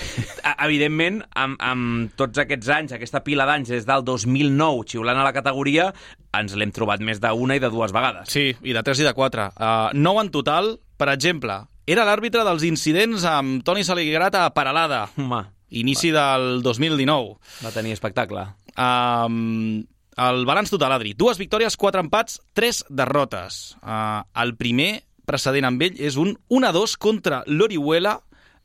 Evidentment, 0.60 1.22
amb, 1.40 1.56
amb 1.64 2.12
tots 2.20 2.42
aquests 2.44 2.70
anys, 2.76 2.94
aquesta 2.98 3.24
pila 3.24 3.46
d'anys 3.48 3.72
des 3.74 3.86
del 3.88 4.04
2009 4.04 4.84
xiulant 4.92 5.20
a 5.20 5.24
la 5.24 5.34
categoria, 5.36 5.92
ens 6.34 6.56
l'hem 6.58 6.72
trobat 6.74 7.00
més 7.06 7.20
d'una 7.22 7.56
i 7.56 7.62
de 7.64 7.70
dues 7.70 7.94
vegades. 7.94 8.28
Sí, 8.34 8.50
i 8.62 8.74
de 8.74 8.84
3 8.84 9.00
i 9.04 9.08
de 9.08 9.14
4. 9.14 9.48
Uh, 9.56 9.92
9 9.94 10.22
en 10.26 10.32
total, 10.34 10.74
per 10.98 11.10
exemple, 11.14 11.62
era 11.86 12.06
l'àrbitre 12.08 12.44
dels 12.48 12.64
incidents 12.68 13.26
amb 13.28 13.64
Toni 13.68 13.84
Saligrat 13.84 14.36
a 14.40 14.50
Paralada, 14.56 15.06
Home, 15.18 15.42
inici 15.70 16.12
del 16.16 16.62
2019. 16.64 17.36
va 17.64 17.72
tenir 17.76 17.92
espectacle. 17.96 18.46
Um, 18.78 19.84
el 20.16 20.46
balanç 20.46 20.72
total, 20.72 20.94
Adri. 20.96 21.14
Dues 21.18 21.40
victòries, 21.42 21.76
quatre 21.78 22.02
empats, 22.04 22.40
tres 22.54 22.84
derrotes. 22.90 23.76
Uh, 23.82 24.24
el 24.44 24.56
primer 24.56 25.04
precedent 25.28 25.68
amb 25.68 25.82
ell 25.84 26.00
és 26.00 26.18
un 26.20 26.36
1-2 26.50 26.96
contra 27.00 27.44
l'Orihuela 27.48 28.20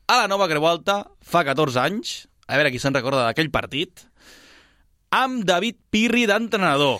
a 0.09 0.17
la 0.21 0.27
Nova 0.31 0.47
Creu 0.49 0.65
Alta 0.67 1.03
fa 1.21 1.43
14 1.45 1.79
anys. 1.81 2.15
A 2.49 2.57
veure 2.57 2.71
qui 2.71 2.79
se'n 2.81 2.95
recorda 2.95 3.27
d'aquell 3.27 3.51
partit. 3.53 4.05
Amb 5.13 5.43
David 5.45 5.77
Pirri 5.91 6.25
d'entrenador. 6.29 6.99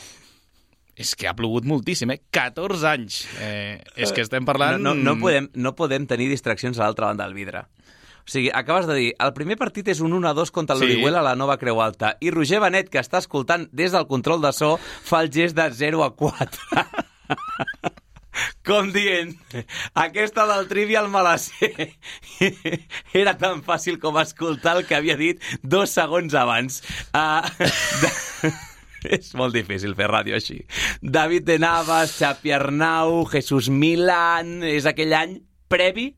És 0.99 1.13
que 1.15 1.29
ha 1.29 1.33
plogut 1.37 1.63
moltíssim, 1.69 2.11
eh? 2.11 2.19
14 2.35 2.83
anys. 2.89 3.21
Eh, 3.39 3.79
és 3.95 4.11
que 4.11 4.21
estem 4.25 4.43
parlant... 4.47 4.81
No, 4.83 4.91
no, 4.97 5.13
no, 5.13 5.19
podem, 5.21 5.47
no 5.55 5.71
podem 5.77 6.03
tenir 6.09 6.27
distraccions 6.27 6.77
a 6.79 6.83
l'altra 6.83 7.07
banda 7.07 7.23
del 7.23 7.37
vidre. 7.37 7.63
O 8.19 8.29
sigui, 8.29 8.49
acabes 8.53 8.85
de 8.85 8.93
dir, 8.97 9.07
el 9.23 9.31
primer 9.33 9.55
partit 9.57 9.87
és 9.89 10.01
un 10.05 10.11
1-2 10.19 10.51
contra 10.53 10.75
Sí. 10.75 10.83
l'Orihuela 10.83 11.21
a 11.23 11.27
la 11.31 11.35
nova 11.39 11.55
Creu 11.57 11.79
Alta. 11.81 12.17
I 12.21 12.29
Roger 12.35 12.59
Benet, 12.61 12.91
que 12.91 12.99
està 13.01 13.23
escoltant 13.23 13.69
des 13.71 13.95
del 13.95 14.05
control 14.11 14.43
de 14.43 14.51
so, 14.53 14.75
fa 14.77 15.23
el 15.23 15.31
gest 15.33 15.55
de 15.57 15.69
0 15.73 16.03
a 16.03 16.11
4. 16.19 16.83
Com 18.67 18.91
dient, 18.93 19.33
aquesta 19.97 20.45
del 20.47 20.67
Trivial 20.69 21.09
me 21.11 21.23
la 21.25 21.37
sé. 21.41 21.71
Era 23.17 23.33
tan 23.39 23.63
fàcil 23.65 23.97
com 23.99 24.19
escoltar 24.21 24.77
el 24.77 24.85
que 24.87 24.95
havia 24.99 25.17
dit 25.19 25.41
dos 25.63 25.89
segons 25.95 26.35
abans. 26.37 26.83
Uh, 27.11 27.41
de... 28.03 28.51
És 29.17 29.33
molt 29.39 29.55
difícil 29.55 29.95
fer 29.95 30.09
ràdio 30.11 30.37
així. 30.37 30.61
David 31.01 31.47
de 31.47 31.59
Navas, 31.59 32.15
Xapi 32.19 32.55
Arnau, 32.55 33.25
Jesús 33.31 33.69
Milan... 33.69 34.59
És 34.63 34.85
aquell 34.89 35.13
any 35.15 35.39
previ 35.69 36.13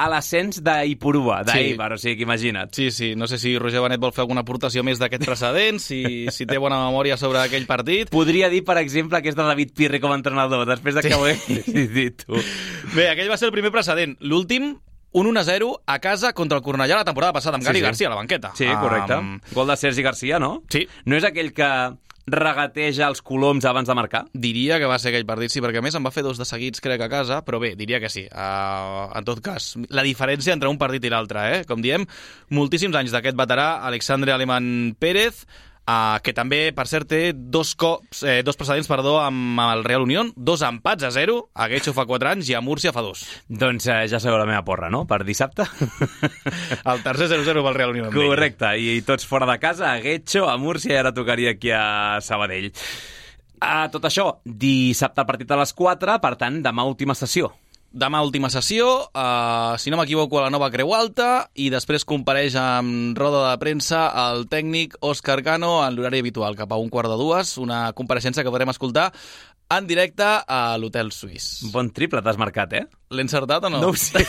a 0.00 0.08
l'ascens 0.10 0.58
d'Ipurua, 0.64 1.42
d'Eibar, 1.46 1.92
o 1.94 1.98
sigui 2.00 2.16
que 2.18 2.24
imagina't. 2.26 2.72
Sí, 2.74 2.88
sí, 2.90 3.12
no 3.18 3.28
sé 3.30 3.38
si 3.38 3.52
Roger 3.58 3.82
Benet 3.84 4.00
vol 4.02 4.14
fer 4.14 4.24
alguna 4.24 4.42
aportació 4.42 4.82
més 4.86 4.98
d'aquest 4.98 5.22
precedent, 5.26 5.78
si, 5.82 6.00
si 6.34 6.46
té 6.50 6.58
bona 6.62 6.80
memòria 6.86 7.18
sobre 7.20 7.42
aquell 7.42 7.66
partit. 7.68 8.10
Podria 8.14 8.48
dir, 8.50 8.64
per 8.66 8.78
exemple, 8.82 9.20
que 9.22 9.30
és 9.30 9.38
de 9.38 9.46
David 9.46 9.74
Pirri 9.76 10.00
com 10.02 10.14
a 10.14 10.18
entrenador, 10.18 10.64
després 10.66 10.98
de 10.98 11.04
que 11.04 11.14
ho 11.14 11.28
he 11.30 11.36
dit 11.94 12.24
tu. 12.24 12.38
Bé, 12.94 13.10
aquell 13.12 13.30
va 13.30 13.38
ser 13.38 13.50
el 13.50 13.54
primer 13.54 13.70
precedent. 13.74 14.16
L'últim, 14.26 14.72
un 15.14 15.30
1-0 15.30 15.70
a 15.86 15.98
casa 16.02 16.32
contra 16.34 16.58
el 16.58 16.64
Cornellà 16.66 16.98
la 16.98 17.06
temporada 17.06 17.36
passada, 17.36 17.60
amb 17.60 17.62
Sí, 17.62 17.70
Gary 17.70 17.78
sí. 17.78 17.86
Garcia 17.86 18.08
a 18.10 18.14
la 18.16 18.18
banqueta. 18.18 18.50
Sí, 18.58 18.66
correcte. 18.80 19.20
Um, 19.20 19.36
Gol 19.54 19.70
de 19.70 19.76
Sergi 19.78 20.02
Garcia, 20.02 20.40
no? 20.42 20.64
Sí. 20.74 20.88
No 21.06 21.14
és 21.20 21.26
aquell 21.28 21.52
que 21.54 21.70
regateja 22.30 23.08
els 23.10 23.20
coloms 23.24 23.64
abans 23.68 23.88
de 23.88 23.96
marcar? 23.96 24.24
Diria 24.32 24.78
que 24.80 24.88
va 24.88 24.98
ser 25.00 25.12
aquell 25.12 25.26
partit, 25.28 25.52
sí, 25.52 25.62
perquè 25.64 25.82
a 25.82 25.84
més 25.84 25.96
em 25.96 26.04
va 26.04 26.12
fer 26.14 26.24
dos 26.24 26.40
de 26.40 26.46
seguits, 26.48 26.80
crec, 26.84 27.02
a 27.04 27.10
casa, 27.12 27.42
però 27.44 27.60
bé, 27.60 27.74
diria 27.76 28.00
que 28.00 28.10
sí. 28.12 28.24
Uh, 28.30 29.10
en 29.18 29.28
tot 29.28 29.42
cas, 29.44 29.74
la 29.90 30.06
diferència 30.06 30.56
entre 30.56 30.72
un 30.72 30.80
partit 30.80 31.04
i 31.04 31.12
l'altre, 31.12 31.44
eh? 31.52 31.60
Com 31.68 31.84
diem, 31.84 32.06
moltíssims 32.56 32.96
anys 32.96 33.14
d'aquest 33.14 33.38
veterà, 33.38 33.84
Alexandre 33.88 34.32
Aleman 34.32 34.94
Pérez, 34.98 35.44
uh, 35.88 36.18
que 36.24 36.34
també, 36.36 36.68
per 36.76 36.86
cert, 36.90 37.08
té 37.10 37.20
dos, 37.34 37.74
cops, 37.78 38.22
eh, 38.26 38.40
dos 38.46 38.58
precedents 38.60 38.88
perdó, 38.90 39.16
amb 39.22 39.60
el 39.64 39.84
Real 39.86 40.04
Unión, 40.06 40.32
dos 40.36 40.64
empats 40.66 41.06
a 41.06 41.12
zero, 41.14 41.50
a 41.54 41.68
Getxo 41.72 41.94
fa 41.96 42.06
4 42.08 42.32
anys 42.34 42.50
i 42.50 42.56
a 42.58 42.62
Múrcia 42.64 42.94
fa 42.94 43.04
dos. 43.04 43.24
Doncs 43.48 43.88
eh, 43.88 44.00
ja 44.10 44.20
sabeu 44.22 44.38
la 44.40 44.48
meva 44.48 44.64
porra, 44.66 44.90
no? 44.92 45.04
Per 45.10 45.22
dissabte. 45.24 45.66
El 46.92 47.04
tercer 47.04 47.30
0-0 47.32 47.64
pel 47.66 47.78
Real 47.78 47.96
Unión. 47.96 48.12
Correcte, 48.14 48.74
i 48.78 49.00
tots 49.06 49.28
fora 49.28 49.48
de 49.50 49.58
casa, 49.62 49.92
a 49.92 50.00
Getxo, 50.04 50.48
a 50.50 50.56
Múrcia, 50.60 50.94
i 50.94 51.02
ara 51.02 51.14
tocaria 51.16 51.54
aquí 51.56 51.72
a 51.74 52.20
Sabadell. 52.24 52.72
A 53.64 53.88
tot 53.88 54.04
això, 54.04 54.26
dissabte 54.44 55.22
el 55.22 55.28
partit 55.28 55.52
a 55.54 55.60
les 55.60 55.72
4, 55.72 56.18
per 56.20 56.34
tant, 56.40 56.58
demà 56.64 56.84
última 56.84 57.16
sessió. 57.16 57.48
Demà 57.94 58.24
última 58.26 58.48
sessió, 58.50 59.06
uh, 59.14 59.76
si 59.78 59.86
no 59.92 59.94
m'equivoco, 60.00 60.40
a 60.40 60.48
la 60.48 60.50
nova 60.50 60.66
Creu 60.74 60.90
Alta, 60.96 61.46
i 61.54 61.68
després 61.70 62.02
compareix 62.02 62.56
amb 62.58 63.14
roda 63.14 63.44
de 63.44 63.60
premsa 63.62 64.08
el 64.24 64.48
tècnic 64.50 64.96
Òscar 64.98 65.36
Cano 65.46 65.76
en 65.84 65.94
l'horari 65.94 66.18
habitual, 66.24 66.58
cap 66.58 66.74
a 66.74 66.78
un 66.82 66.90
quart 66.90 67.06
de 67.12 67.20
dues, 67.20 67.52
una 67.62 67.92
compareixença 67.94 68.42
que 68.42 68.50
podrem 68.50 68.72
escoltar 68.74 69.12
en 69.70 69.86
directe 69.86 70.26
a 70.26 70.74
l'Hotel 70.74 71.14
Suís. 71.14 71.46
Bon 71.70 71.86
triple 71.94 72.18
t'has 72.26 72.40
marcat, 72.42 72.74
eh? 72.74 72.82
L'he 73.14 73.28
encertat 73.28 73.70
o 73.70 73.70
no? 73.70 73.84
No 73.86 73.94
ho 73.94 73.94
sé. 73.94 74.26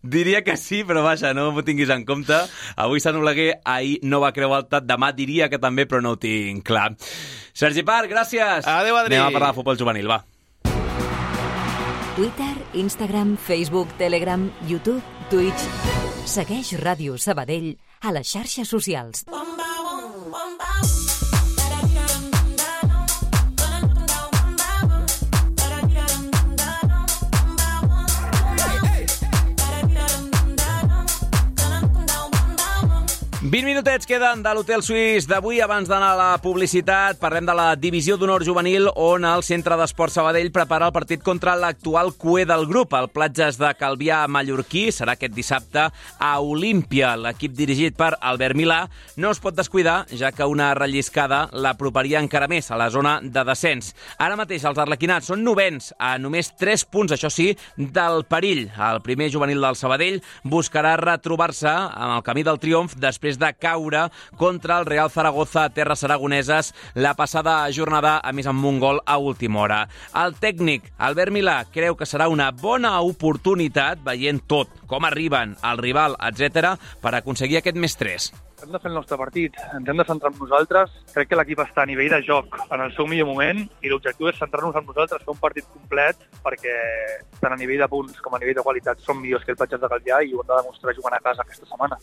Diria 0.00 0.40
que 0.40 0.56
sí, 0.56 0.80
però 0.88 1.04
vaja, 1.04 1.34
no 1.36 1.50
m'ho 1.52 1.68
tinguis 1.68 1.92
en 1.92 2.08
compte. 2.08 2.40
Avui 2.80 3.04
Sant 3.04 3.20
Oleguer, 3.20 3.58
ahir 3.68 4.00
no 4.08 4.24
va 4.24 4.32
creu 4.32 4.56
alta, 4.56 4.80
demà 4.80 5.12
diria 5.12 5.52
que 5.52 5.60
també, 5.60 5.84
però 5.84 6.00
no 6.00 6.16
ho 6.16 6.22
tinc 6.24 6.64
clar. 6.64 6.94
Sergi 7.52 7.84
Parc, 7.84 8.08
gràcies. 8.08 8.64
Adéu, 8.64 8.96
Adri. 8.96 9.20
Anem 9.20 9.28
a 9.28 9.36
parlar 9.36 9.52
de 9.52 9.60
futbol 9.60 9.76
juvenil, 9.76 10.08
va. 10.08 10.22
Twitter, 12.20 12.54
Instagram, 12.74 13.38
Facebook, 13.38 13.88
Telegram, 13.96 14.52
YouTube, 14.68 15.00
Twitch... 15.30 15.64
Segueix 16.28 16.74
Ràdio 16.82 17.16
Sabadell 17.16 17.70
a 18.04 18.12
les 18.12 18.28
xarxes 18.28 18.68
socials. 18.76 19.24
Hey! 19.24 19.59
20 33.50 33.66
minutets 33.66 34.06
queden 34.06 34.44
de 34.44 34.50
l'Hotel 34.54 34.78
Suís 34.86 35.24
d'avui. 35.26 35.56
Abans 35.58 35.88
d'anar 35.90 36.12
a 36.12 36.18
la 36.18 36.34
publicitat, 36.38 37.16
parlem 37.18 37.48
de 37.48 37.54
la 37.58 37.72
Divisió 37.74 38.14
d'Honor 38.14 38.44
Juvenil, 38.46 38.84
on 38.94 39.24
el 39.26 39.42
Centre 39.42 39.74
d'Esport 39.74 40.14
Sabadell 40.14 40.52
prepara 40.54 40.86
el 40.86 40.94
partit 40.94 41.24
contra 41.26 41.56
l'actual 41.58 42.12
cué 42.14 42.44
del 42.46 42.68
grup, 42.70 42.94
el 42.94 43.08
Platges 43.10 43.58
de 43.58 43.72
Calvià 43.74 44.20
mallorquí. 44.30 44.84
Serà 44.94 45.16
aquest 45.16 45.34
dissabte 45.34 45.88
a 45.90 46.30
Olímpia. 46.38 47.16
L'equip 47.18 47.56
dirigit 47.58 47.96
per 47.98 48.12
Albert 48.20 48.54
Milà 48.54 48.84
no 49.18 49.34
es 49.34 49.42
pot 49.42 49.58
descuidar, 49.58 50.04
ja 50.14 50.30
que 50.30 50.46
una 50.46 50.70
relliscada 50.78 51.48
l'aproparia 51.50 52.22
encara 52.22 52.46
més 52.46 52.70
a 52.70 52.78
la 52.78 52.86
zona 52.94 53.16
de 53.18 53.44
descens. 53.50 53.96
Ara 54.22 54.38
mateix 54.38 54.68
els 54.70 54.78
arlequinats 54.78 55.26
són 55.26 55.42
novens, 55.42 55.90
a 55.98 56.12
només 56.22 56.52
3 56.54 56.86
punts, 56.86 57.18
això 57.18 57.32
sí, 57.34 57.48
del 57.74 58.22
perill. 58.30 58.68
El 58.78 59.02
primer 59.02 59.32
juvenil 59.34 59.66
del 59.66 59.82
Sabadell 59.82 60.22
buscarà 60.46 60.94
retrobar-se 61.02 61.74
en 61.74 62.16
el 62.20 62.22
camí 62.22 62.46
del 62.46 62.62
triomf 62.62 62.94
després 62.94 63.39
de 63.40 63.52
caure 63.56 64.06
contra 64.38 64.78
el 64.78 64.86
Real 64.86 65.10
Zaragoza 65.10 65.64
a 65.64 65.72
Terres 65.74 66.04
Aragoneses 66.04 66.74
la 66.94 67.14
passada 67.18 67.56
jornada, 67.72 68.18
a 68.22 68.34
més 68.36 68.46
amb 68.50 68.64
un 68.68 68.78
gol 68.82 69.00
a 69.06 69.18
última 69.18 69.64
hora. 69.64 69.80
El 70.14 70.36
tècnic, 70.38 70.92
Albert 70.98 71.34
Milà, 71.34 71.56
creu 71.72 71.96
que 71.96 72.08
serà 72.08 72.28
una 72.30 72.50
bona 72.52 72.92
oportunitat, 73.00 74.04
veient 74.04 74.42
tot, 74.46 74.70
com 74.90 75.08
arriben, 75.08 75.56
el 75.64 75.82
rival, 75.82 76.18
etc, 76.30 76.76
per 77.02 77.16
aconseguir 77.16 77.60
aquest 77.60 77.80
més 77.80 77.98
3. 77.98 78.30
Hem 78.62 78.72
de 78.72 78.80
fer 78.80 78.90
el 78.90 78.96
nostre 78.96 79.18
partit, 79.20 79.56
ens 79.76 79.88
hem 79.88 80.00
de 80.00 80.06
centrar 80.08 80.32
en 80.32 80.38
nosaltres. 80.40 80.92
Crec 81.14 81.30
que 81.30 81.38
l'equip 81.38 81.62
està 81.64 81.84
a 81.84 81.90
nivell 81.90 82.12
de 82.12 82.20
joc 82.26 82.58
en 82.68 82.84
el 82.84 82.94
seu 82.96 83.08
millor 83.10 83.30
moment 83.30 83.62
i 83.82 83.92
l'objectiu 83.92 84.30
és 84.30 84.38
centrar-nos 84.40 84.76
en 84.76 84.86
nosaltres, 84.86 85.24
fer 85.24 85.34
un 85.34 85.40
partit 85.42 85.68
complet 85.72 86.26
perquè 86.44 86.74
tant 87.40 87.54
a 87.54 87.60
nivell 87.60 87.80
de 87.82 87.88
punts 87.90 88.20
com 88.24 88.34
a 88.36 88.42
nivell 88.42 88.58
de 88.58 88.66
qualitat 88.66 89.00
som 89.04 89.20
millors 89.20 89.44
que 89.44 89.54
el 89.54 89.60
Patges 89.60 89.80
de 89.80 89.90
Calvià 89.92 90.20
i 90.24 90.34
ho 90.34 90.42
hem 90.42 90.50
de 90.50 90.60
demostrar 90.62 90.96
jugant 90.96 91.16
a 91.16 91.22
casa 91.24 91.46
aquesta 91.46 91.68
setmana. 91.68 91.98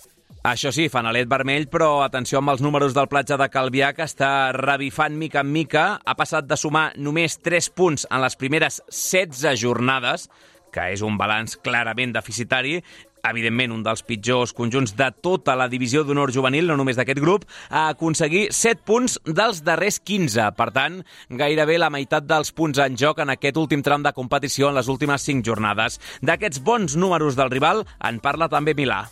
Això 0.48 0.72
sí, 0.72 0.88
fanalet 0.90 1.28
vermell, 1.28 1.66
però 1.72 2.04
atenció 2.06 2.40
amb 2.40 2.54
els 2.54 2.62
números 2.64 2.94
del 2.96 3.10
platja 3.12 3.36
de 3.40 3.50
Calvià, 3.52 3.94
que 3.98 4.06
està 4.06 4.52
revifant 4.56 5.18
mica 5.18 5.42
en 5.44 5.50
mica. 5.52 5.88
Ha 6.06 6.16
passat 6.16 6.48
de 6.48 6.56
sumar 6.56 6.92
només 6.96 7.40
3 7.44 7.72
punts 7.76 8.08
en 8.10 8.22
les 8.24 8.38
primeres 8.40 8.80
16 8.88 9.60
jornades, 9.60 10.30
que 10.72 10.92
és 10.94 11.02
un 11.02 11.18
balanç 11.18 11.58
clarament 11.64 12.14
deficitari, 12.16 12.78
evidentment 13.26 13.74
un 13.76 13.84
dels 13.86 14.04
pitjors 14.06 14.54
conjunts 14.54 14.94
de 14.98 15.10
tota 15.24 15.56
la 15.58 15.68
divisió 15.72 16.04
d'honor 16.04 16.32
juvenil, 16.36 16.68
no 16.68 16.78
només 16.80 16.98
d'aquest 17.00 17.22
grup, 17.24 17.46
a 17.70 17.88
aconseguir 17.94 18.48
7 18.56 18.84
punts 18.88 19.20
dels 19.26 19.64
darrers 19.66 20.00
15. 20.00 20.52
Per 20.58 20.70
tant, 20.76 21.02
gairebé 21.30 21.78
la 21.82 21.92
meitat 21.94 22.28
dels 22.28 22.52
punts 22.52 22.80
en 22.84 22.98
joc 23.00 23.20
en 23.24 23.34
aquest 23.34 23.58
últim 23.58 23.84
tram 23.84 24.04
de 24.04 24.14
competició 24.14 24.70
en 24.70 24.78
les 24.80 24.88
últimes 24.88 25.22
5 25.22 25.46
jornades. 25.46 26.00
D'aquests 26.22 26.64
bons 26.64 26.96
números 26.96 27.36
del 27.40 27.52
rival 27.54 27.86
en 28.04 28.20
parla 28.20 28.50
també 28.50 28.76
Milà. 28.78 29.06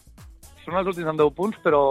Són 0.66 0.80
els 0.80 0.88
últims 0.89 1.12
amb 1.12 1.22
10 1.22 1.34
punts, 1.38 1.58
però 1.62 1.82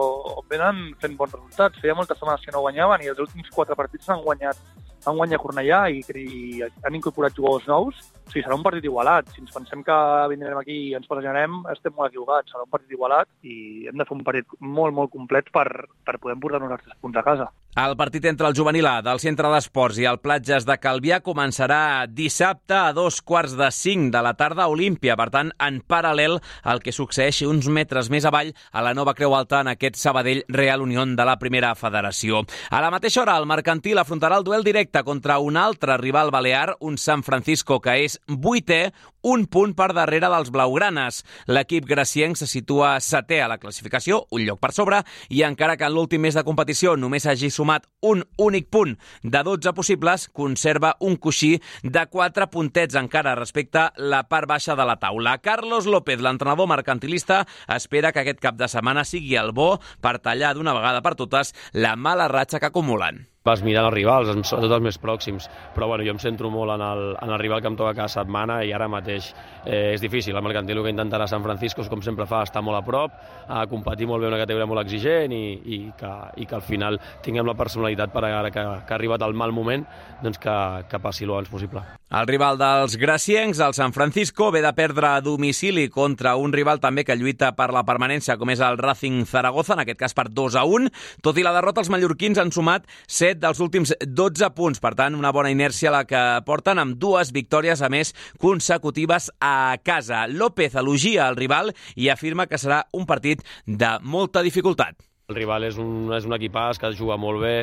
venen 0.51 0.89
fent 1.03 1.15
bons 1.19 1.37
resultats. 1.37 1.79
Feia 1.83 1.95
moltes 1.95 2.19
setmanes 2.19 2.43
que 2.43 2.55
no 2.55 2.65
guanyaven 2.65 3.05
i 3.05 3.13
els 3.13 3.21
últims 3.23 3.53
4 3.55 3.77
partits 3.79 4.11
han 4.11 4.25
guanyat 4.25 4.59
han 5.05 5.19
guanyat 5.19 5.43
Cornellà 5.43 5.81
i, 5.93 6.01
i 6.01 6.63
han 6.65 6.97
incorporat 6.97 7.37
jugadors 7.37 7.67
nous. 7.69 8.01
O 8.25 8.33
sigui, 8.33 8.45
serà 8.45 8.57
un 8.57 8.65
partit 8.65 8.87
igualat. 8.89 9.29
Si 9.35 9.43
ens 9.43 9.53
pensem 9.55 9.85
que 9.87 9.97
vindrem 10.33 10.61
aquí 10.61 10.77
i 10.89 10.95
ens 10.99 11.09
passejarem, 11.11 11.61
estem 11.75 11.95
molt 11.97 12.13
equivocats. 12.13 12.53
Serà 12.53 12.65
un 12.67 12.73
partit 12.73 12.97
igualat 12.97 13.31
i 13.43 13.87
hem 13.91 14.01
de 14.01 14.09
fer 14.09 14.17
un 14.17 14.25
partit 14.27 14.57
molt, 14.61 14.97
molt 14.97 15.13
complet 15.13 15.51
per, 15.55 15.69
per 16.07 16.19
poder 16.23 16.39
portar-nos 16.41 16.77
els 16.79 16.87
tres 16.87 17.01
punts 17.01 17.21
a 17.21 17.27
casa. 17.27 17.51
El 17.75 17.97
partit 17.99 18.23
entre 18.31 18.47
el 18.47 18.55
juvenil 18.55 18.87
A 18.87 19.01
del 19.03 19.19
Centre 19.19 19.49
d'Esports 19.51 19.97
i 19.99 20.05
el 20.07 20.21
Platges 20.23 20.63
de 20.63 20.77
Calvià 20.79 21.17
començarà 21.27 22.07
dissabte 22.07 22.77
a 22.79 22.93
dos 22.95 23.17
quarts 23.19 23.57
de 23.59 23.67
cinc 23.75 24.13
de 24.15 24.21
la 24.23 24.37
tarda 24.39 24.63
a 24.63 24.71
Olímpia. 24.71 25.17
Per 25.19 25.27
tant, 25.35 25.51
en 25.59 25.81
paral·lel 25.83 26.39
al 26.63 26.79
que 26.85 26.95
succeeixi 26.95 27.49
uns 27.51 27.67
metres 27.67 28.13
més 28.15 28.29
avall 28.31 28.53
a 28.71 28.85
la 28.87 28.93
nova 28.95 29.17
Creu 29.19 29.35
Alta 29.35 29.65
en 29.65 29.73
aquest 29.73 29.99
Sabadell 29.99 30.45
Real 30.47 30.87
Unión 30.87 31.17
de 31.19 31.27
la 31.27 31.35
Primera 31.43 31.73
Federació. 31.75 32.45
A 32.71 32.79
la 32.79 32.93
mateixa 32.95 33.25
hora, 33.25 33.35
el 33.43 33.51
Mercantil 33.51 33.99
afrontarà 33.99 34.39
el 34.39 34.47
duel 34.47 34.63
directe 34.63 35.03
contra 35.03 35.41
un 35.43 35.59
altre 35.59 35.99
rival 35.99 36.31
balear, 36.31 36.77
un 36.79 36.95
San 36.95 37.27
Francisco 37.27 37.81
que 37.83 37.99
és 38.07 38.21
vuitè, 38.29 38.85
un 39.25 39.47
punt 39.51 39.75
per 39.75 39.91
darrere 39.97 40.29
dels 40.31 40.53
blaugranes. 40.55 41.23
L'equip 41.49 41.89
gracienc 41.89 42.39
se 42.39 42.49
situa 42.51 42.95
setè 43.01 43.41
a 43.43 43.49
la 43.51 43.59
classificació, 43.59 44.23
un 44.31 44.45
lloc 44.45 44.61
per 44.63 44.71
sobre, 44.77 45.01
i 45.33 45.43
encara 45.49 45.79
que 45.81 45.89
en 45.89 45.97
l'últim 45.97 46.23
mes 46.25 46.37
de 46.37 46.45
competició 46.47 46.95
només 47.01 47.27
hagi 47.27 47.51
sumat 47.51 47.89
un 48.05 48.23
únic 48.39 48.71
punt 48.71 48.95
de 49.23 49.43
12 49.43 49.75
possibles, 49.75 50.29
conserva 50.29 50.95
un 51.01 51.17
coixí 51.17 51.57
de 51.83 52.07
4 52.13 52.51
puntets 52.53 53.01
encara 53.01 53.35
respecte 53.39 53.89
la 53.97 54.25
part 54.29 54.49
baixa 54.49 54.77
de 54.77 54.87
la 54.87 54.99
taula. 55.03 55.39
Carlos 55.43 55.89
López, 55.91 56.21
l'entrenador 56.21 56.69
mercantilista, 56.71 57.45
espera 57.69 58.13
que 58.13 58.25
aquest 58.25 58.43
cap 58.45 58.61
de 58.61 58.69
setmana 58.69 59.05
sigui 59.09 59.37
el 59.41 59.53
bo 59.57 59.79
per 60.05 60.19
tallar 60.21 60.55
d'una 60.55 60.77
vegada 60.77 61.03
per 61.03 61.17
totes 61.19 61.55
la 61.73 61.97
mala 61.97 62.29
ratxa 62.29 62.61
que 62.61 62.71
acumulen. 62.73 63.34
Vas 63.45 63.61
mirant 63.61 63.85
els 63.85 63.93
rivals, 63.93 64.31
sobretot 64.49 64.73
els 64.79 64.85
més 64.87 64.97
pròxims, 64.97 65.51
però 65.75 65.91
bueno, 65.91 66.05
jo 66.07 66.15
em 66.15 66.21
centro 66.23 66.49
molt 66.49 66.73
en 66.73 66.81
el, 66.81 67.03
en 67.21 67.33
el 67.35 67.41
rival 67.43 67.61
que 67.61 67.69
em 67.69 67.77
toca 67.77 67.93
cada 67.99 68.09
setmana 68.09 68.63
i 68.65 68.71
ara 68.73 68.89
mateix 68.89 69.27
eh, 69.67 69.93
és 69.93 70.01
difícil. 70.01 70.33
El 70.33 70.47
Mercantil 70.47 70.81
que 70.81 70.93
intentarà 70.95 71.27
Sant 71.29 71.45
Francisco, 71.45 71.85
com 71.93 72.01
sempre 72.01 72.25
fa, 72.25 72.41
estar 72.49 72.63
molt 72.65 72.81
a 72.81 72.85
prop, 72.87 73.19
a 73.45 73.67
competir 73.69 74.09
molt 74.09 74.25
bé 74.25 74.31
una 74.31 74.41
categoria 74.41 74.69
molt 74.71 74.81
exigent 74.87 75.35
i, 75.37 75.43
i, 75.61 75.81
que, 75.99 76.15
i 76.41 76.49
que 76.49 76.57
al 76.57 76.65
final 76.65 76.97
tinguem 77.25 77.45
la 77.45 77.57
personalitat 77.59 78.15
per 78.17 78.25
ara 78.31 78.49
que, 78.49 78.65
que 78.89 78.97
ha 78.97 78.97
arribat 78.97 79.27
el 79.29 79.37
mal 79.37 79.53
moment, 79.53 79.85
doncs 80.25 80.41
que, 80.41 80.57
que 80.89 81.03
passi 81.05 81.29
el 81.29 81.37
abans 81.37 81.53
possible. 81.53 81.85
El 82.15 82.29
rival 82.31 82.57
dels 82.61 82.95
graciencs, 82.97 83.59
el 83.59 83.75
San 83.75 83.93
Francisco, 83.93 84.53
ve 84.55 84.61
de 84.63 84.71
perdre 84.73 85.09
a 85.09 85.21
domicili 85.21 85.89
contra 85.91 86.37
un 86.39 86.53
rival 86.55 86.79
també 86.79 87.03
que 87.03 87.17
lluita 87.19 87.49
per 87.59 87.73
la 87.75 87.83
permanència, 87.85 88.37
com 88.39 88.53
és 88.55 88.63
el 88.63 88.79
Racing 88.79 89.25
Zaragoza, 89.27 89.75
en 89.75 89.83
aquest 89.83 89.99
cas 89.99 90.15
per 90.15 90.29
2 90.31 90.55
a 90.61 90.63
1. 90.63 90.93
Tot 91.27 91.41
i 91.41 91.43
la 91.43 91.53
derrota, 91.57 91.83
els 91.83 91.91
mallorquins 91.91 92.39
han 92.39 92.55
sumat 92.55 92.87
7 93.11 93.34
dels 93.41 93.61
últims 93.65 93.95
12 94.01 94.51
punts. 94.57 94.83
Per 94.83 94.95
tant, 94.99 95.17
una 95.19 95.33
bona 95.35 95.53
inèrcia 95.55 95.93
la 95.95 96.05
que 96.09 96.23
porten 96.47 96.81
amb 96.83 96.99
dues 97.01 97.33
victòries, 97.35 97.83
a 97.83 97.91
més, 97.93 98.15
consecutives 98.41 99.31
a 99.41 99.77
casa. 99.85 100.27
López 100.29 100.77
elogia 100.81 101.29
el 101.29 101.41
rival 101.41 101.75
i 101.97 102.11
afirma 102.13 102.49
que 102.51 102.61
serà 102.61 102.85
un 102.93 103.07
partit 103.07 103.45
de 103.67 103.97
molta 104.03 104.43
dificultat. 104.43 104.97
El 105.33 105.39
rival 105.39 105.65
és 105.65 105.79
un, 105.81 106.11
és 106.13 106.27
un 106.29 106.37
equipàs 106.37 106.77
que 106.81 106.91
juga 106.93 107.17
molt 107.17 107.41
bé, 107.41 107.55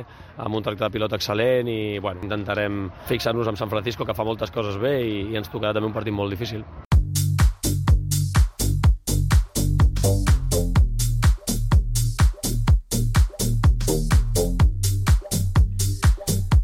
amb 0.42 0.58
un 0.58 0.64
tracte 0.66 0.88
de 0.88 0.94
pilot 0.96 1.14
excel·lent 1.20 1.70
i 1.70 1.82
bueno, 2.02 2.26
intentarem 2.26 2.88
fixar-nos 3.12 3.52
amb 3.52 3.62
San 3.62 3.70
Francisco, 3.70 4.08
que 4.08 4.18
fa 4.18 4.26
moltes 4.26 4.50
coses 4.50 4.82
bé 4.82 4.96
i, 5.06 5.20
i 5.30 5.38
ens 5.38 5.54
tocarà 5.54 5.78
també 5.78 5.92
un 5.92 6.00
partit 6.00 6.18
molt 6.18 6.34
difícil. 6.34 6.66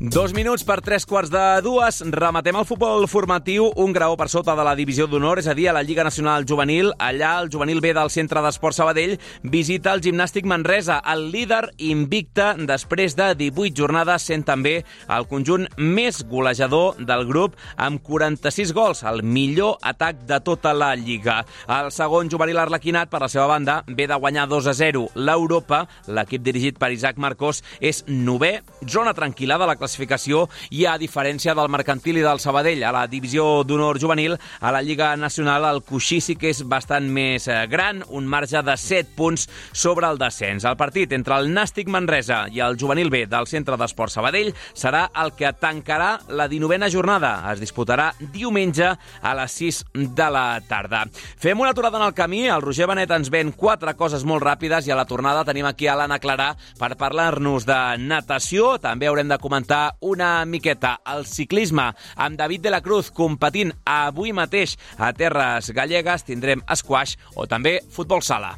Dos 0.08 0.32
minuts 0.32 0.64
per 0.64 0.78
tres 0.80 1.04
quarts 1.04 1.28
de 1.28 1.42
dues. 1.66 1.98
Rematem 2.14 2.56
el 2.56 2.66
futbol 2.70 3.04
formatiu 3.12 3.66
un 3.84 3.92
graó 3.92 4.14
per 4.16 4.30
sota 4.32 4.54
de 4.56 4.64
la 4.64 4.76
divisió 4.78 5.04
d'honor, 5.10 5.42
és 5.42 5.50
a 5.52 5.56
dir, 5.58 5.66
a 5.68 5.74
la 5.76 5.82
Lliga 5.84 6.06
Nacional 6.06 6.46
Juvenil. 6.48 6.94
Allà 7.04 7.34
el 7.42 7.50
juvenil 7.52 7.82
B 7.84 7.92
del 7.92 8.12
Centre 8.14 8.40
d'Esport 8.46 8.78
Sabadell 8.78 9.18
visita 9.44 9.92
el 9.92 10.00
gimnàstic 10.06 10.48
Manresa, 10.48 11.02
el 11.12 11.26
líder 11.34 11.74
invicte 11.84 12.54
després 12.70 13.18
de 13.20 13.34
18 13.36 13.76
jornades, 13.76 14.24
sent 14.30 14.46
també 14.48 14.78
el 15.12 15.28
conjunt 15.28 15.68
més 15.76 16.22
golejador 16.24 17.04
del 17.04 17.26
grup 17.28 17.60
amb 17.76 18.00
46 18.00 18.72
gols, 18.78 19.04
el 19.04 19.26
millor 19.28 19.76
atac 19.84 20.24
de 20.30 20.40
tota 20.40 20.72
la 20.72 20.94
Lliga. 20.96 21.42
El 21.68 21.92
segon 21.92 22.32
juvenil 22.32 22.62
arlequinat, 22.64 23.12
per 23.12 23.26
la 23.26 23.32
seva 23.34 23.50
banda, 23.52 23.82
ve 23.90 24.08
de 24.08 24.16
guanyar 24.16 24.48
2 24.48 24.72
a 24.72 24.78
0. 24.78 25.04
L'Europa, 25.20 25.84
l'equip 26.08 26.48
dirigit 26.48 26.80
per 26.80 26.94
Isaac 26.96 27.20
Marcos, 27.20 27.60
és 27.82 28.06
novè, 28.08 28.62
zona 28.88 29.12
tranquil·la 29.12 29.60
de 29.60 29.68
la 29.68 29.76
classificació 29.76 29.98
i 30.72 30.86
a 30.88 30.98
diferència 30.98 31.54
del 31.58 31.70
Mercantil 31.70 32.18
i 32.18 32.26
del 32.26 32.40
Sabadell 32.40 32.84
a 32.88 32.94
la 32.96 33.06
divisió 33.08 33.64
d'honor 33.68 34.00
juvenil, 34.02 34.38
a 34.60 34.72
la 34.72 34.82
Lliga 34.82 35.16
Nacional 35.20 35.66
el 35.70 35.84
coixí 35.86 36.20
sí 36.24 36.38
que 36.40 36.52
és 36.54 36.64
bastant 36.64 37.10
més 37.12 37.48
eh, 37.48 37.60
gran, 37.70 38.04
un 38.10 38.28
marge 38.28 38.62
de 38.64 38.78
7 38.78 39.16
punts 39.18 39.48
sobre 39.72 40.08
el 40.08 40.18
descens. 40.18 40.66
El 40.66 40.78
partit 40.80 41.14
entre 41.16 41.38
el 41.38 41.52
Nàstic 41.54 41.90
Manresa 41.92 42.46
i 42.54 42.62
el 42.64 42.78
juvenil 42.80 43.12
B 43.14 43.26
del 43.30 43.48
Centre 43.50 43.78
d'Esport 43.78 44.14
Sabadell 44.14 44.54
serà 44.74 45.08
el 45.24 45.34
que 45.38 45.52
tancarà 45.60 46.18
la 46.30 46.48
19a 46.50 46.92
jornada. 46.94 47.36
Es 47.52 47.62
disputarà 47.62 48.12
diumenge 48.34 48.94
a 48.96 49.36
les 49.38 49.58
6 49.62 49.84
de 49.94 50.30
la 50.34 50.48
tarda. 50.68 51.06
Fem 51.38 51.60
una 51.60 51.72
aturada 51.76 52.00
en 52.00 52.08
el 52.08 52.16
camí, 52.18 52.46
el 52.48 52.62
Roger 52.62 52.88
Benet 52.88 53.12
ens 53.12 53.32
ven 53.34 53.52
quatre 53.52 53.94
coses 54.00 54.26
molt 54.28 54.44
ràpides 54.46 54.88
i 54.88 54.94
a 54.94 55.00
la 55.00 55.08
tornada 55.10 55.46
tenim 55.48 55.68
aquí 55.68 55.88
a 55.88 55.96
l'Anna 55.98 56.20
Clarà 56.24 56.54
per 56.80 56.96
parlar-nos 57.00 57.66
de 57.68 57.80
natació. 58.02 58.76
També 58.82 59.10
haurem 59.10 59.30
de 59.30 59.40
comentar 59.42 59.87
una 60.02 60.46
miqueta 60.46 60.98
el 61.14 61.26
ciclisme 61.26 61.90
amb 62.16 62.38
David 62.40 62.68
de 62.68 62.74
la 62.74 62.82
Cruz 62.86 63.12
competint 63.12 63.74
avui 63.86 64.34
mateix 64.34 64.78
a 64.98 65.12
Terres 65.14 65.72
Gallegues. 65.74 66.28
Tindrem 66.28 66.64
squash 66.76 67.18
o 67.36 67.48
també 67.48 67.80
futbol 67.92 68.22
sala. 68.22 68.56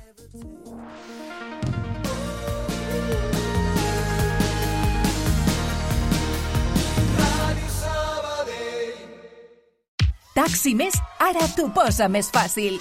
Taxi 10.40 10.72
Més 10.78 10.96
ara 11.20 11.50
t'ho 11.56 11.68
posa 11.76 12.08
més 12.08 12.32
fàcil. 12.32 12.80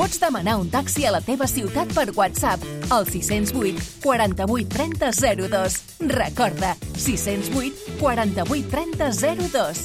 Pots 0.00 0.16
demanar 0.16 0.54
un 0.56 0.70
taxi 0.72 1.02
a 1.04 1.10
la 1.12 1.18
teva 1.20 1.44
ciutat 1.44 1.90
per 1.92 2.06
WhatsApp 2.16 2.62
al 2.88 3.04
608 3.04 4.00
48 4.00 4.70
30 4.72 5.10
02. 5.50 5.76
Recorda, 6.14 6.70
608 6.96 7.98
48 8.00 8.72
30 8.72 9.10
02. 9.52 9.84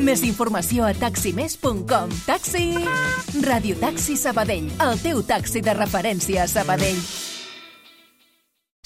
Més 0.00 0.24
informació 0.24 0.88
a 0.88 0.96
taximés.com. 0.96 2.16
Taxi! 2.24 2.72
Radio 3.44 3.76
Taxi 3.84 4.16
Sabadell, 4.16 4.72
el 4.80 5.00
teu 5.04 5.20
taxi 5.28 5.60
de 5.60 5.76
referència 5.76 6.48
a 6.48 6.48
Sabadell. 6.48 7.35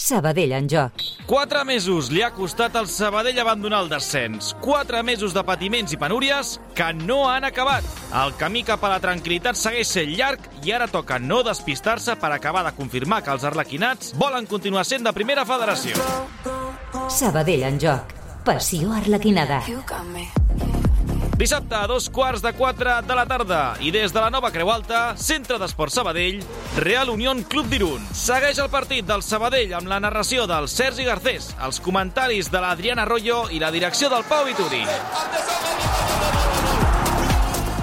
Sabadell 0.00 0.54
en 0.56 0.68
joc. 0.72 1.02
Quatre 1.28 1.60
mesos 1.68 2.08
li 2.10 2.22
ha 2.24 2.30
costat 2.32 2.74
al 2.78 2.88
Sabadell 2.88 3.38
abandonar 3.42 3.82
el 3.84 3.90
descens. 3.92 4.54
Quatre 4.64 5.02
mesos 5.04 5.34
de 5.36 5.42
patiments 5.44 5.92
i 5.92 5.98
penúries 6.00 6.54
que 6.74 6.88
no 6.96 7.20
han 7.28 7.44
acabat. 7.44 7.84
El 8.22 8.32
camí 8.40 8.64
cap 8.64 8.82
a 8.82 8.94
la 8.94 9.00
tranquil·litat 9.04 9.60
segueix 9.60 9.92
sent 9.92 10.14
llarg 10.16 10.48
i 10.64 10.72
ara 10.72 10.88
toca 10.88 11.20
no 11.20 11.42
despistar-se 11.44 12.16
per 12.16 12.32
acabar 12.32 12.64
de 12.64 12.72
confirmar 12.80 13.20
que 13.22 13.34
els 13.36 13.44
arlequinats 13.44 14.14
volen 14.16 14.48
continuar 14.48 14.86
sent 14.88 15.04
de 15.04 15.12
primera 15.12 15.44
federació. 15.44 16.00
Sabadell 17.12 17.68
en 17.68 17.78
joc. 17.84 18.16
Passió 18.48 18.96
arlequinada. 18.96 19.60
Dissabte 21.40 21.72
a 21.72 21.86
dos 21.86 22.10
quarts 22.12 22.42
de 22.44 22.50
quatre 22.52 22.98
de 23.08 23.14
la 23.16 23.22
tarda 23.24 23.60
i 23.80 23.88
des 23.94 24.12
de 24.12 24.20
la 24.20 24.28
nova 24.28 24.50
Creu 24.52 24.68
Alta, 24.68 25.14
Centre 25.16 25.56
d'Esport 25.56 25.94
Sabadell, 25.94 26.42
Real 26.76 27.08
Unión 27.08 27.40
Club 27.48 27.70
d'Irun. 27.72 28.02
Segueix 28.12 28.60
el 28.60 28.68
partit 28.68 29.06
del 29.08 29.24
Sabadell 29.24 29.72
amb 29.78 29.88
la 29.88 30.02
narració 30.04 30.44
del 30.44 30.68
Sergi 30.68 31.06
Garcés, 31.08 31.48
els 31.64 31.80
comentaris 31.80 32.52
de 32.52 32.60
l'Adriana 32.60 33.08
Arroyo 33.08 33.46
i 33.56 33.62
la 33.62 33.72
direcció 33.72 34.12
del 34.12 34.26
Pau 34.28 34.44
Vituri. 34.44 34.84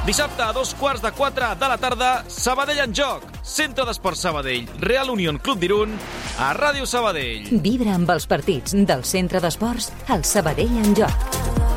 Dissabte 0.05 0.45
a 0.45 0.53
dos 0.53 0.75
quarts 0.77 1.01
de 1.01 1.09
quatre 1.17 1.49
de 1.57 1.73
la 1.73 1.81
tarda, 1.81 2.11
Sabadell 2.29 2.85
en 2.85 2.93
joc. 2.93 3.25
Centre 3.41 3.89
d'Esport 3.89 4.21
Sabadell, 4.21 4.69
Real 4.85 5.09
Unión 5.09 5.41
Club 5.41 5.65
d'Irun, 5.65 5.97
a 6.37 6.53
Ràdio 6.53 6.85
Sabadell. 6.85 7.49
Vibra 7.65 7.97
amb 7.97 8.13
els 8.13 8.29
partits 8.29 8.77
del 8.77 9.01
Centre 9.01 9.41
d'Esports 9.41 9.89
al 10.13 10.29
Sabadell 10.29 10.77
en 10.85 10.93
joc. 11.01 11.76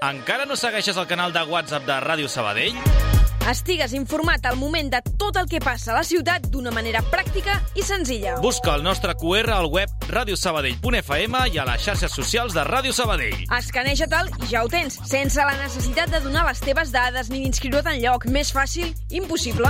Encara 0.00 0.46
no 0.48 0.56
segueixes 0.56 0.96
el 0.96 1.04
canal 1.04 1.34
de 1.34 1.42
WhatsApp 1.44 1.84
de 1.84 1.96
Ràdio 2.00 2.28
Sabadell? 2.32 2.76
Estigues 3.50 3.92
informat 3.92 4.46
al 4.48 4.56
moment 4.56 4.88
de 4.88 5.02
tot 5.20 5.36
el 5.36 5.44
que 5.50 5.60
passa 5.60 5.90
a 5.92 5.96
la 5.98 6.04
ciutat 6.08 6.46
d'una 6.48 6.72
manera 6.72 7.02
pràctica 7.12 7.58
i 7.76 7.84
senzilla. 7.84 8.38
Busca 8.40 8.78
el 8.78 8.86
nostre 8.86 9.12
QR 9.20 9.52
al 9.52 9.68
web 9.68 9.92
radiosabadell.fm 10.08 11.42
i 11.52 11.60
a 11.60 11.68
les 11.68 11.84
xarxes 11.84 12.16
socials 12.16 12.56
de 12.56 12.64
Ràdio 12.64 12.96
Sabadell. 12.96 13.44
Escaneja-te'l 13.58 14.32
i 14.40 14.48
ja 14.54 14.64
ho 14.64 14.72
tens, 14.72 14.96
sense 15.04 15.36
la 15.36 15.58
necessitat 15.60 16.08
de 16.16 16.24
donar 16.24 16.46
les 16.48 16.64
teves 16.64 16.96
dades 16.96 17.28
ni 17.28 17.44
d'inscriure't 17.44 17.92
en 17.92 18.00
lloc. 18.00 18.24
Més 18.24 18.54
fàcil, 18.56 18.94
impossible. 19.12 19.68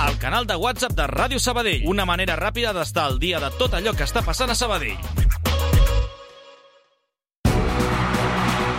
El 0.00 0.16
canal 0.24 0.48
de 0.48 0.56
WhatsApp 0.56 0.96
de 0.96 1.12
Ràdio 1.12 1.36
Sabadell. 1.36 1.84
Una 1.84 2.08
manera 2.08 2.40
ràpida 2.40 2.72
d'estar 2.72 3.10
al 3.10 3.20
dia 3.20 3.44
de 3.44 3.52
tot 3.60 3.76
allò 3.76 3.92
que 3.92 4.08
està 4.08 4.24
passant 4.24 4.48
a 4.48 4.56
Sabadell. 4.56 4.96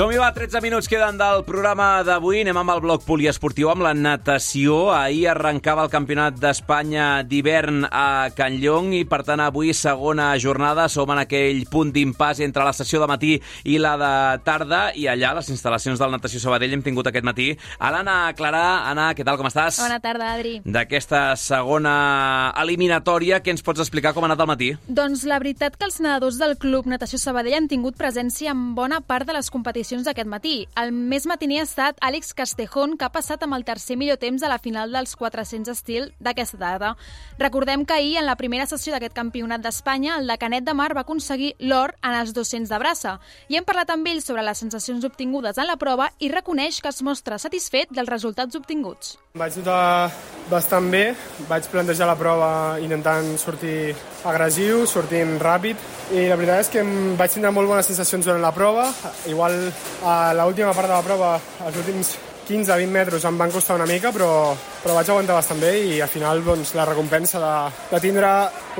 Som-hi, 0.00 0.16
va, 0.16 0.30
13 0.32 0.62
minuts 0.64 0.86
queden 0.88 1.18
del 1.20 1.42
programa 1.44 2.00
d'avui. 2.00 2.38
Anem 2.40 2.56
amb 2.56 2.72
el 2.72 2.78
bloc 2.80 3.02
poliesportiu, 3.04 3.68
amb 3.68 3.82
la 3.84 3.90
natació. 3.92 4.86
Ahir 4.96 5.26
arrencava 5.28 5.82
el 5.84 5.90
Campionat 5.92 6.38
d'Espanya 6.40 7.08
d'hivern 7.28 7.82
a 7.84 8.30
Can 8.32 8.56
Llong 8.62 8.94
i, 8.96 9.02
per 9.04 9.18
tant, 9.28 9.42
avui 9.44 9.74
segona 9.76 10.30
jornada. 10.40 10.86
Som 10.88 11.12
en 11.12 11.20
aquell 11.20 11.66
punt 11.68 11.90
d'impàs 11.92 12.40
entre 12.46 12.64
la 12.64 12.72
sessió 12.72 13.02
de 13.02 13.08
matí 13.10 13.34
i 13.68 13.74
la 13.76 13.90
de 14.00 14.14
tarda 14.46 14.78
i 14.96 15.04
allà, 15.04 15.34
a 15.34 15.38
les 15.42 15.52
instal·lacions 15.52 16.00
del 16.00 16.16
Natació 16.16 16.40
Sabadell, 16.40 16.78
hem 16.78 16.86
tingut 16.86 17.12
aquest 17.12 17.28
matí 17.28 17.50
a 17.76 17.92
l'Anna 17.92 18.16
Clarà. 18.40 18.64
Anna, 18.88 19.10
què 19.12 19.28
tal, 19.28 19.36
com 19.36 19.50
estàs? 19.50 19.82
Bona 19.84 20.00
tarda, 20.00 20.30
Adri. 20.38 20.54
D'aquesta 20.64 21.36
segona 21.36 22.54
eliminatòria, 22.64 23.42
què 23.44 23.52
ens 23.52 23.60
pots 23.68 23.84
explicar 23.84 24.14
com 24.16 24.24
ha 24.24 24.32
anat 24.32 24.46
el 24.46 24.50
matí? 24.54 24.72
Doncs 24.88 25.28
la 25.28 25.42
veritat 25.44 25.76
que 25.76 25.84
els 25.90 26.00
nedadors 26.00 26.40
del 26.40 26.56
Club 26.56 26.88
Natació 26.88 27.20
Sabadell 27.20 27.60
han 27.60 27.68
tingut 27.68 28.00
presència 28.00 28.56
en 28.56 28.70
bona 28.80 29.04
part 29.04 29.28
de 29.28 29.36
les 29.36 29.52
competicions 29.52 29.89
d'aquest 29.90 30.28
matí. 30.30 30.68
El 30.78 30.92
més 30.94 31.26
matiner 31.26 31.58
ha 31.60 31.66
estat 31.66 31.98
Àlex 32.00 32.30
Castejón, 32.38 32.94
que 32.96 33.04
ha 33.08 33.10
passat 33.10 33.42
amb 33.42 33.56
el 33.56 33.64
tercer 33.66 33.96
millor 33.98 34.20
temps 34.22 34.44
a 34.46 34.50
la 34.52 34.60
final 34.62 34.94
dels 34.94 35.16
400 35.18 35.72
estil 35.74 36.12
d'aquesta 36.22 36.60
tarda. 36.60 36.92
Recordem 37.40 37.82
que 37.84 37.96
ahir, 37.96 38.16
en 38.20 38.26
la 38.28 38.36
primera 38.38 38.68
sessió 38.70 38.94
d'aquest 38.94 39.16
campionat 39.16 39.64
d'Espanya, 39.64 40.20
el 40.20 40.30
de 40.30 40.38
Canet 40.38 40.64
de 40.64 40.74
Mar 40.78 40.92
va 40.94 41.02
aconseguir 41.02 41.56
l'or 41.58 41.96
en 42.02 42.14
els 42.14 42.30
200 42.36 42.70
de 42.70 42.78
braça. 42.78 43.18
I 43.48 43.58
hem 43.58 43.66
parlat 43.66 43.90
amb 43.90 44.06
ell 44.06 44.22
sobre 44.22 44.46
les 44.46 44.62
sensacions 44.62 45.04
obtingudes 45.04 45.58
en 45.58 45.66
la 45.66 45.76
prova 45.76 46.12
i 46.20 46.30
reconeix 46.30 46.78
que 46.80 46.94
es 46.94 47.02
mostra 47.02 47.40
satisfet 47.42 47.90
dels 47.90 48.08
resultats 48.08 48.54
obtinguts. 48.54 49.16
Vaig 49.34 49.58
notar 49.58 50.10
bastant 50.50 50.90
bé, 50.90 51.14
vaig 51.48 51.66
plantejar 51.70 52.06
la 52.10 52.18
prova 52.18 52.78
intentant 52.82 53.36
sortir 53.38 53.94
agressiu, 54.26 54.84
sortint 54.86 55.38
ràpid 55.40 55.78
i 56.10 56.26
la 56.26 56.36
veritat 56.36 56.64
és 56.64 56.70
que 56.72 56.82
em 56.82 57.14
vaig 57.18 57.30
tindre 57.30 57.52
molt 57.54 57.70
bones 57.70 57.86
sensacions 57.86 58.26
durant 58.26 58.42
la 58.42 58.52
prova. 58.54 58.88
Igual 59.30 59.69
a 60.04 60.32
l'última 60.36 60.74
part 60.76 60.88
de 60.88 60.96
la 60.96 61.04
prova, 61.06 61.36
els 61.66 61.78
últims 61.82 62.16
15-20 62.50 62.90
metres 62.90 63.24
em 63.28 63.38
van 63.38 63.52
costar 63.54 63.76
una 63.78 63.86
mica, 63.86 64.10
però, 64.10 64.56
però 64.82 64.96
vaig 64.96 65.10
aguantar 65.12 65.36
bastant 65.38 65.60
bé 65.62 65.70
i 65.86 66.00
al 66.02 66.10
final 66.10 66.42
doncs, 66.44 66.74
la 66.74 66.88
recompensa 66.88 67.38
de, 67.38 67.54
de 67.92 68.02
tindre 68.02 68.30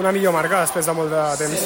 una 0.03 0.13
millor 0.13 0.35
marca 0.35 0.65
després 0.65 0.91
de 0.91 0.97
molt 0.97 1.15
de 1.15 1.25
temps. 1.39 1.65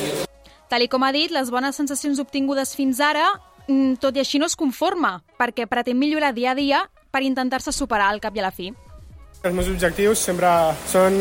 Tal 0.69 0.85
i 0.85 0.91
com 0.93 1.05
ha 1.07 1.13
dit, 1.17 1.33
les 1.33 1.51
bones 1.55 1.77
sensacions 1.77 2.21
obtingudes 2.21 2.75
fins 2.77 3.01
ara, 3.01 3.31
mm, 3.69 3.97
tot 4.05 4.17
i 4.17 4.25
així 4.25 4.41
no 4.43 4.51
es 4.51 4.57
conforma, 4.57 5.17
perquè 5.41 5.69
pretén 5.71 5.99
millorar 6.01 6.35
dia 6.37 6.53
a 6.53 6.59
dia 6.59 6.85
per 7.11 7.23
intentar-se 7.23 7.73
superar 7.73 8.11
al 8.11 8.21
cap 8.21 8.37
i 8.37 8.43
a 8.43 8.49
la 8.49 8.53
fi. 8.53 8.73
Els 9.45 9.53
meus 9.53 9.67
objectius 9.69 10.23
sempre 10.25 10.49
són 10.89 11.17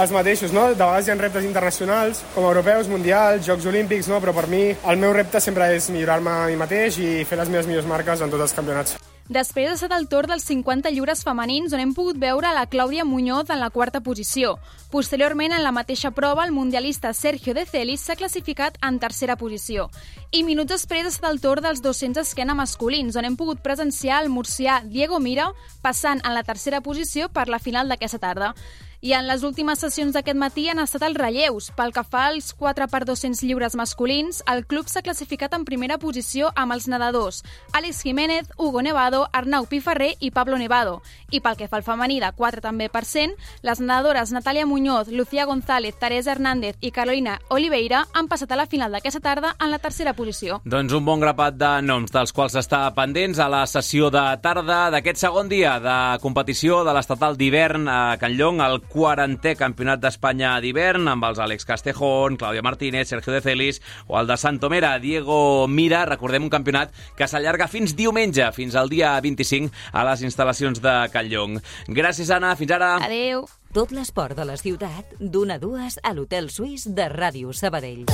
els 0.00 0.14
mateixos, 0.16 0.54
no? 0.56 0.62
De 0.70 0.78
vegades 0.80 1.10
hi 1.10 1.12
ha 1.12 1.16
reptes 1.20 1.44
internacionals, 1.44 2.22
com 2.32 2.48
europeus, 2.48 2.88
mundials, 2.88 3.44
Jocs 3.44 3.68
Olímpics, 3.68 4.08
no? 4.08 4.16
Però 4.24 4.32
per 4.32 4.46
mi 4.48 4.62
el 4.72 5.04
meu 5.04 5.12
repte 5.12 5.44
sempre 5.44 5.68
és 5.76 5.92
millorar-me 5.92 6.32
a 6.38 6.48
mi 6.48 6.56
mateix 6.56 6.96
i 7.04 7.12
fer 7.28 7.42
les 7.42 7.52
meves 7.52 7.68
millors 7.68 7.92
marques 7.92 8.24
en 8.24 8.32
tots 8.32 8.48
els 8.48 8.56
campionats. 8.56 8.96
Després 9.30 9.68
ha 9.70 9.74
estat 9.76 9.92
el 9.94 10.08
torn 10.10 10.32
dels 10.32 10.42
50 10.42 10.90
lliures 10.90 11.20
femenins 11.22 11.70
on 11.70 11.78
hem 11.78 11.92
pogut 11.94 12.16
veure 12.18 12.50
la 12.50 12.64
Clàudia 12.66 13.04
Muñoz 13.06 13.52
en 13.54 13.60
la 13.62 13.68
quarta 13.70 14.00
posició. 14.02 14.56
Posteriorment, 14.90 15.54
en 15.54 15.62
la 15.62 15.70
mateixa 15.70 16.10
prova, 16.10 16.42
el 16.42 16.50
mundialista 16.50 17.12
Sergio 17.14 17.54
De 17.54 17.62
Celis 17.62 18.02
s'ha 18.02 18.18
classificat 18.18 18.74
en 18.82 18.98
tercera 18.98 19.38
posició. 19.38 19.86
I 20.34 20.42
minuts 20.42 20.74
després 20.74 21.06
ha 21.06 21.14
estat 21.14 21.30
el 21.30 21.38
torn 21.38 21.62
dels 21.62 21.78
200 21.78 22.26
esquena 22.26 22.58
masculins, 22.58 23.14
on 23.14 23.28
hem 23.28 23.38
pogut 23.38 23.62
presenciar 23.62 24.18
el 24.24 24.34
murcià 24.34 24.82
Diego 24.82 25.22
Mira 25.22 25.52
passant 25.80 26.18
en 26.26 26.34
la 26.34 26.42
tercera 26.42 26.82
posició 26.82 27.30
per 27.30 27.46
la 27.46 27.62
final 27.62 27.86
d'aquesta 27.86 28.18
tarda. 28.18 28.56
I 29.02 29.14
en 29.16 29.24
les 29.24 29.40
últimes 29.48 29.80
sessions 29.80 30.12
d'aquest 30.12 30.36
matí 30.36 30.66
han 30.68 30.78
estat 30.82 31.06
els 31.06 31.16
relleus. 31.16 31.70
Pel 31.72 31.94
que 31.96 32.02
fa 32.04 32.26
als 32.28 32.50
4 32.52 32.84
per 32.92 33.06
200 33.08 33.38
lliures 33.48 33.72
masculins, 33.72 34.42
el 34.44 34.66
club 34.68 34.90
s'ha 34.92 35.00
classificat 35.00 35.54
en 35.56 35.64
primera 35.64 35.96
posició 35.96 36.50
amb 36.52 36.74
els 36.74 36.84
nedadors 36.84 37.38
Àlex 37.72 38.02
Jiménez, 38.04 38.50
Hugo 38.58 38.82
Nevado, 38.84 39.22
Arnau 39.32 39.64
Piferrer 39.64 40.10
i 40.20 40.30
Pablo 40.30 40.58
Nevado. 40.60 40.98
I 41.30 41.40
pel 41.40 41.56
que 41.56 41.68
fa 41.68 41.78
al 41.78 41.86
femení 41.86 42.18
de 42.20 42.28
4 42.36 42.60
també 42.60 42.90
per 42.92 43.06
cent, 43.08 43.32
les 43.62 43.80
nedadores 43.80 44.34
Natàlia 44.36 44.66
Muñoz, 44.68 45.08
Lucía 45.08 45.46
González, 45.48 45.96
Teresa 45.96 46.32
Hernández 46.32 46.76
i 46.82 46.92
Carolina 46.92 47.38
Oliveira 47.48 48.02
han 48.12 48.28
passat 48.28 48.52
a 48.52 48.60
la 48.60 48.68
final 48.68 48.92
d'aquesta 48.92 49.24
tarda 49.24 49.54
en 49.64 49.72
la 49.72 49.80
tercera 49.80 50.12
posició. 50.12 50.60
Doncs 50.66 50.92
un 50.92 51.08
bon 51.08 51.24
grapat 51.24 51.56
de 51.56 51.72
noms 51.88 52.12
dels 52.12 52.36
quals 52.36 52.58
està 52.60 52.82
pendents 52.92 53.40
a 53.40 53.48
la 53.48 53.64
sessió 53.64 54.12
de 54.12 54.26
tarda 54.44 54.90
d'aquest 54.92 55.24
segon 55.24 55.48
dia 55.48 55.78
de 55.80 55.98
competició 56.20 56.84
de 56.84 56.92
l'estatal 56.92 57.40
d'hivern 57.40 57.88
a 57.88 58.00
Can 58.20 58.36
Llong, 58.36 58.60
el 58.60 58.82
40è 58.90 59.54
Campionat 59.58 60.00
d'Espanya 60.02 60.56
d'hivern 60.62 61.08
amb 61.10 61.26
els 61.28 61.38
Àlex 61.42 61.66
Castejón, 61.68 62.38
Clàudia 62.40 62.64
Martínez, 62.66 63.08
Sergio 63.08 63.32
De 63.32 63.40
Celis 63.44 63.80
o 64.06 64.18
el 64.20 64.26
de 64.26 64.36
Santomera, 64.36 64.96
Diego 64.98 65.68
Mira. 65.68 66.04
Recordem 66.08 66.46
un 66.46 66.52
campionat 66.52 66.92
que 67.16 67.28
s'allarga 67.30 67.70
fins 67.70 67.94
diumenge, 67.96 68.50
fins 68.56 68.74
al 68.74 68.90
dia 68.90 69.14
25 69.20 69.70
a 69.92 70.04
les 70.10 70.26
instal·lacions 70.26 70.82
de 70.82 70.96
Can 71.12 71.30
Llong. 71.30 71.60
Gràcies, 71.88 72.30
Anna. 72.34 72.56
Fins 72.58 72.74
ara. 72.76 72.96
Adeu. 73.06 73.46
Tot 73.70 73.92
l'esport 73.94 74.34
de 74.34 74.44
la 74.48 74.56
ciutat, 74.58 75.14
d'una 75.20 75.60
a 75.60 75.62
dues 75.62 76.00
a 76.02 76.14
l'Hotel 76.16 76.50
Suís 76.50 76.88
de 76.90 77.06
Ràdio 77.12 77.54
Sabadell. 77.54 78.08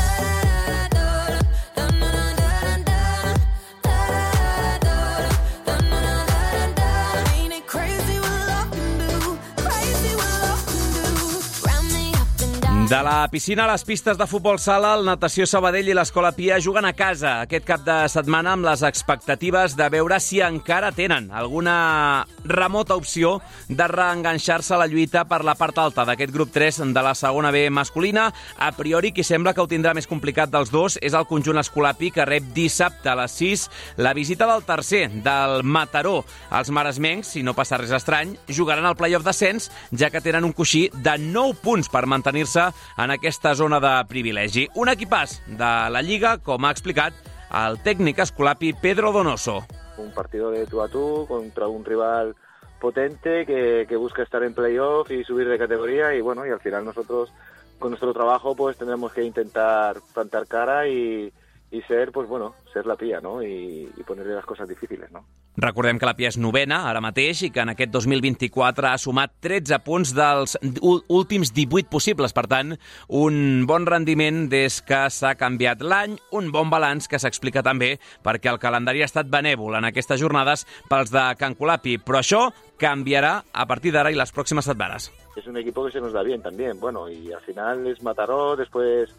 De 12.86 13.02
la 13.02 13.26
piscina 13.26 13.64
a 13.64 13.72
les 13.72 13.82
pistes 13.82 14.14
de 14.14 14.26
futbol 14.30 14.60
sala, 14.62 14.92
el 14.94 15.08
Natació 15.08 15.42
Sabadell 15.50 15.88
i 15.90 15.94
l'Escola 15.96 16.30
Pia 16.36 16.60
juguen 16.62 16.86
a 16.86 16.92
casa 16.94 17.40
aquest 17.42 17.64
cap 17.66 17.80
de 17.82 17.96
setmana 18.06 18.52
amb 18.54 18.62
les 18.68 18.84
expectatives 18.86 19.74
de 19.74 19.88
veure 19.90 20.20
si 20.22 20.38
encara 20.38 20.92
tenen 20.94 21.26
alguna 21.34 22.28
remota 22.46 22.94
opció 22.94 23.40
de 23.66 23.88
reenganxar-se 23.90 24.76
a 24.76 24.78
la 24.78 24.86
lluita 24.86 25.24
per 25.26 25.40
la 25.42 25.56
part 25.58 25.80
alta 25.82 26.04
d'aquest 26.06 26.30
grup 26.30 26.52
3 26.54 26.78
de 26.94 27.02
la 27.02 27.16
segona 27.18 27.50
B 27.50 27.64
masculina. 27.74 28.28
A 28.54 28.70
priori, 28.78 29.10
qui 29.10 29.26
sembla 29.26 29.50
que 29.50 29.64
ho 29.64 29.66
tindrà 29.66 29.90
més 29.90 30.06
complicat 30.06 30.54
dels 30.54 30.70
dos 30.70 30.94
és 31.02 31.18
el 31.18 31.26
conjunt 31.26 31.58
escolapi 31.58 32.12
que 32.14 32.28
rep 32.30 32.54
dissabte 32.54 33.10
a 33.10 33.16
les 33.18 33.34
6 33.34 33.66
la 33.98 34.14
visita 34.14 34.46
del 34.46 34.62
tercer, 34.62 35.08
del 35.26 35.64
Mataró. 35.64 36.20
Els 36.54 36.70
maresmencs, 36.70 37.34
si 37.34 37.42
no 37.42 37.58
passa 37.58 37.82
res 37.82 37.90
estrany, 37.98 38.38
jugaran 38.46 38.86
al 38.86 38.94
playoff 38.94 39.26
d'ascens, 39.26 39.72
ja 39.90 40.14
que 40.14 40.22
tenen 40.22 40.46
un 40.46 40.54
coixí 40.54 40.86
de 40.94 41.18
9 41.18 41.58
punts 41.66 41.90
per 41.90 42.06
mantenir-se 42.06 42.70
en 42.98 43.10
aquesta 43.14 43.54
zona 43.54 43.80
de 43.80 43.94
privilegi. 44.08 44.66
Un 44.74 44.90
equipàs 44.92 45.40
de 45.46 45.72
la 45.90 46.02
Lliga, 46.02 46.36
com 46.38 46.64
ha 46.64 46.72
explicat 46.74 47.14
el 47.54 47.78
tècnic 47.84 48.20
escolapi 48.26 48.72
Pedro 48.82 49.12
Donoso. 49.12 49.62
un 49.98 50.12
partido 50.12 50.50
de 50.50 50.66
tú 50.66 50.82
a 50.82 50.88
tú 50.88 51.24
contra 51.26 51.68
un 51.68 51.82
rival 51.82 52.34
potente 52.78 53.46
que, 53.46 53.86
que 53.88 53.96
busca 53.96 54.22
estar 54.22 54.42
en 54.42 54.52
playoff 54.52 55.10
y 55.10 55.24
subir 55.24 55.48
de 55.48 55.56
categoría 55.56 56.14
y 56.14 56.20
bueno, 56.20 56.44
y 56.44 56.50
al 56.50 56.60
final 56.60 56.84
nosotros 56.84 57.32
con 57.78 57.90
nuestro 57.90 58.12
trabajo 58.12 58.54
pues 58.54 58.76
tendremos 58.76 59.12
que 59.12 59.22
intentar 59.22 59.96
plantar 60.12 60.46
cara 60.46 60.86
y, 60.86 61.32
y 61.70 61.82
ser, 61.82 62.12
pues 62.12 62.28
bueno, 62.28 62.54
ser 62.72 62.86
la 62.86 62.96
pía, 62.96 63.20
¿no? 63.20 63.42
Y, 63.42 63.90
y 63.96 64.02
ponerle 64.04 64.34
las 64.34 64.46
cosas 64.46 64.68
difíciles, 64.68 65.10
¿no? 65.10 65.24
Recordem 65.56 65.96
que 65.96 66.04
la 66.04 66.12
Pia 66.12 66.28
és 66.28 66.36
novena, 66.36 66.82
ara 66.90 67.00
mateix, 67.00 67.40
i 67.46 67.48
que 67.48 67.62
en 67.62 67.70
aquest 67.72 67.88
2024 67.94 68.90
ha 68.90 68.98
sumat 69.00 69.32
13 69.40 69.78
punts 69.86 70.12
dels 70.12 70.58
últims 70.84 71.54
18 71.56 71.88
possibles. 71.88 72.34
Per 72.36 72.44
tant, 72.50 72.74
un 73.08 73.64
bon 73.68 73.88
rendiment 73.88 74.44
des 74.52 74.82
que 74.84 75.06
s'ha 75.08 75.32
canviat 75.40 75.80
l'any, 75.80 76.18
un 76.36 76.52
bon 76.52 76.68
balanç 76.68 77.08
que 77.08 77.20
s'explica 77.22 77.64
també 77.64 77.94
perquè 78.20 78.52
el 78.52 78.60
calendari 78.60 79.00
ha 79.00 79.08
estat 79.08 79.32
benèvol 79.32 79.78
en 79.80 79.88
aquestes 79.88 80.20
jornades 80.20 80.66
pels 80.90 81.14
de 81.14 81.24
Can 81.40 81.56
Colapi. 81.56 81.96
Però 82.04 82.20
això 82.20 82.50
canviarà 82.76 83.38
a 83.48 83.64
partir 83.64 83.94
d'ara 83.96 84.12
i 84.12 84.20
les 84.20 84.36
pròximes 84.36 84.68
setmanes. 84.68 85.08
Es 85.40 85.46
un 85.48 85.56
equipo 85.56 85.86
que 85.86 85.92
se 85.92 86.00
nos 86.00 86.12
da 86.12 86.22
bien 86.22 86.42
también, 86.42 86.78
bueno, 86.80 87.08
y 87.08 87.32
al 87.32 87.40
final 87.40 87.86
es 87.86 88.02
Mataró, 88.02 88.56
después 88.56 89.14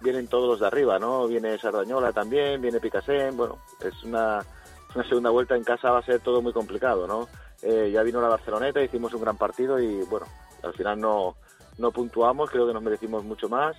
vienen 0.00 0.28
todos 0.28 0.48
los 0.48 0.60
de 0.60 0.66
arriba, 0.66 0.98
¿no? 0.98 1.26
Viene 1.26 1.58
Sardañola 1.58 2.12
también, 2.12 2.60
viene 2.60 2.80
Picasen, 2.80 3.36
bueno, 3.36 3.58
es 3.80 4.02
una, 4.04 4.44
una 4.94 5.04
segunda 5.04 5.30
vuelta 5.30 5.56
en 5.56 5.64
casa, 5.64 5.90
va 5.90 5.98
a 5.98 6.04
ser 6.04 6.20
todo 6.20 6.42
muy 6.42 6.52
complicado, 6.52 7.06
¿no? 7.06 7.28
Eh, 7.62 7.90
ya 7.92 8.02
vino 8.02 8.20
la 8.20 8.28
Barceloneta, 8.28 8.82
hicimos 8.82 9.12
un 9.14 9.22
gran 9.22 9.36
partido 9.36 9.78
y, 9.80 10.02
bueno, 10.04 10.26
al 10.62 10.72
final 10.74 11.00
no, 11.00 11.36
no 11.78 11.90
puntuamos, 11.90 12.50
creo 12.50 12.66
que 12.66 12.74
nos 12.74 12.82
merecimos 12.82 13.24
mucho 13.24 13.48
más. 13.48 13.76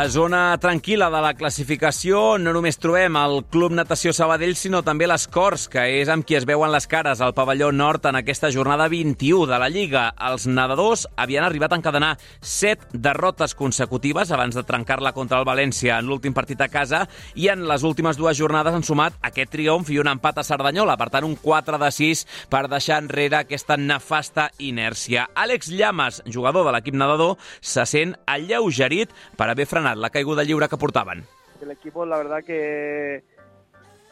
La 0.00 0.08
zona 0.08 0.56
tranquil·la 0.56 1.10
de 1.12 1.18
la 1.20 1.34
classificació 1.36 2.38
no 2.40 2.54
només 2.56 2.78
trobem 2.80 3.18
el 3.20 3.42
Club 3.52 3.74
Natació 3.76 4.14
Sabadell, 4.16 4.54
sinó 4.56 4.78
també 4.80 5.04
les 5.04 5.26
Corts, 5.28 5.66
que 5.68 5.82
és 5.98 6.08
amb 6.08 6.24
qui 6.24 6.38
es 6.38 6.46
veuen 6.48 6.70
les 6.72 6.86
cares 6.88 7.20
al 7.20 7.34
pavelló 7.36 7.68
nord 7.74 8.06
en 8.08 8.16
aquesta 8.16 8.48
jornada 8.54 8.86
21 8.88 9.44
de 9.50 9.58
la 9.60 9.68
Lliga. 9.68 10.06
Els 10.30 10.46
nedadors 10.48 11.02
havien 11.20 11.44
arribat 11.44 11.74
a 11.74 11.78
encadenar 11.82 12.14
7 12.40 12.94
derrotes 12.94 13.52
consecutives 13.58 14.32
abans 14.32 14.56
de 14.56 14.62
trencar-la 14.64 15.12
contra 15.12 15.42
el 15.42 15.44
València 15.44 15.98
en 15.98 16.08
l'últim 16.08 16.32
partit 16.32 16.64
a 16.64 16.70
casa 16.72 17.02
i 17.34 17.50
en 17.52 17.66
les 17.68 17.84
últimes 17.84 18.16
dues 18.16 18.40
jornades 18.40 18.78
han 18.78 18.86
sumat 18.86 19.20
aquest 19.20 19.52
triomf 19.52 19.92
i 19.92 20.00
un 20.00 20.08
empat 20.08 20.40
a 20.40 20.46
Cerdanyola, 20.48 20.96
per 20.96 21.10
tant 21.12 21.28
un 21.28 21.36
4 21.36 21.82
de 21.82 21.92
6 21.98 22.24
per 22.48 22.62
deixar 22.72 23.02
enrere 23.04 23.42
aquesta 23.42 23.76
nefasta 23.76 24.48
inèrcia. 24.56 25.28
Àlex 25.36 25.68
Llamas, 25.76 26.22
jugador 26.24 26.64
de 26.70 26.76
l'equip 26.78 26.96
nedador, 26.96 27.36
se 27.60 27.84
sent 27.84 28.16
alleugerit 28.24 29.12
per 29.36 29.50
haver 29.50 29.68
frenat 29.68 29.89
la 29.94 30.10
caiguda 30.10 30.44
lliure 30.44 30.68
que 30.68 30.76
portaven. 30.76 31.24
El 31.60 31.70
equipo, 31.70 32.06
la 32.06 32.16
verdad 32.16 32.42
que 32.44 33.22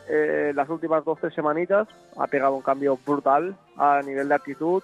eh, 0.08 0.52
las 0.54 0.68
últimas 0.68 1.04
dos 1.04 1.18
tres 1.20 1.34
semanitas 1.34 1.88
ha 2.16 2.26
pegado 2.26 2.54
un 2.54 2.62
cambio 2.62 2.98
brutal 3.06 3.56
a 3.76 4.00
nivel 4.02 4.28
de 4.28 4.34
actitud. 4.34 4.82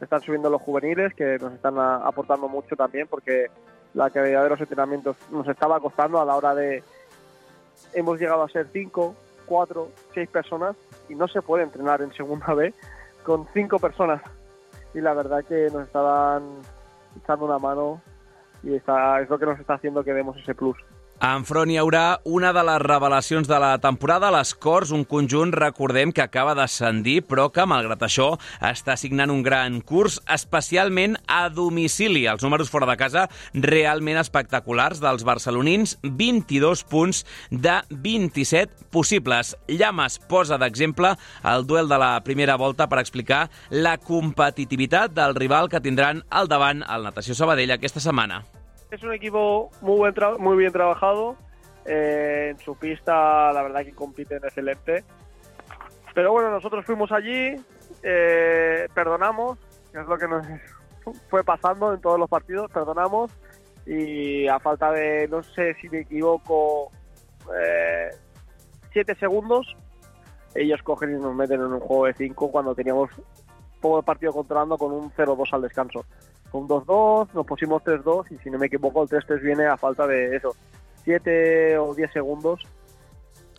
Están 0.00 0.20
subiendo 0.20 0.48
los 0.48 0.62
juveniles 0.62 1.14
que 1.14 1.38
nos 1.38 1.52
están 1.52 1.78
aportando 1.78 2.48
mucho 2.48 2.74
también 2.76 3.06
porque 3.06 3.46
la 3.94 4.08
calidad 4.10 4.44
de 4.44 4.50
los 4.50 4.60
entrenamientos 4.60 5.16
nos 5.30 5.46
estaba 5.48 5.80
costando 5.80 6.20
a 6.20 6.24
la 6.24 6.36
hora 6.36 6.54
de... 6.54 6.82
Hemos 7.92 8.18
llegado 8.18 8.42
a 8.42 8.48
ser 8.48 8.68
cinco, 8.72 9.14
cuatro, 9.46 9.90
seis 10.14 10.28
personas 10.28 10.76
y 11.08 11.14
no 11.14 11.28
se 11.28 11.42
puede 11.42 11.64
entrenar 11.64 12.00
en 12.02 12.12
segunda 12.12 12.54
B 12.54 12.72
con 13.24 13.46
cinco 13.52 13.78
personas. 13.78 14.22
Y 14.94 15.00
la 15.00 15.12
verdad 15.12 15.44
que 15.44 15.68
nos 15.70 15.86
estaban 15.86 16.42
echando 17.22 17.44
una 17.44 17.58
mano 17.58 18.00
y 18.62 18.74
está, 18.74 19.20
es 19.20 19.28
lo 19.28 19.38
que 19.38 19.46
nos 19.46 19.58
está 19.58 19.74
haciendo 19.74 20.04
que 20.04 20.12
demos 20.12 20.36
ese 20.36 20.54
plus. 20.54 20.76
Enfront 21.20 21.68
hi 21.68 21.74
haurà 21.76 22.22
una 22.24 22.48
de 22.56 22.62
les 22.64 22.78
revelacions 22.80 23.44
de 23.44 23.58
la 23.60 23.74
temporada, 23.76 24.30
les 24.32 24.54
Corts, 24.56 24.88
un 24.96 25.02
conjunt, 25.04 25.50
recordem, 25.52 26.14
que 26.16 26.22
acaba 26.24 26.54
d'ascendir, 26.56 27.18
però 27.28 27.50
que, 27.52 27.66
malgrat 27.68 28.06
això, 28.06 28.30
està 28.64 28.94
signant 28.96 29.28
un 29.28 29.42
gran 29.44 29.82
curs, 29.84 30.16
especialment 30.32 31.18
a 31.28 31.42
domicili. 31.52 32.22
Els 32.24 32.40
números 32.40 32.72
fora 32.72 32.88
de 32.88 32.96
casa 32.96 33.26
realment 33.52 34.16
espectaculars 34.16 35.02
dels 35.04 35.26
barcelonins, 35.28 35.98
22 36.00 36.86
punts 36.88 37.26
de 37.50 37.74
27 37.90 38.88
possibles. 38.88 39.52
Llames 39.68 40.16
posa 40.24 40.56
d'exemple 40.56 41.10
el 41.52 41.66
duel 41.68 41.92
de 41.92 41.98
la 42.00 42.14
primera 42.24 42.56
volta 42.56 42.88
per 42.88 43.02
explicar 43.02 43.42
la 43.68 43.98
competitivitat 44.00 45.12
del 45.12 45.36
rival 45.36 45.68
que 45.68 45.84
tindran 45.84 46.24
al 46.30 46.48
davant 46.48 46.80
el 46.88 47.04
Natació 47.04 47.36
Sabadell 47.36 47.76
aquesta 47.76 48.00
setmana. 48.00 48.40
Es 48.90 49.02
un 49.04 49.12
equipo 49.12 49.70
muy, 49.80 49.98
buen 49.98 50.14
muy 50.38 50.56
bien 50.56 50.72
trabajado. 50.72 51.36
eh, 51.86 52.48
en 52.50 52.58
su 52.58 52.76
pista, 52.76 53.52
la 53.52 53.62
verdad 53.62 53.84
que 53.84 53.92
compiten 53.92 54.38
excelente. 54.38 55.04
Pero 56.14 56.32
bueno, 56.32 56.50
nosotros 56.50 56.84
fuimos 56.84 57.10
allí, 57.12 57.54
eh, 58.02 58.88
perdonamos, 58.94 59.58
que 59.92 60.00
es 60.00 60.06
lo 60.06 60.18
que 60.18 60.28
nos 60.28 60.46
fue 61.30 61.44
pasando 61.44 61.94
en 61.94 62.00
todos 62.00 62.18
los 62.18 62.28
partidos, 62.28 62.70
perdonamos. 62.70 63.30
Y 63.86 64.46
a 64.48 64.58
falta 64.58 64.92
de, 64.92 65.26
no 65.28 65.42
sé 65.42 65.74
si 65.80 65.88
me 65.88 66.00
equivoco, 66.00 66.90
eh, 67.58 68.10
siete 68.92 69.14
segundos, 69.14 69.74
ellos 70.54 70.82
cogen 70.82 71.16
y 71.16 71.20
nos 71.20 71.34
meten 71.34 71.60
en 71.60 71.72
un 71.72 71.80
juego 71.80 72.06
de 72.06 72.14
cinco 72.14 72.50
cuando 72.50 72.74
teníamos 72.74 73.10
todo 73.80 74.00
el 74.00 74.04
partido 74.04 74.32
controlando 74.32 74.76
con 74.76 74.92
un 74.92 75.10
0-2 75.12 75.48
al 75.52 75.62
descanso. 75.62 76.04
Con 76.50 76.66
2-2, 76.66 77.28
nos 77.32 77.46
pusimos 77.46 77.82
3-2 77.82 78.32
y 78.32 78.38
si 78.38 78.50
no 78.50 78.58
me 78.58 78.66
equivoco 78.66 79.02
el 79.02 79.08
3-3 79.08 79.40
viene 79.40 79.66
a 79.66 79.76
falta 79.76 80.06
de 80.06 80.36
eso, 80.36 80.54
7 81.04 81.78
o 81.78 81.94
10 81.94 82.12
segundos. 82.12 82.66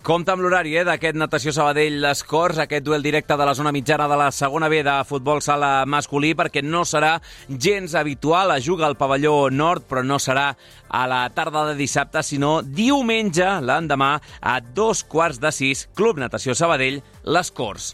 Compte 0.02 0.34
amb 0.34 0.42
l'horari 0.42 0.72
eh, 0.80 0.82
d'aquest 0.82 1.14
Natació 1.14 1.52
Sabadell 1.54 2.00
Les 2.02 2.24
Corts, 2.26 2.58
aquest 2.64 2.82
duel 2.82 3.04
directe 3.06 3.36
de 3.38 3.46
la 3.46 3.54
zona 3.54 3.70
mitjana 3.72 4.08
de 4.10 4.18
la 4.18 4.32
segona 4.34 4.66
B 4.72 4.80
de 4.82 4.96
futbol 5.06 5.44
sala 5.46 5.86
masculí, 5.86 6.32
perquè 6.34 6.64
no 6.66 6.82
serà 6.90 7.12
gens 7.48 7.94
habitual. 7.94 8.56
Es 8.56 8.66
juga 8.66 8.90
al 8.90 8.98
pavelló 8.98 9.52
nord, 9.54 9.86
però 9.86 10.02
no 10.02 10.18
serà 10.18 10.50
a 10.90 11.06
la 11.06 11.22
tarda 11.38 11.68
de 11.70 11.78
dissabte, 11.78 12.26
sinó 12.26 12.64
diumenge, 12.66 13.46
l'endemà, 13.62 14.16
a 14.42 14.58
dos 14.74 15.06
quarts 15.06 15.38
de 15.38 15.54
sis, 15.54 15.86
Club 15.94 16.18
Natació 16.26 16.58
Sabadell, 16.58 17.04
Les 17.22 17.54
Corts. 17.54 17.94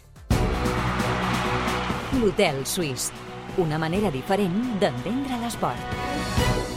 L'Hotel 2.16 2.64
Suís. 2.64 3.12
Una 3.58 3.76
manera 3.76 4.10
diferent 4.14 4.54
d'entendre 4.78 5.40
l'esport. 5.42 6.67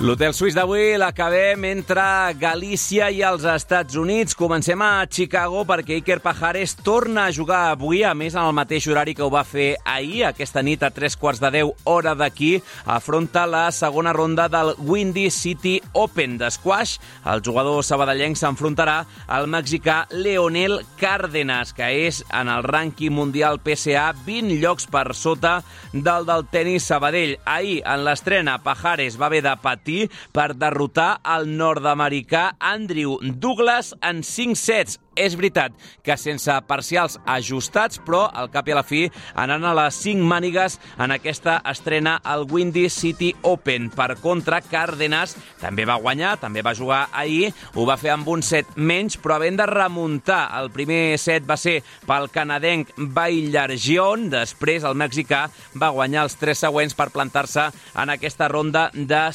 L'hotel 0.00 0.32
suís 0.32 0.54
d'avui 0.56 0.94
l'acabem 0.96 1.66
entre 1.68 2.02
Galícia 2.40 3.10
i 3.12 3.18
els 3.20 3.42
Estats 3.44 3.98
Units. 4.00 4.32
Comencem 4.32 4.80
a 4.80 5.04
Chicago 5.04 5.66
perquè 5.68 5.98
Iker 5.98 6.22
Pajares 6.24 6.72
torna 6.80 7.26
a 7.26 7.34
jugar 7.36 7.58
avui, 7.74 8.00
a 8.00 8.14
més 8.16 8.32
en 8.32 8.40
el 8.40 8.54
mateix 8.56 8.86
horari 8.88 9.12
que 9.12 9.26
ho 9.26 9.28
va 9.28 9.42
fer 9.44 9.74
ahir, 9.84 10.22
aquesta 10.24 10.62
nit 10.64 10.80
a 10.80 10.88
tres 10.88 11.18
quarts 11.20 11.42
de 11.42 11.50
deu, 11.52 11.74
hora 11.84 12.14
d'aquí, 12.16 12.62
afronta 12.88 13.42
la 13.44 13.66
segona 13.76 14.14
ronda 14.16 14.46
del 14.48 14.72
Windy 14.78 15.26
City 15.28 15.74
Open 15.92 16.38
d'esquash. 16.40 16.96
El 17.28 17.44
jugador 17.44 17.84
sabadellenc 17.84 18.40
s'enfrontarà 18.40 19.02
al 19.28 19.50
mexicà 19.52 20.06
Leonel 20.16 20.78
Cárdenas, 20.96 21.74
que 21.76 21.90
és 22.06 22.22
en 22.32 22.48
el 22.48 22.64
rànquing 22.64 23.12
mundial 23.12 23.60
PSA 23.60 24.08
20 24.24 24.62
llocs 24.64 24.88
per 24.88 25.10
sota 25.12 25.58
del 25.92 26.24
del 26.24 26.48
tennis 26.48 26.88
Sabadell. 26.88 27.36
Ahir, 27.44 27.82
en 27.84 28.08
l'estrena, 28.08 28.56
Pajares 28.64 29.20
va 29.20 29.28
haver 29.28 29.44
de 29.44 29.56
patir 29.60 29.89
per 30.34 30.52
derrotar 30.58 31.12
el 31.36 31.48
nord-americà 31.58 32.50
Andrew 32.72 33.18
Douglas 33.20 33.94
en 34.00 34.24
5 34.26 34.58
sets. 34.58 35.00
És 35.20 35.34
veritat 35.36 35.74
que 36.06 36.14
sense 36.16 36.54
parcials 36.68 37.18
ajustats, 37.28 37.98
però 38.00 38.22
al 38.32 38.48
cap 38.52 38.68
i 38.70 38.72
a 38.72 38.76
la 38.78 38.84
fi 38.86 39.02
anant 39.36 39.66
a 39.66 39.74
les 39.76 39.98
5 40.06 40.22
mànigues 40.24 40.78
en 41.02 41.12
aquesta 41.12 41.58
estrena 41.68 42.14
al 42.24 42.46
Windy 42.48 42.86
City 42.88 43.32
Open. 43.42 43.90
Per 43.92 44.14
contra, 44.22 44.62
Cárdenas 44.62 45.34
també 45.60 45.84
va 45.84 45.98
guanyar, 46.00 46.36
també 46.40 46.62
va 46.64 46.76
jugar 46.78 47.02
ahir, 47.12 47.50
ho 47.74 47.84
va 47.88 47.98
fer 48.00 48.14
amb 48.14 48.30
un 48.32 48.44
set 48.46 48.70
menys, 48.76 49.18
però 49.20 49.36
havent 49.36 49.60
de 49.60 49.66
remuntar. 49.68 50.44
El 50.62 50.70
primer 50.72 51.18
set 51.20 51.44
va 51.44 51.58
ser 51.60 51.80
pel 52.06 52.30
canadenc 52.32 52.94
Baillargion, 52.96 54.30
després 54.32 54.86
el 54.88 54.96
mexicà 54.96 55.48
va 55.74 55.92
guanyar 55.92 56.24
els 56.28 56.38
tres 56.40 56.62
següents 56.64 56.96
per 56.96 57.10
plantar-se 57.12 57.68
en 57.98 58.14
aquesta 58.14 58.48
ronda 58.48 58.88
de 58.94 59.26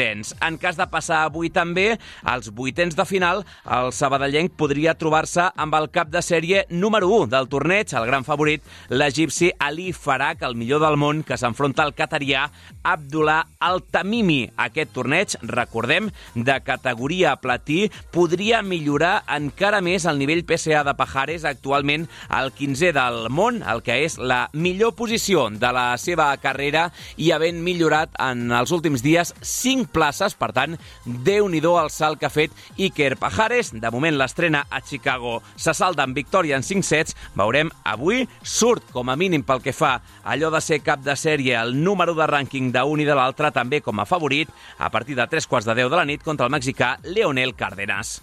setzents. 0.00 0.34
En 0.40 0.56
cas 0.58 0.76
de 0.76 0.86
passar 0.90 1.24
avui 1.26 1.50
també, 1.52 1.98
als 2.24 2.50
vuitens 2.54 2.96
de 2.96 3.04
final, 3.04 3.44
el 3.68 3.92
sabadellenc 3.92 4.54
podria 4.56 4.94
trobar-se 4.98 5.50
amb 5.56 5.74
el 5.76 5.90
cap 5.92 6.10
de 6.10 6.22
sèrie 6.24 6.64
número 6.70 7.08
1 7.08 7.30
del 7.30 7.48
torneig, 7.48 7.92
el 7.94 8.06
gran 8.06 8.24
favorit, 8.24 8.62
l'egipci 8.88 9.50
Ali 9.58 9.92
Farak, 9.92 10.42
el 10.42 10.56
millor 10.56 10.80
del 10.80 10.96
món, 10.96 11.22
que 11.22 11.36
s'enfronta 11.36 11.84
al 11.84 11.94
catarià 11.94 12.48
Abdullah 12.82 13.44
Al-Tamimi. 13.60 14.50
Aquest 14.56 14.92
torneig, 14.94 15.36
recordem, 15.42 16.10
de 16.34 16.58
categoria 16.64 17.36
platí, 17.40 17.90
podria 18.12 18.62
millorar 18.62 19.22
encara 19.36 19.82
més 19.84 20.06
el 20.06 20.18
nivell 20.20 20.44
PSA 20.46 20.84
de 20.86 20.96
Pajares, 20.96 21.44
actualment 21.44 22.08
el 22.36 22.52
15è 22.56 22.92
del 22.96 23.28
món, 23.30 23.60
el 23.62 23.84
que 23.84 24.00
és 24.06 24.16
la 24.18 24.46
millor 24.54 24.94
posició 24.96 25.48
de 25.50 25.72
la 25.74 25.92
seva 26.00 26.30
carrera 26.40 26.88
i 27.16 27.30
havent 27.34 27.60
millorat 27.62 28.14
en 28.20 28.48
els 28.54 28.72
últims 28.74 29.04
dies 29.04 29.34
5 29.40 29.89
places, 29.92 30.34
per 30.38 30.50
tant, 30.56 30.76
déu-n'hi-do 31.04 31.74
el 31.80 31.90
salt 31.92 32.20
que 32.20 32.28
ha 32.28 32.32
fet 32.32 32.54
Iker 32.78 33.16
Pajares. 33.20 33.72
De 33.74 33.90
moment 33.92 34.16
l'estrena 34.16 34.64
a 34.70 34.80
Chicago 34.80 35.40
se 35.56 35.74
salda 35.76 36.06
amb 36.06 36.16
victòria 36.16 36.58
en 36.58 36.66
5 36.66 36.86
sets. 36.86 37.16
Veurem 37.36 37.70
avui 37.84 38.26
surt 38.42 38.90
com 38.94 39.10
a 39.10 39.18
mínim 39.20 39.44
pel 39.46 39.62
que 39.64 39.76
fa 39.76 39.98
allò 40.24 40.50
de 40.54 40.62
ser 40.64 40.80
cap 40.86 41.04
de 41.04 41.16
sèrie 41.16 41.58
el 41.60 41.76
número 41.84 42.14
de 42.14 42.26
rànquing 42.30 42.72
d'un 42.74 43.00
i 43.02 43.08
de 43.08 43.16
l'altre 43.16 43.52
també 43.54 43.80
com 43.84 44.00
a 44.00 44.08
favorit 44.08 44.50
a 44.78 44.90
partir 44.90 45.16
de 45.18 45.26
3 45.26 45.46
quarts 45.46 45.68
de 45.68 45.76
10 45.82 45.90
de 45.90 46.00
la 46.00 46.08
nit 46.08 46.24
contra 46.24 46.46
el 46.46 46.54
mexicà 46.54 46.96
Leonel 47.04 47.54
Cárdenas. 47.54 48.20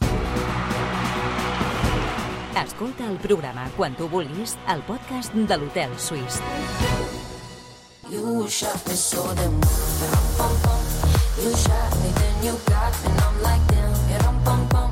Escolta 2.57 3.05
el 3.05 3.17
programa 3.21 3.67
quan 3.77 3.95
tu 3.95 4.07
vulguis 4.09 4.57
al 4.65 4.81
podcast 4.85 5.33
de 5.33 5.57
l'Hotel 5.57 5.93
Suís. 6.01 6.41
You 8.09 8.47
shot 8.47 8.87
me 8.87 8.95
so 8.95 9.21
damn 9.35 9.59
You 11.39 11.55
shot 11.55 11.93
me, 12.01 12.09
then 12.15 12.43
you 12.43 12.59
got 12.65 12.91
me, 13.03 13.11
and 13.11 13.21
I'm 13.21 13.41
like 13.43 13.67
damn. 13.67 14.09
Yeah, 14.09 14.25
rum, 14.25 14.41
pum, 14.43 14.67
pum. 14.69 14.86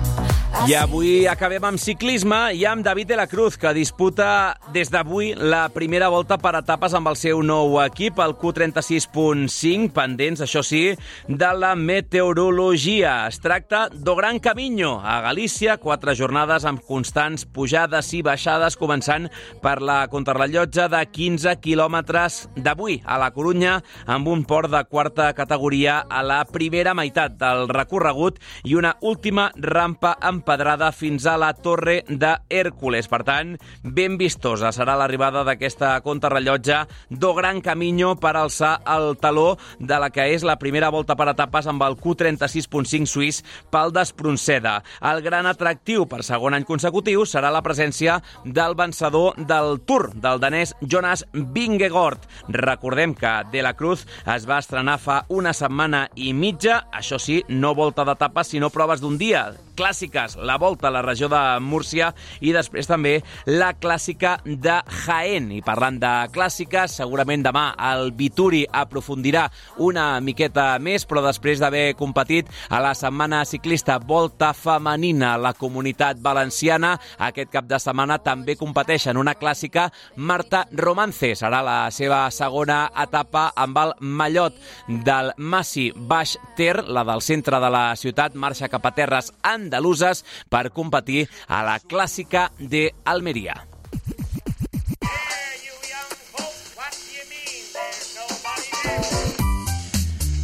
I 0.64 0.74
avui 0.80 1.28
acabem 1.28 1.66
amb 1.68 1.78
ciclisme 1.78 2.38
i 2.56 2.64
amb 2.66 2.82
David 2.82 3.10
de 3.12 3.18
la 3.20 3.28
Cruz, 3.28 3.58
que 3.60 3.74
disputa 3.76 4.56
des 4.74 4.88
d'avui 4.90 5.34
la 5.36 5.68
primera 5.70 6.08
volta 6.10 6.40
per 6.42 6.54
etapes 6.58 6.94
amb 6.96 7.12
el 7.12 7.18
seu 7.20 7.42
nou 7.44 7.76
equip, 7.84 8.18
el 8.24 8.34
Q36.5, 8.40 9.92
pendents, 9.94 10.42
això 10.42 10.64
sí, 10.66 10.96
de 11.28 11.50
la 11.60 11.74
meteorologia. 11.76 13.28
Es 13.28 13.42
tracta 13.44 13.90
do 13.92 14.16
Gran 14.16 14.40
Camino, 14.40 15.02
a 15.04 15.20
Galícia, 15.28 15.76
quatre 15.78 16.16
jornades 16.16 16.66
amb 16.66 16.82
constants 16.88 17.46
pujades 17.46 18.14
i 18.16 18.24
baixades, 18.26 18.80
començant 18.80 19.28
per 19.62 19.76
la 19.84 20.00
contrarrellotge 20.10 20.88
de 20.96 21.04
15 21.20 21.58
quilòmetres 21.62 22.40
d'avui 22.56 23.02
a 23.06 23.20
la 23.22 23.30
Corunya, 23.36 23.76
amb 24.08 24.32
un 24.34 24.48
port 24.48 24.72
de 24.74 24.82
quarta 24.90 25.30
categoria 25.38 26.00
a 26.10 26.24
la 26.26 26.42
primera 26.48 26.96
meitat 26.98 27.38
del 27.44 27.68
recorregut 27.70 28.42
i 28.64 28.80
una 28.80 28.96
última 29.04 29.52
rampa 29.60 30.16
empedrada 30.46 30.92
fins 30.92 31.26
a 31.26 31.40
la 31.42 31.54
Torre 31.58 32.04
de 32.08 32.36
Hèrcules. 32.54 33.08
Per 33.10 33.24
tant, 33.26 33.56
ben 33.82 34.14
vistosa 34.22 34.70
serà 34.76 34.94
l'arribada 34.94 35.42
d'aquesta 35.48 35.96
contrarrellotge 36.06 36.84
do 37.10 37.32
Gran 37.34 37.64
Camino 37.66 38.12
per 38.22 38.36
alçar 38.38 38.76
el 38.94 39.16
taló 39.18 39.56
de 39.80 39.98
la 39.98 40.12
que 40.14 40.28
és 40.36 40.46
la 40.46 40.60
primera 40.62 40.92
volta 40.94 41.18
per 41.18 41.32
etapes 41.34 41.66
amb 41.66 41.82
el 41.82 41.98
Q36.5 41.98 43.10
suís 43.10 43.42
pel 43.74 43.90
d'Espronceda. 43.96 44.78
El 45.02 45.24
gran 45.26 45.50
atractiu 45.50 46.06
per 46.06 46.22
segon 46.22 46.54
any 46.54 46.70
consecutiu 46.70 47.26
serà 47.26 47.50
la 47.50 47.66
presència 47.66 48.20
del 48.46 48.78
vencedor 48.78 49.42
del 49.50 49.82
Tour, 49.82 50.12
del 50.14 50.38
danès 50.44 50.76
Jonas 50.82 51.26
Vingegaard. 51.34 52.22
Recordem 52.54 53.18
que 53.18 53.34
De 53.52 53.66
la 53.66 53.74
Cruz 53.74 54.06
es 54.30 54.46
va 54.46 54.62
estrenar 54.62 55.00
fa 55.02 55.24
una 55.30 55.58
setmana 55.58 56.06
i 56.14 56.34
mitja, 56.38 56.84
això 56.94 57.18
sí, 57.18 57.42
no 57.50 57.74
volta 57.74 58.06
d'etapes, 58.06 58.54
sinó 58.54 58.70
proves 58.70 59.02
d'un 59.02 59.18
dia, 59.18 59.48
clàssiques, 59.76 60.38
la 60.42 60.58
volta 60.58 60.88
a 60.90 60.94
la 60.96 61.04
regió 61.06 61.30
de 61.32 61.42
Múrcia 61.62 62.12
i 62.42 62.54
després 62.56 62.88
també 62.90 63.20
la 63.46 63.74
clàssica 63.78 64.38
de 64.46 64.80
Jaén. 65.06 65.52
I 65.52 65.62
parlant 65.66 66.00
de 66.02 66.14
clàssiques, 66.34 66.98
segurament 67.02 67.44
demà 67.46 67.68
el 67.92 68.12
Vituri 68.16 68.64
aprofundirà 68.66 69.46
una 69.84 70.20
miqueta 70.24 70.80
més, 70.80 71.06
però 71.06 71.24
després 71.26 71.62
d'haver 71.62 71.96
competit 72.00 72.50
a 72.70 72.82
la 72.84 72.94
setmana 72.98 73.44
ciclista 73.46 74.00
Volta 74.00 74.54
Femenina, 74.56 75.36
la 75.38 75.54
comunitat 75.54 76.22
valenciana, 76.24 76.96
aquest 77.20 77.52
cap 77.54 77.68
de 77.70 77.80
setmana 77.82 78.18
també 78.24 78.56
competeix 78.60 79.08
en 79.12 79.20
una 79.22 79.36
clàssica 79.36 79.90
Marta 80.16 80.66
Romance. 80.72 81.34
Serà 81.36 81.62
la 81.66 81.78
seva 81.92 82.26
segona 82.32 82.86
etapa 83.04 83.50
amb 83.56 83.78
el 83.84 83.94
mallot 84.00 84.58
del 84.88 85.34
Massi 85.38 85.92
Baix 85.96 86.38
Ter, 86.56 86.84
la 86.88 87.04
del 87.04 87.22
centre 87.22 87.60
de 87.60 87.70
la 87.72 87.86
ciutat, 88.00 88.36
marxa 88.36 88.70
cap 88.72 88.86
a 88.86 88.94
terres 88.96 89.32
andaluses 89.66 90.24
per 90.50 90.70
competir 90.72 91.26
a 91.48 91.66
la 91.66 91.80
clàssica 91.84 92.50
de 92.60 92.92
Almeria. 93.04 93.66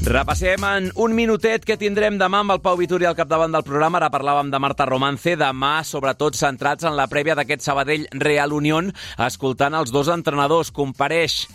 Repassem 0.02 0.64
en 0.66 0.88
un 1.00 1.14
minutet 1.16 1.64
que 1.64 1.78
tindrem 1.80 2.18
demà 2.20 2.40
amb 2.42 2.52
el 2.56 2.60
Pau 2.60 2.76
Vituri 2.76 3.06
al 3.06 3.16
capdavant 3.16 3.54
del 3.54 3.64
programa. 3.64 4.00
Ara 4.00 4.10
parlàvem 4.12 4.50
de 4.52 4.60
Marta 4.60 4.88
Romance. 4.90 5.38
Demà, 5.40 5.86
sobretot, 5.88 6.36
centrats 6.36 6.84
en 6.90 6.98
la 6.98 7.06
prèvia 7.08 7.36
d'aquest 7.38 7.62
Sabadell 7.64 8.08
Real 8.20 8.52
Unión, 8.52 8.90
escoltant 9.22 9.78
els 9.78 9.94
dos 9.94 10.10
entrenadors. 10.12 10.74
Compareix 10.74 11.46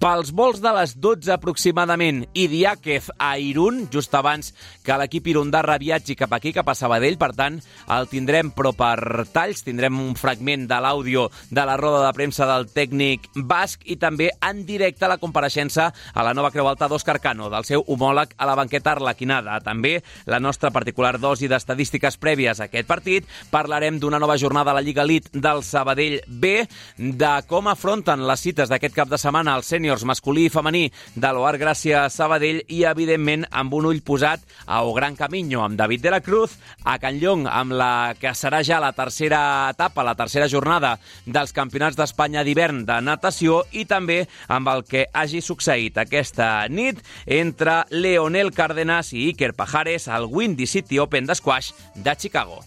pels 0.00 0.32
vols 0.34 0.60
de 0.60 0.70
les 0.76 0.94
12 1.00 1.32
aproximadament 1.32 2.24
i 2.34 2.46
Diáquez 2.50 3.10
a 3.18 3.34
Irún, 3.38 3.86
just 3.92 4.14
abans 4.14 4.52
que 4.84 4.96
l'equip 5.00 5.30
irundarra 5.32 5.78
viatgi 5.80 6.16
cap 6.18 6.34
aquí, 6.36 6.52
cap 6.52 6.68
a 6.68 6.74
Sabadell. 6.76 7.16
Per 7.18 7.30
tant, 7.36 7.60
el 7.94 8.08
tindrem, 8.10 8.50
però 8.54 8.74
per 8.76 9.26
talls. 9.32 9.62
Tindrem 9.64 9.96
un 10.02 10.12
fragment 10.18 10.66
de 10.68 10.80
l'àudio 10.82 11.28
de 11.50 11.64
la 11.64 11.76
roda 11.80 12.02
de 12.04 12.12
premsa 12.16 12.46
del 12.50 12.66
tècnic 12.74 13.30
basc 13.34 13.84
i 13.88 13.96
també 13.96 14.28
en 14.44 14.64
directe 14.66 15.08
la 15.08 15.18
compareixença 15.22 15.88
a 16.12 16.26
la 16.26 16.34
nova 16.36 16.50
Creu 16.52 16.68
Alta 16.68 16.88
d'Òscar 16.90 17.20
Cano, 17.22 17.48
del 17.52 17.64
seu 17.64 17.84
homòleg 17.86 18.34
a 18.36 18.48
la 18.50 18.58
banqueta 18.58 18.92
arlequinada. 18.92 19.60
També 19.64 19.96
la 20.26 20.40
nostra 20.42 20.72
particular 20.74 21.16
dosi 21.22 21.48
d'estadístiques 21.48 22.18
prèvies 22.20 22.60
a 22.60 22.68
aquest 22.68 22.88
partit. 22.90 23.28
Parlarem 23.50 24.00
d'una 24.02 24.20
nova 24.20 24.36
jornada 24.36 24.72
a 24.72 24.78
la 24.78 24.84
Lliga 24.84 25.06
Elite 25.06 25.32
del 25.32 25.62
Sabadell 25.64 26.20
B, 26.28 26.66
de 26.98 27.34
com 27.48 27.68
afronten 27.70 28.26
les 28.26 28.42
cites 28.44 28.68
d'aquest 28.68 28.94
cap 28.96 29.08
de 29.08 29.20
setmana 29.20 29.56
els 29.56 29.70
sèniors 29.70 29.93
masculí 30.02 30.48
i 30.48 30.50
femení 30.50 30.88
de 31.14 31.30
l'Oar 31.30 31.54
Gràcia 31.62 32.08
Sabadell 32.10 32.64
i, 32.66 32.82
evidentment, 32.90 33.46
amb 33.54 33.76
un 33.78 33.86
ull 33.92 34.02
posat 34.02 34.42
a 34.66 34.80
O 34.82 34.90
Gran 34.96 35.14
Camino 35.14 35.62
amb 35.62 35.78
David 35.78 36.02
de 36.02 36.10
la 36.16 36.20
Cruz, 36.24 36.58
a 36.82 36.98
Can 36.98 37.20
Llong 37.22 37.46
amb 37.46 37.76
la 37.78 38.16
que 38.18 38.34
serà 38.34 38.64
ja 38.66 38.80
la 38.82 38.90
tercera 38.96 39.70
etapa, 39.70 40.02
la 40.02 40.16
tercera 40.18 40.50
jornada 40.50 40.96
dels 41.24 41.54
Campionats 41.54 41.96
d'Espanya 42.00 42.42
d'hivern 42.42 42.82
de 42.88 42.98
natació 43.06 43.62
i 43.70 43.86
també 43.86 44.24
amb 44.48 44.74
el 44.74 44.82
que 44.90 45.06
hagi 45.14 45.38
succeït 45.44 46.02
aquesta 46.02 46.66
nit 46.66 46.98
entre 47.30 47.84
Leonel 47.94 48.50
Cárdenas 48.50 49.14
i 49.14 49.28
Iker 49.30 49.54
Pajares 49.54 50.08
al 50.10 50.26
Windy 50.26 50.66
City 50.66 50.98
Open 50.98 51.30
d'Squash 51.30 51.70
de 51.94 52.18
Chicago. 52.18 52.64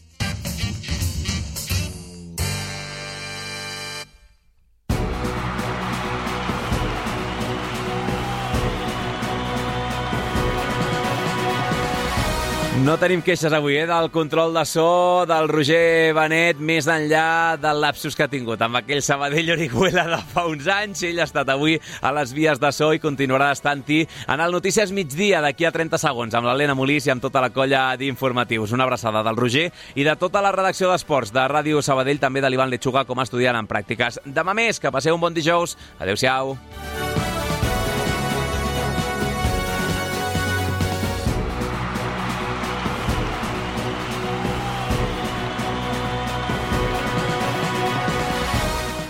No 12.88 12.94
tenim 12.96 13.20
queixes 13.20 13.52
avui, 13.52 13.76
eh, 13.76 13.86
del 13.86 14.06
control 14.12 14.54
de 14.56 14.62
so 14.64 15.26
del 15.28 15.50
Roger 15.52 16.14
Benet, 16.16 16.62
més 16.64 16.86
enllà 16.88 17.58
del 17.60 17.82
lapsus 17.84 18.16
que 18.16 18.24
ha 18.24 18.30
tingut 18.32 18.62
amb 18.64 18.80
aquell 18.80 19.02
Sabadell 19.04 19.52
Orihuela 19.58 20.06
de 20.08 20.20
fa 20.32 20.46
uns 20.48 20.70
anys. 20.72 21.02
Ell 21.04 21.20
ha 21.20 21.26
estat 21.28 21.52
avui 21.52 21.76
a 22.00 22.14
les 22.16 22.32
vies 22.32 22.62
de 22.64 22.72
so 22.72 22.94
i 22.96 23.02
continuarà 23.04 23.50
estant-hi 23.52 24.06
en 24.08 24.40
el 24.40 24.56
Notícies 24.56 24.94
Migdia 24.96 25.42
d'aquí 25.44 25.68
a 25.68 25.74
30 25.76 26.00
segons, 26.00 26.32
amb 26.40 26.48
l'Helena 26.48 26.78
Molís 26.80 27.10
i 27.10 27.12
amb 27.12 27.26
tota 27.28 27.44
la 27.44 27.52
colla 27.52 27.90
d'informatius. 28.00 28.72
Una 28.72 28.88
abraçada 28.88 29.20
del 29.22 29.36
Roger 29.36 29.68
i 29.96 30.08
de 30.08 30.16
tota 30.16 30.40
la 30.40 30.54
redacció 30.56 30.88
d'Esports 30.88 31.36
de 31.36 31.44
Ràdio 31.44 31.84
Sabadell, 31.84 32.24
també 32.24 32.40
de 32.40 32.54
l'Ivan 32.54 32.72
Lechuga 32.72 33.04
com 33.04 33.20
a 33.20 33.28
estudiant 33.28 33.60
en 33.60 33.68
pràctiques. 33.68 34.22
Demà 34.24 34.56
més, 34.56 34.80
que 34.80 34.96
passeu 34.96 35.20
un 35.20 35.28
bon 35.28 35.36
dijous. 35.36 35.76
Adéu-siau. 36.00 36.56